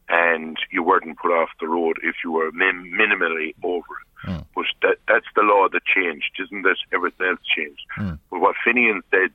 [0.09, 4.29] and you weren't put off the road if you were min- minimally over it.
[4.29, 4.45] Mm.
[4.55, 6.77] But that, that's the law that changed, isn't it?
[6.93, 7.83] Everything else changed.
[7.97, 8.19] Mm.
[8.29, 9.31] But what Finian said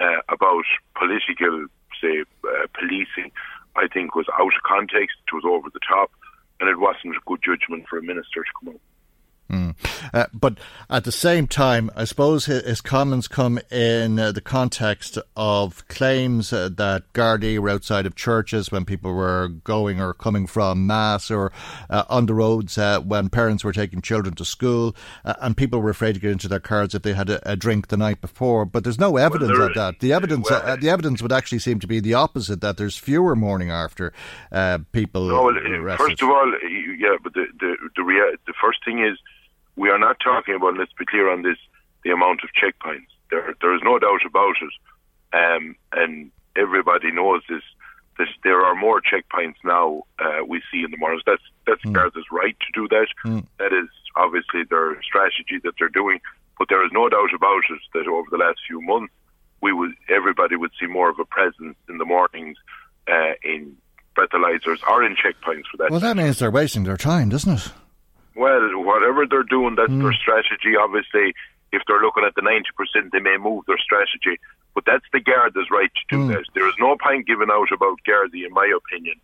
[0.00, 0.64] uh, about
[0.94, 1.66] political,
[2.00, 3.32] say, uh, policing,
[3.76, 5.16] I think was out of context.
[5.26, 6.10] It was over the top,
[6.60, 8.80] and it wasn't a good judgment for a minister to come out.
[9.50, 9.74] Mm.
[10.12, 10.58] Uh, but
[10.90, 15.88] at the same time, I suppose his, his comments come in uh, the context of
[15.88, 20.86] claims uh, that Gardaí were outside of churches when people were going or coming from
[20.86, 21.50] Mass or
[21.88, 24.94] uh, on the roads uh, when parents were taking children to school
[25.24, 27.56] uh, and people were afraid to get into their cars if they had a, a
[27.56, 28.66] drink the night before.
[28.66, 30.00] But there's no evidence well, of that.
[30.00, 33.34] The evidence, well, the evidence would actually seem to be the opposite, that there's fewer
[33.34, 34.12] morning after
[34.92, 36.52] people no, well, First of all,
[36.98, 39.18] yeah, but the, the, the, rea- the first thing is
[39.78, 41.56] we are not talking about, let's be clear on this,
[42.04, 43.06] the amount of checkpoints.
[43.30, 44.74] There, there is no doubt about it,
[45.32, 47.62] um, and everybody knows this,
[48.18, 51.22] that there are more checkpoints now uh, we see in the mornings.
[51.24, 51.84] That's that's.
[51.92, 53.06] Garda's right to do that.
[53.58, 56.20] That is obviously their strategy that they're doing.
[56.58, 59.12] But there is no doubt about it that over the last few months,
[59.60, 62.56] we would everybody would see more of a presence in the mornings
[63.06, 63.76] uh, in
[64.16, 65.90] breathalyzers or in checkpoints for that.
[65.90, 67.72] Well, that means they're wasting their time, doesn't it?
[68.38, 70.02] Well, whatever they're doing, that's Hmm.
[70.02, 70.76] their strategy.
[70.76, 71.34] Obviously,
[71.72, 74.38] if they're looking at the 90%, they may move their strategy.
[74.74, 76.28] But that's the Garda's right to do Hmm.
[76.32, 76.44] that.
[76.54, 79.20] There is no point giving out about Garda, in my opinion,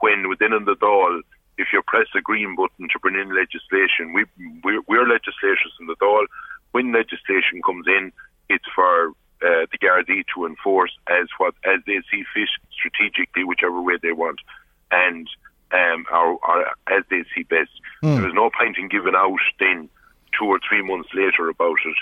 [0.00, 1.22] when within in the Dáil,
[1.56, 4.26] if you press the green button to bring in legislation, we,
[4.62, 6.26] we're, we're legislators in the Dáil.
[6.72, 8.12] When legislation comes in,
[8.50, 9.08] it's for
[9.42, 14.12] uh, the Gardaí to enforce as what as they see fit strategically, whichever way they
[14.12, 14.40] want,
[14.90, 15.26] and
[15.72, 17.70] um, or, or as they see best.
[18.02, 19.88] There was no point in giving out then
[20.38, 21.96] two or three months later about it,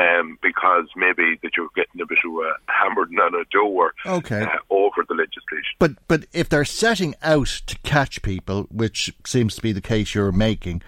[0.00, 4.42] um, because maybe that you're getting a bit of a hammered on a door Okay.
[4.42, 5.74] uh, over the legislation.
[5.78, 10.14] But but if they're setting out to catch people, which seems to be the case
[10.14, 10.82] you're making,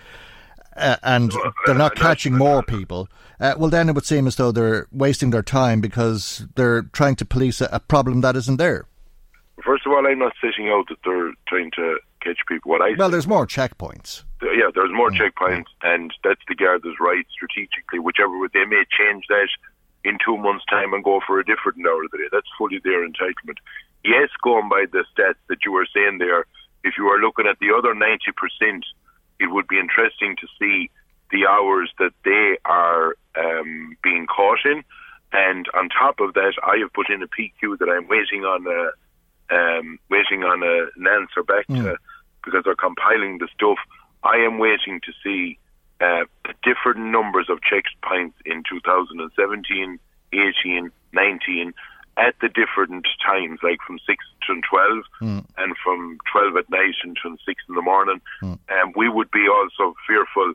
[0.77, 1.33] uh, and
[1.67, 3.09] they're not catching more people,
[3.41, 7.17] uh, well, then it would seem as though they're wasting their time because they're trying
[7.17, 8.87] to police a, a problem that isn't there.
[9.65, 12.71] First of all, I'm not setting out that they're trying to catch people.
[12.71, 14.25] What I Well, there's more checkpoints.
[14.43, 14.97] yeah, there's Mm.
[14.97, 17.99] more checkpoints, and that's the Garda's right strategically.
[17.99, 19.49] Whichever way they may change that
[20.05, 22.29] in two months' time and go for a different hour of the day.
[22.33, 23.59] That's fully their entitlement.
[24.05, 26.47] Yes, going by the stats that you were saying there,
[26.85, 28.85] if you are looking at the other ninety percent,
[29.39, 30.91] it would be interesting to see
[31.31, 34.83] the hours that they are um, being caught in.
[35.33, 38.67] And on top of that, I have put in a PQ that I'm waiting on
[38.67, 38.91] a
[39.55, 41.97] um, waiting on a, an answer back to
[42.45, 43.79] because they're compiling the stuff.
[44.23, 45.59] I am waiting to see
[46.01, 49.99] uh, the different numbers of checkpoints in 2017,
[50.33, 51.75] 18, 19
[52.17, 55.05] at the different times, like from 6 to 12
[55.57, 58.21] and from 12 at night until 6 in the morning.
[58.69, 60.53] Um, we would be also fearful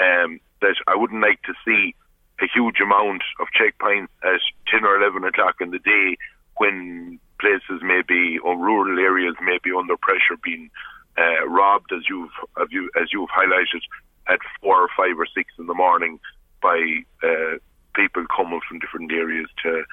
[0.00, 1.94] um, that I wouldn't like to see
[2.40, 4.40] a huge amount of checkpoints at
[4.70, 6.16] 10 or 11 o'clock in the day
[6.56, 10.70] when places may be, or rural areas may be under pressure being
[11.18, 12.30] uh, robbed, as you've,
[12.60, 13.82] as, you, as you've highlighted,
[14.26, 16.18] at 4 or 5 or 6 in the morning
[16.62, 16.80] by
[17.22, 17.58] uh,
[17.94, 19.84] people coming from different areas to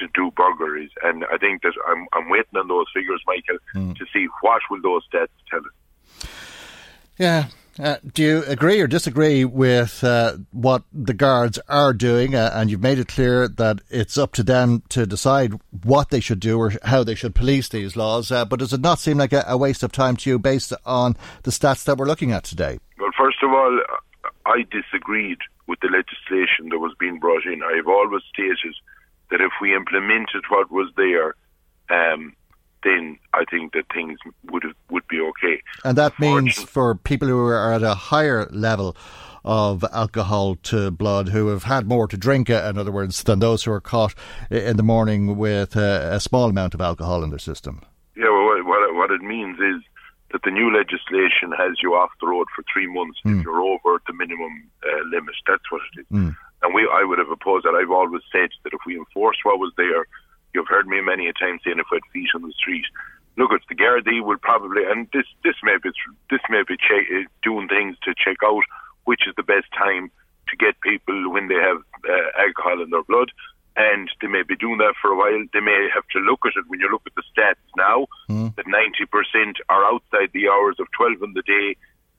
[0.00, 0.90] to do burglaries.
[1.02, 3.58] And I think that I'm, I'm waiting on those figures, Michael,
[3.94, 6.26] to see what will those stats tell us.
[7.18, 7.48] Yeah.
[7.78, 12.34] Uh, do you agree or disagree with uh, what the guards are doing?
[12.34, 16.20] Uh, and you've made it clear that it's up to them to decide what they
[16.20, 18.30] should do or how they should police these laws.
[18.30, 20.72] Uh, but does it not seem like a, a waste of time to you based
[20.84, 22.78] on the stats that we're looking at today?
[22.98, 23.80] Well, first of all,
[24.44, 27.62] I disagreed with the legislation that was being brought in.
[27.62, 28.74] I've always stated
[29.30, 31.34] that if we implemented what was there,
[31.88, 32.34] um,
[32.82, 34.18] then I think that things
[34.50, 35.62] would have, would be okay.
[35.84, 38.96] And that means for people who are at a higher level
[39.44, 43.40] of alcohol to blood, who have had more to drink, uh, in other words, than
[43.40, 44.14] those who are caught
[44.50, 47.82] in the morning with uh, a small amount of alcohol in their system.
[48.16, 49.82] Yeah, well, what, what, it means is
[50.30, 54.00] that the new legislation has you off the road for three months if you're over
[54.06, 55.34] the minimum uh, limit.
[55.46, 56.06] That's what it is.
[56.12, 56.36] Mm.
[56.62, 57.74] And we, I would have opposed that.
[57.74, 60.06] I've always said that if we enforce what was there,
[60.54, 62.84] you've heard me many a time saying if we had feet on the street.
[63.36, 65.90] Look, it's the Gardaí will probably, and this this may be
[66.30, 68.62] this may be che- uh, doing things to check out
[69.04, 70.10] which is the best time
[70.48, 73.30] to get people when they have uh, alcohol in their blood,
[73.76, 75.42] and they may be doing that for a while.
[75.52, 78.06] They may have to look at it when you look at the stats now
[78.56, 81.76] that ninety percent are outside the hours of twelve in the day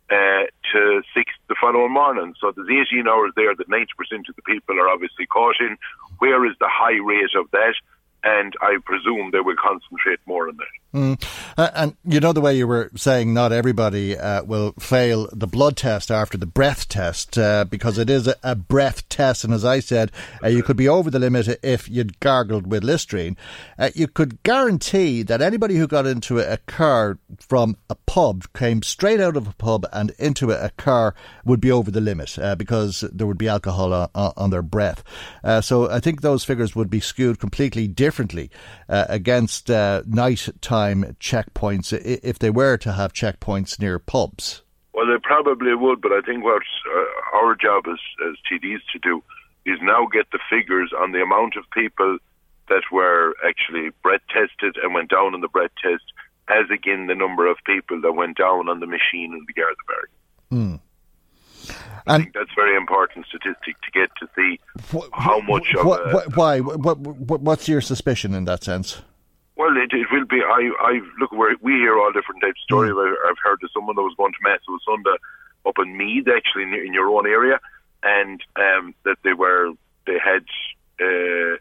[0.09, 2.33] uh, to six the following morning.
[2.39, 3.85] So there's 18 hours there that 90%
[4.29, 5.77] of the people are obviously caught in.
[6.19, 7.75] Where is the high rate of that?
[8.23, 10.65] And I presume they will concentrate more on that.
[10.93, 11.23] Mm.
[11.57, 15.47] Uh, and you know the way you were saying not everybody uh, will fail the
[15.47, 19.53] blood test after the breath test uh, because it is a, a breath test and
[19.53, 20.11] as I said
[20.43, 23.37] uh, you could be over the limit if you'd gargled with Listerine
[23.79, 28.83] uh, you could guarantee that anybody who got into a, car from a pub came
[28.83, 32.53] straight out of a pub and into a, car would be over the limit uh,
[32.53, 35.03] because there would be alcohol on, on their breath
[35.61, 38.51] so I think those figures would be skewed completely differently
[38.89, 44.61] uh, against uh, night time checkpoints if they were to have checkpoints near pubs.
[44.93, 47.97] Well, they probably would, but I think what uh, our job as,
[48.29, 49.23] as TDs to do
[49.65, 52.19] is now get the figures on the amount of people
[52.69, 56.03] that were actually breath tested and went down on the breath test,
[56.47, 59.75] as again the number of people that went down on the machine in the Garda
[59.87, 60.11] Barrack.
[60.51, 60.79] Mm.
[62.05, 64.59] I think that's very important statistic to get to see
[65.13, 66.59] how much of What, a, why?
[66.59, 69.01] What, what, what's your suspicion in that sense?
[69.55, 70.41] Well, it, it will be.
[70.41, 71.31] I, I look.
[71.31, 72.91] Where we hear all different types of stories.
[72.93, 73.07] Mm.
[73.07, 75.17] I've, I've heard of someone that was going to mass on Sunday
[75.65, 77.59] up in Meath, actually in, in your own area,
[78.03, 79.71] and um, that they were
[80.05, 80.43] they had,
[80.99, 81.55] uh,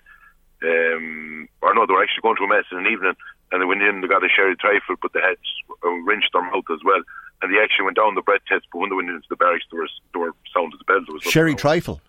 [0.67, 3.15] um, or no, they were actually going to a mass in the evening,
[3.53, 4.01] and they went in.
[4.01, 5.39] They got a sherry trifle, but they had
[5.85, 7.03] uh, wrenched their mouth as well,
[7.43, 8.67] and they actually went down the breath test.
[8.73, 11.23] But when they went into the barracks, there was there were sound of the bells.
[11.23, 12.01] Sherry trifle.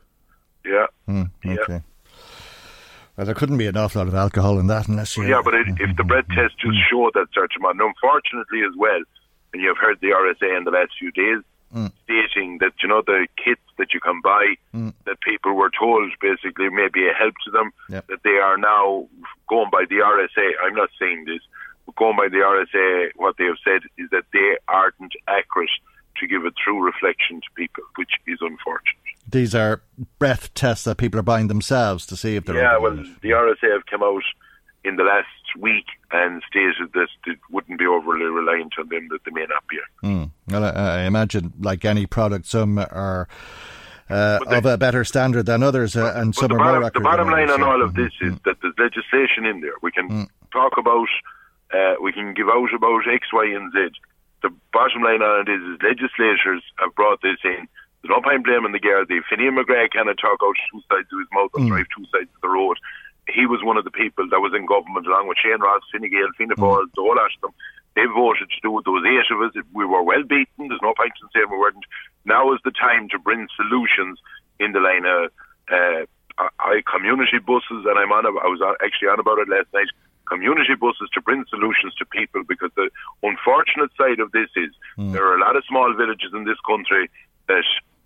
[0.65, 0.85] yeah.
[1.07, 1.81] Hmm, okay.
[3.17, 5.23] Well, there couldn't be an awful lot of alcohol in that unless you.
[5.23, 7.27] Yeah, but it, if the bread test just showed that
[7.57, 9.01] amount, and unfortunately as well,
[9.53, 11.43] and you've heard the RSA in the last few days
[11.73, 11.91] Mm.
[12.03, 14.93] stating that you know the kits that you can buy Mm.
[15.05, 18.05] that people were told basically may be a help to them Yep.
[18.09, 19.07] that they are now
[19.49, 20.51] going by the RSA.
[20.63, 21.41] I'm not saying this,
[21.97, 24.95] going by the RSA, what they have said is that they aren't
[25.27, 25.69] accurate
[26.17, 28.97] to give a true reflection to people, which is unfortunate.
[29.27, 29.81] These are
[30.19, 32.55] breath tests that people are buying themselves to see if they're.
[32.57, 34.23] Yeah, well, the RSA have come out
[34.83, 35.27] in the last
[35.57, 39.63] week and stated that it wouldn't be overly reliant on them, that they may not
[39.67, 39.77] be.
[40.01, 40.23] Hmm.
[40.47, 43.27] Well, I, I imagine, like any product, some are
[44.09, 47.31] uh, of a better standard than others, uh, and some are bottom, more the bottom
[47.31, 49.73] line others, on all of this is that there's legislation in there.
[49.81, 50.27] We can Mm.
[50.51, 51.07] talk about,
[51.73, 53.89] uh, we can give out about X, Y, and Z.
[54.41, 57.67] The bottom line on it is, is legislators have brought this in.
[58.03, 59.23] There's no point blaming the Gardaí.
[59.29, 61.69] Finney McGrath cannot talk out two sides of his mouth and Mm.
[61.71, 62.77] drive two sides of the road.
[63.31, 66.11] He was one of the people that was in government along with Shane Ross, Fine
[66.11, 67.55] Gael, Fianna Fáil, the whole lot of them.
[67.95, 68.83] They voted to do it.
[68.83, 69.55] There was eight of us.
[69.71, 70.67] We were well beaten.
[70.67, 71.85] There's no point in saying we weren't.
[72.25, 74.19] Now is the time to bring solutions
[74.59, 75.31] in the line of
[75.71, 76.03] uh,
[76.59, 78.25] I, community buses, and I'm on.
[78.25, 79.87] I was on, actually on about it last night.
[80.27, 82.89] Community buses to bring solutions to people because the
[83.21, 87.09] unfortunate side of this is there are a lot of small villages in this country
[87.47, 87.63] that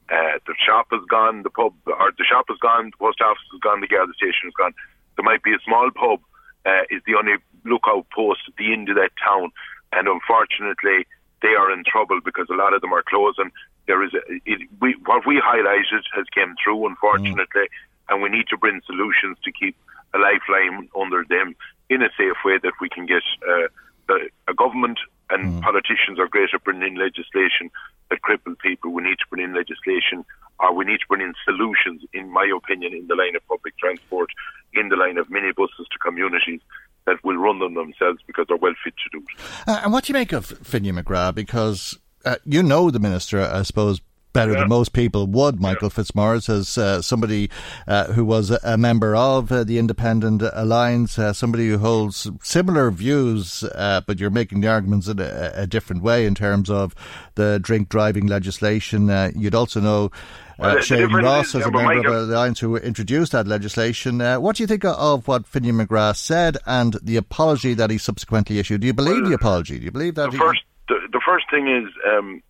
[0.09, 3.45] uh, the shop is gone, the pub or the shop is gone, the post office
[3.53, 4.73] is gone, the gas station is gone.
[5.15, 6.19] There might be a small pub
[6.65, 7.35] uh, is the only
[7.65, 9.51] lookout post at the end of that town,
[9.93, 11.05] and unfortunately
[11.41, 13.51] they are in trouble because a lot of them are closing.
[13.85, 17.69] There is a, it, we, what we highlighted has came through, unfortunately,
[18.09, 19.75] and we need to bring solutions to keep
[20.13, 21.55] a lifeline under them
[21.89, 23.67] in a safe way that we can get uh,
[24.07, 24.99] the, a government
[25.29, 27.69] and politicians are great at bringing in legislation
[28.09, 28.91] that cripple people.
[28.91, 30.23] We need to bring in legislation,
[30.59, 33.77] or we need to bring in solutions, in my opinion, in the line of public
[33.77, 34.29] transport,
[34.73, 36.61] in the line of minibuses to communities
[37.05, 39.41] that will run them themselves because they're well fit to do it.
[39.67, 41.35] Uh, and what do you make of Finney McGrath?
[41.35, 44.01] Because uh, you know the minister, I suppose,
[44.37, 44.59] better Yeah.
[44.59, 45.59] than most people would.
[45.59, 47.49] Michael Fitzmaurice, as uh, somebody
[47.87, 52.91] uh, who was a, member of uh, the Independent Alliance, uh, somebody who holds similar
[52.91, 56.93] views, uh, but you're making the arguments in a, a different way in terms of
[57.35, 59.09] the drink driving legislation.
[59.09, 60.11] Uh, you'd also know.
[60.59, 64.21] Well, Uh, Shane Ross, is, as a member of the Alliance who introduced that legislation,
[64.21, 67.97] uh, what do you think of what Finney McGrath said and the apology that he
[67.99, 68.81] subsequently issued?
[68.81, 69.77] Do you believe the apology?
[69.79, 70.31] Do you believe that?
[70.31, 72.41] the he, first the, the first thing is um,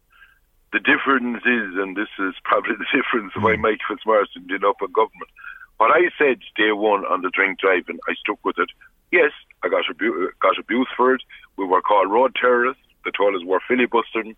[0.74, 4.82] the difference is, and this is probably the difference of why Mike Fitzmaurice did up
[4.82, 5.32] in government.
[5.78, 8.70] What I said day one on the drink driving, I stuck with it.
[9.12, 9.32] Yes,
[9.64, 11.22] I got abu- got abused for it.
[11.56, 12.82] We were called road terrorists.
[13.06, 14.36] The told were filibustering,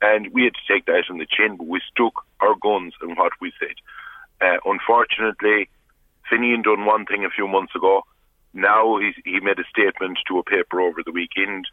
[0.00, 1.56] and we had to take that in the chin.
[1.56, 3.74] But we stuck our guns in what we said.
[4.40, 5.68] Uh, unfortunately,
[6.30, 8.02] Finian done one thing a few months ago.
[8.54, 11.66] Now he's, he made a statement to a paper over the weekend.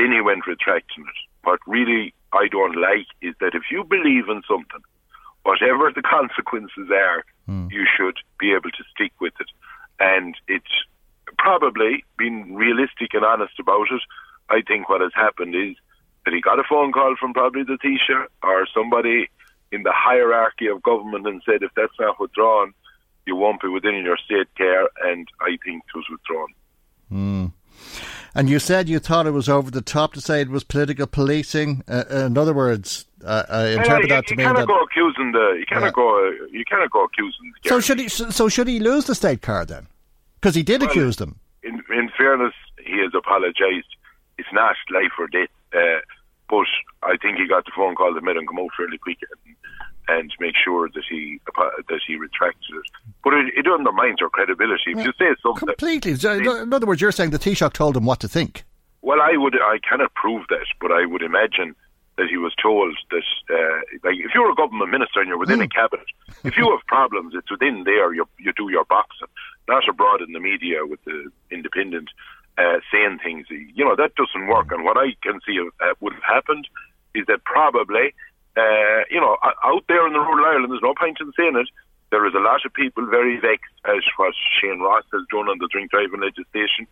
[0.00, 1.18] Then he went retracting it.
[1.42, 4.80] What really I don't like is that if you believe in something,
[5.42, 7.22] whatever the consequences are,
[7.70, 9.48] you should be able to stick with it.
[9.98, 10.72] And it's
[11.36, 14.00] probably being realistic and honest about it.
[14.48, 15.76] I think what has happened is
[16.24, 19.28] that he got a phone call from probably the Taoiseach or somebody
[19.70, 22.72] in the hierarchy of government and said, if that's not withdrawn,
[23.26, 24.88] you won't be within your state care.
[25.04, 26.48] And I think it was withdrawn.
[27.10, 27.46] Hmm.
[28.34, 31.06] And you said you thought it was over the top to say it was political
[31.06, 31.82] policing.
[31.88, 34.68] Uh, in other words, uh, I interpret you, that to mean you mean cannot that.
[34.68, 35.92] go accusing the you cannot Yeah.
[35.92, 38.08] go you cannot go accusing the So should he?
[38.08, 39.88] So should he lose the state card then?
[40.40, 41.40] Because he did Well, accuse them.
[41.62, 43.88] in, in fairness, he has apologised.
[44.38, 46.00] It's not life or death, uh,
[46.48, 46.66] but
[47.02, 49.56] I think he got the phone call that made him come out fairly quick and,
[50.08, 52.90] and make sure that he that he retracted it.
[53.22, 54.92] But it, it undermines our credibility.
[54.92, 56.12] If you say something, Completely.
[56.12, 58.64] In other words, you're saying the Taoiseach told him what to think.
[59.02, 61.74] well, I would I cannot prove that, but I would imagine
[62.16, 65.62] that he was told that uh, like if you're a government minister and you're within
[65.62, 66.06] a cabinet,
[66.44, 68.12] if you have problems, it's within there.
[68.12, 69.28] You you do your boxing,
[69.68, 72.08] not abroad in the media with the independent
[72.58, 73.46] uh, saying things.
[73.50, 74.70] You know that doesn't work.
[74.72, 76.68] And what I can see uh, would have happened
[77.14, 78.14] is that probably,
[78.56, 81.68] uh, you know, out there in the rural Ireland, there's no point in saying it.
[82.10, 85.58] There is a lot of people very vexed at what Shane Ross has done on
[85.58, 86.86] the drink driving legislation.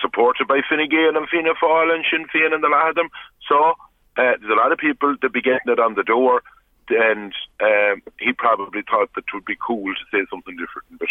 [0.00, 3.08] supported by Fine Gael and Fianna Fáil and Sinn Féin and a lot of them.
[3.48, 3.74] So
[4.16, 6.42] uh, there's a lot of people that be getting it on the door,
[6.90, 11.08] and um, he probably thought that it would be cool to say something different, but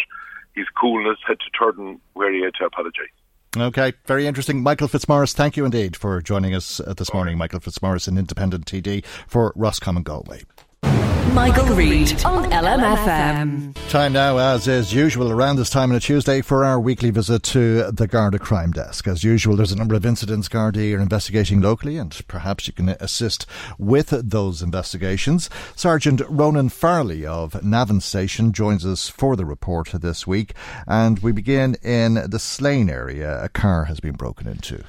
[0.56, 3.12] his coolness had to turn where he had to apologise.
[3.56, 4.64] Okay, very interesting.
[4.64, 7.38] Michael Fitzmaurice, thank you indeed for joining us uh, this morning.
[7.38, 10.44] Michael Fitzmaurice, an independent TD for Roscommon Galway.
[11.34, 13.76] Michael, Reade on LMFM.
[13.90, 17.42] Time now, as is usual, around this time on a Tuesday for our weekly visit
[17.42, 19.08] to the Garda Crime Desk.
[19.08, 22.90] As usual, there's a number of incidents Garda are investigating locally, and perhaps you can
[22.90, 23.48] assist
[23.80, 25.50] with those investigations.
[25.76, 30.54] Sergeant Ronan Farley of Navan Station joins us for the report this week,
[30.86, 33.44] and we begin in the Slane area.
[33.44, 34.84] A car has been broken into.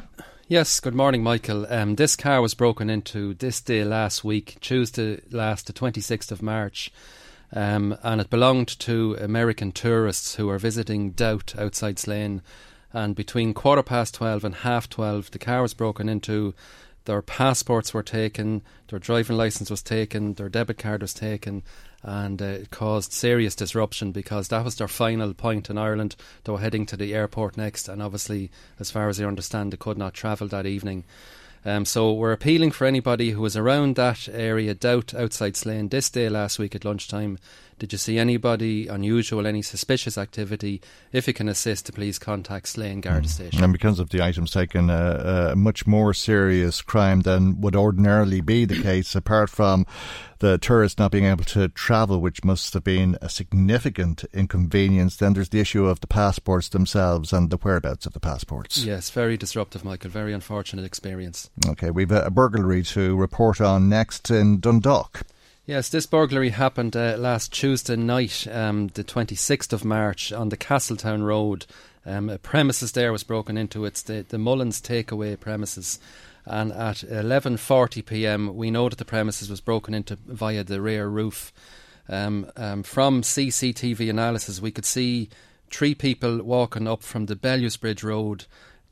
[0.47, 1.67] Yes, good morning, Michael.
[1.71, 6.43] Um, this car was broken into this day last week, Tuesday last, the 26th of
[6.43, 6.93] March,
[7.55, 12.43] um, and it belonged to American tourists who were visiting Dowth outside Slane.
[12.93, 16.55] And between quarter past 12 and half 12, the car was broken into.
[17.05, 21.63] Their passports were taken, their driving license was taken, their debit card was taken,
[22.03, 26.17] and uh, it caused serious disruption because that was their final point in Ireland.
[26.45, 29.77] They were heading to the airport next, and obviously, as far as I understand, they
[29.77, 31.05] could not travel that evening.
[31.67, 36.11] Um, so we're appealing for anybody who was around that area, Dowth outside Slane this
[36.11, 37.39] day last week at lunchtime.
[37.79, 40.81] Did you see anybody unusual, any suspicious activity?
[41.13, 43.31] If you can assist, to please contact Slane Garda mm.
[43.31, 43.63] Station.
[43.63, 47.77] And because of the items taken, uh, uh, a much more serious crime than would
[47.77, 49.87] ordinarily be the case, apart from
[50.39, 55.17] the tourists not being able to travel, which must have been a significant inconvenience.
[55.17, 58.85] Then there's the issue of the passports themselves and the whereabouts of the passports.
[58.85, 60.11] Yes, very disruptive, Michael.
[60.11, 61.51] Very unfortunate experience.
[61.67, 65.23] Okay, we've uh, a, a burglary to report on next in Dundalk.
[65.67, 70.59] Yes, this burglary happened uh, last Tuesday night, um, the 26th of March, on the
[70.59, 71.65] Castletown Road.
[72.05, 73.87] Um, a premises there was broken into.
[73.87, 75.99] It's the, the Mullins takeaway premises.
[76.45, 81.09] And at 11:40 p.m., we know that the premises was broken into via the rear
[81.09, 81.51] roof.
[82.11, 85.31] Um, um, from CCTV analysis, we could see
[85.71, 88.45] three people walking up from the Bellews Bridge Road,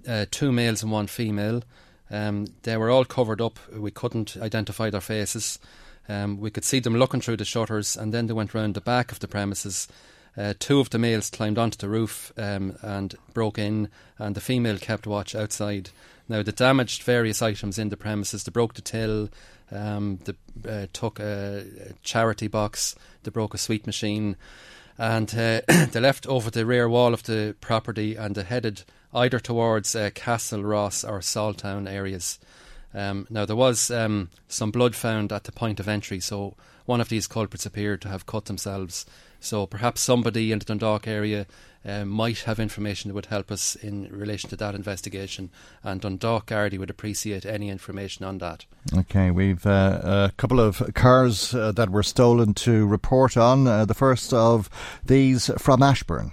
[0.08, 1.64] uh, two males and one female.
[2.10, 3.58] Um, they were all covered up.
[3.70, 5.58] We couldn't identify their faces.
[6.08, 8.80] Um, we could see them looking through the shutters, and then they went round the
[8.80, 9.88] back of the premises.
[10.36, 13.88] Uh, two of the males climbed onto the roof um, and broke in,
[14.18, 15.90] and the female kept watch outside.
[16.28, 18.44] Now, they damaged various items in the premises.
[18.44, 19.28] They broke the till,
[19.70, 20.34] um, they
[20.68, 21.64] uh, took a,
[22.02, 24.36] charity box, they broke a sweet machine,
[24.98, 25.60] and uh,
[25.92, 28.84] they left over the rear wall of the property and they headed
[29.14, 32.38] either towards uh, Castle Ross or Saltown areas.
[32.94, 36.54] Um, now, there was um, some blood found at the point of entry, so
[36.84, 39.06] one of these culprits appeared to have cut themselves.
[39.40, 41.46] So perhaps somebody in the Dundalk area
[41.84, 45.50] uh, might have information that would help us in relation to that investigation,
[45.82, 48.66] and Dundalk Gardaí would appreciate any information on that.
[48.96, 53.66] Okay, we've uh, a couple of cars uh, that were stolen to report on.
[53.66, 54.70] Uh, the first of
[55.04, 56.32] these from Ashbourne.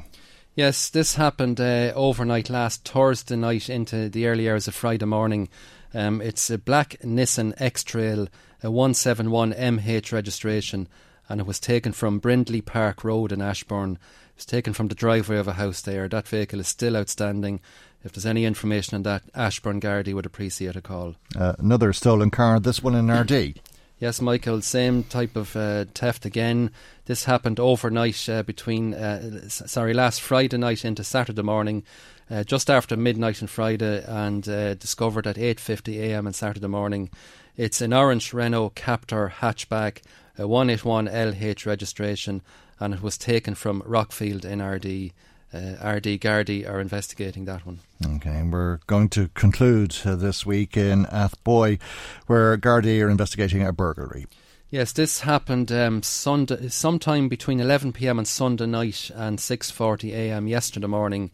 [0.56, 5.50] Yes, this happened uh, overnight last Thursday night into the early hours of Friday morning.
[5.94, 8.28] Um, it's a black Nissan X Trail,
[8.64, 10.88] a 171MH registration,
[11.28, 13.94] and it was taken from Brindley Park Road in Ashbourne.
[13.94, 16.08] It was taken from the driveway of a house there.
[16.08, 17.60] That vehicle is still outstanding.
[18.04, 21.16] If there's any information on that, Ashbourne Gardaí would appreciate a call.
[21.36, 23.56] Uh, another stolen car, this one in Ardee.
[24.00, 26.72] Yes, Michael, same type of uh, theft again.
[27.04, 31.84] This happened overnight uh, between, uh, sorry, last Friday night into Saturday morning,
[32.32, 37.10] uh, just after midnight on Friday, and uh, discovered at 8.50am on Saturday morning.
[37.58, 40.02] It's an orange Renault Captur hatchback,
[40.38, 42.42] a 181LH registration,
[42.80, 45.12] and it was taken from Rockfield in Ardee.
[45.54, 47.80] Uh, Ardee Gardaí are investigating that one.
[48.06, 51.80] Okay, and we're going to conclude uh, this week in Athboy,
[52.28, 54.28] where Gardaí are investigating a burglary.
[54.70, 58.20] Yes, this happened um, Sunday, sometime between 11 p.m.
[58.20, 60.48] on Sunday night and 6:40 a.m.
[60.48, 61.32] yesterday morning.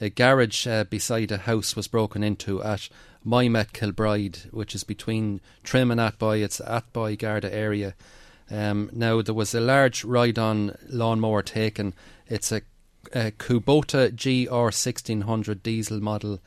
[0.00, 2.88] A garage uh, beside a house was broken into at
[3.24, 6.42] Moymet Kilbride, which is between Trim and Athboy.
[6.42, 7.94] It's Athboy Garda area.
[8.50, 11.92] Um, now there was a large ride-on lawnmower taken.
[12.26, 12.62] It's a
[13.12, 16.40] a Kubota GR 1600 diesel model.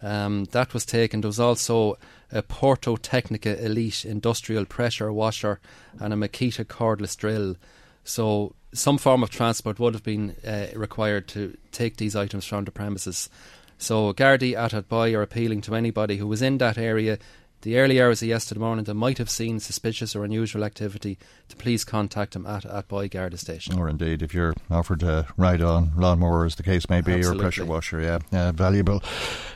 [0.00, 1.20] Um, that was taken.
[1.20, 1.96] There was also
[2.30, 5.60] a Portotecnica Elite industrial pressure washer
[6.00, 7.56] and a Makita cordless drill.
[8.04, 12.64] So some form of transport would have been uh, required to take these items from
[12.64, 13.28] the premises.
[13.78, 17.18] So Gardaí at Athboy are appealing to anybody who was in that area
[17.62, 21.18] the early hours of yesterday morning they might have seen suspicious or unusual activity,
[21.48, 23.78] to please contact them at, Athboy Garda Station.
[23.78, 27.40] Or indeed, if you're offered to ride on lawnmower, as the case may be, Absolutely.
[27.40, 29.02] or pressure washer, yeah, uh, valuable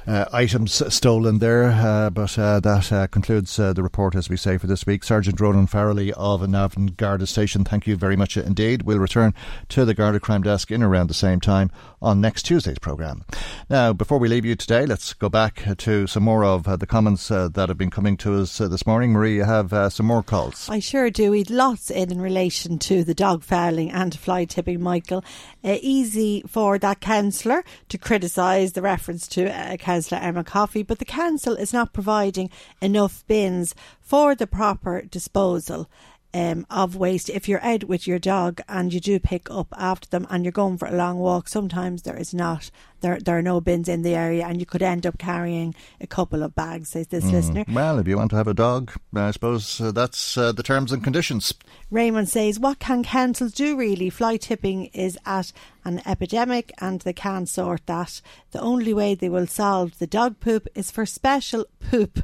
[0.06, 1.64] uh, items stolen there.
[1.64, 5.04] Uh, but uh, that uh, concludes uh, the report, as we say, for this week.
[5.04, 8.82] Sergeant Ronan Farrelly of Navan Garda Station, thank you very much indeed.
[8.82, 9.34] We'll return
[9.70, 11.70] to the Garda Crime Desk in around the same time
[12.00, 13.24] on next Tuesday's programme.
[13.68, 16.86] Now, before we leave you today, let's go back to some more of uh, the
[16.86, 19.10] comments uh, that have been coming to us uh, this morning.
[19.10, 20.68] Marie, you have uh, some more calls.
[20.68, 21.30] I sure do.
[21.30, 25.24] We'd lots in in relation to the dog fouling and fly tipping, Michael.
[25.64, 30.98] Uh, easy for that councillor to criticise the reference to uh, Councillor Emma Coffey, but
[30.98, 32.50] the council is not providing
[32.82, 35.88] enough bins for the proper disposal.
[36.34, 37.30] Um, of waste.
[37.30, 40.52] If you're out with your dog and you do pick up after them and you're
[40.52, 42.70] going for a long walk, sometimes there is not
[43.00, 46.06] there there are no bins in the area and you could end up carrying a
[46.06, 47.32] couple of bags, says this Mm.
[47.32, 47.64] listener.
[47.72, 50.92] Well, if you want to have a dog, I suppose uh, that's uh, the terms
[50.92, 51.52] and conditions.
[51.90, 54.10] Raymond says, What can councils do really?
[54.10, 55.52] Fly tipping is at
[55.84, 58.20] an epidemic and they can't sort that.
[58.50, 62.20] The only way they will solve the dog poop is for special poop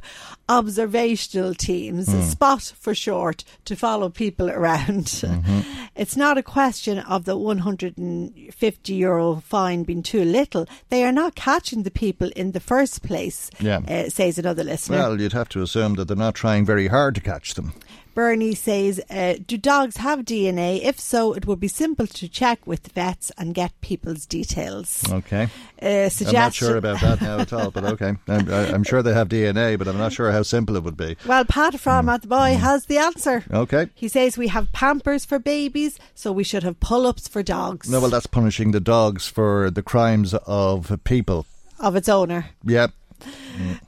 [0.49, 2.21] observational teams, Hmm.
[2.23, 5.23] spot for short, to follow people around.
[5.95, 10.62] It's not a question of the 150 euro fine being too little.
[10.89, 13.79] They are not catching the people in the first place, Yeah.
[13.87, 14.97] uh, says another listener.
[14.97, 17.73] Well, you'd have to assume that they're not trying very hard to catch them.
[18.13, 20.81] Bernie says, uh, Do dogs have DNA?
[20.83, 25.03] If so, it would be simple to check with vets and get people's details.
[25.09, 25.47] Okay.
[25.81, 28.13] Uh, I'm not sure about that now at all, but okay.
[28.27, 31.17] I'm, I'm sure they have DNA, but I'm not sure how simple it would be.
[31.25, 33.43] Well, Pat from at the boy has the answer.
[33.51, 33.89] Okay.
[33.95, 37.89] He says we have pampers for babies, so we should have pull ups for dogs
[37.89, 41.45] No, well, that's punishing the dogs for the crimes of people.
[41.79, 42.45] of its owner.
[42.63, 42.91] Yep.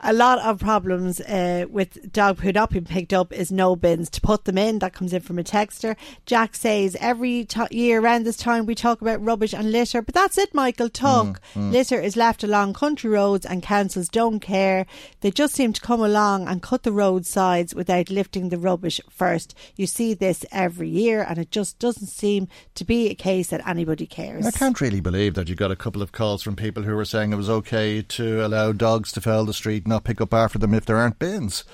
[0.00, 4.08] A lot of problems uh, with dog poo not being picked up is no bins
[4.10, 4.78] to put them in.
[4.78, 5.96] That comes in from a texter.
[6.24, 10.14] Jack says every t- year around this time we talk about rubbish and litter, but
[10.14, 10.88] that's it, Michael.
[10.88, 11.40] Talk.
[11.54, 11.72] Mm, mm.
[11.72, 14.86] Litter is left along country roads and councils don't care.
[15.20, 19.00] They just seem to come along and cut the road sides without lifting the rubbish
[19.10, 19.54] first.
[19.76, 23.66] You see this every year, and it just doesn't seem to be a case that
[23.66, 24.46] anybody cares.
[24.46, 27.04] I can't really believe that you got a couple of calls from people who were
[27.04, 30.32] saying it was okay to allow dogs to foul the street, and not pick up
[30.32, 31.64] after them if there aren't bins.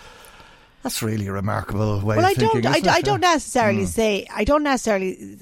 [0.83, 2.61] That's really a remarkable way well, of I thinking.
[2.63, 2.87] don't.
[2.89, 2.95] I?
[2.95, 3.87] I don't necessarily Hmm.
[3.87, 4.27] say.
[4.35, 5.39] I don't necessarily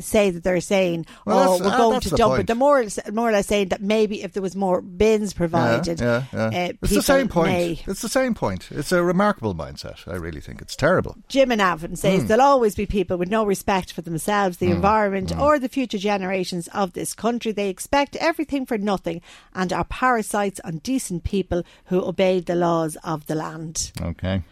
[0.00, 2.40] say that they're saying, Well, "Oh, we're going to dump point.
[2.40, 6.00] it." They're more, more or less saying that maybe if there was more bins provided,
[6.00, 6.72] Yeah, yeah, uh, yeah.
[6.82, 7.48] it's the same point.
[7.52, 7.80] may.
[7.86, 8.68] It's the same point.
[8.70, 10.06] It's a remarkable mindset.
[10.08, 11.16] I really think it's terrible.
[11.28, 12.26] Jim and Avon says Hmm.
[12.28, 15.40] there'll always be people with no respect for themselves, the Hmm, environment, hmm.
[15.40, 17.52] or the future generations of this country.
[17.52, 19.20] They expect everything for nothing
[19.54, 23.92] and are parasites on decent people who obey the laws of the land.
[24.00, 24.42] Okay.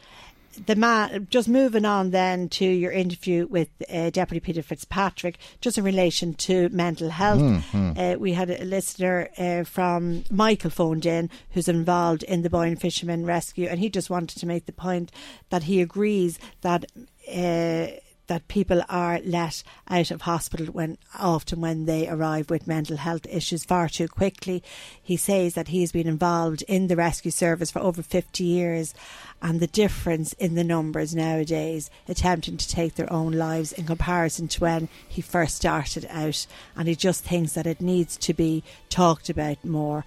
[0.67, 5.77] The man just moving on then to your interview with uh, deputy peter fitzpatrick just
[5.79, 8.15] in relation to mental health Mm, mm.
[8.15, 12.77] Uh, we had a listener uh, from michael phoned in who's involved in the Boyne
[12.77, 15.13] fisherman rescue and he just wanted to make the point
[15.51, 16.85] that he agrees that
[17.29, 17.87] uh,
[18.27, 23.27] that people are let out of hospital when often when they arrive with mental health
[23.31, 24.63] issues far too quickly.
[25.03, 28.95] He says that he's been involved in the rescue service for over 50 years
[29.43, 34.49] and the difference in the numbers nowadays attempting to take their own lives in comparison
[34.49, 36.47] to when he first started out
[36.77, 40.05] and he just thinks that it needs to be talked about more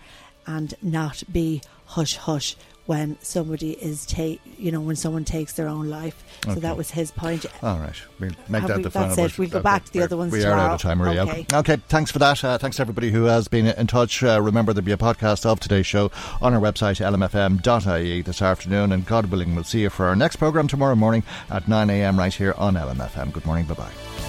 [0.47, 2.55] and not be hush hush
[2.89, 6.89] when somebody is take you know when someone takes their own life so that was
[6.89, 7.93] his point All right.
[8.19, 9.37] We'll make Have that we- the final that's it.
[9.37, 11.23] We'll go back to the other ones We are out of time, Maria.
[11.23, 11.45] Okay.
[11.53, 11.77] okay.
[11.87, 12.43] Thanks for that.
[12.43, 14.23] Uh, thanks to everybody who has been in touch.
[14.23, 16.09] Uh, remember, there'll be a podcast of today's show
[16.41, 18.91] on our website, lmfm.ie, this afternoon.
[18.91, 22.17] And God willing, we'll see you for our next programme tomorrow morning at 9 a.m.
[22.17, 23.31] right here on LMFM.
[23.31, 23.65] Good morning.
[23.65, 24.28] Bye bye.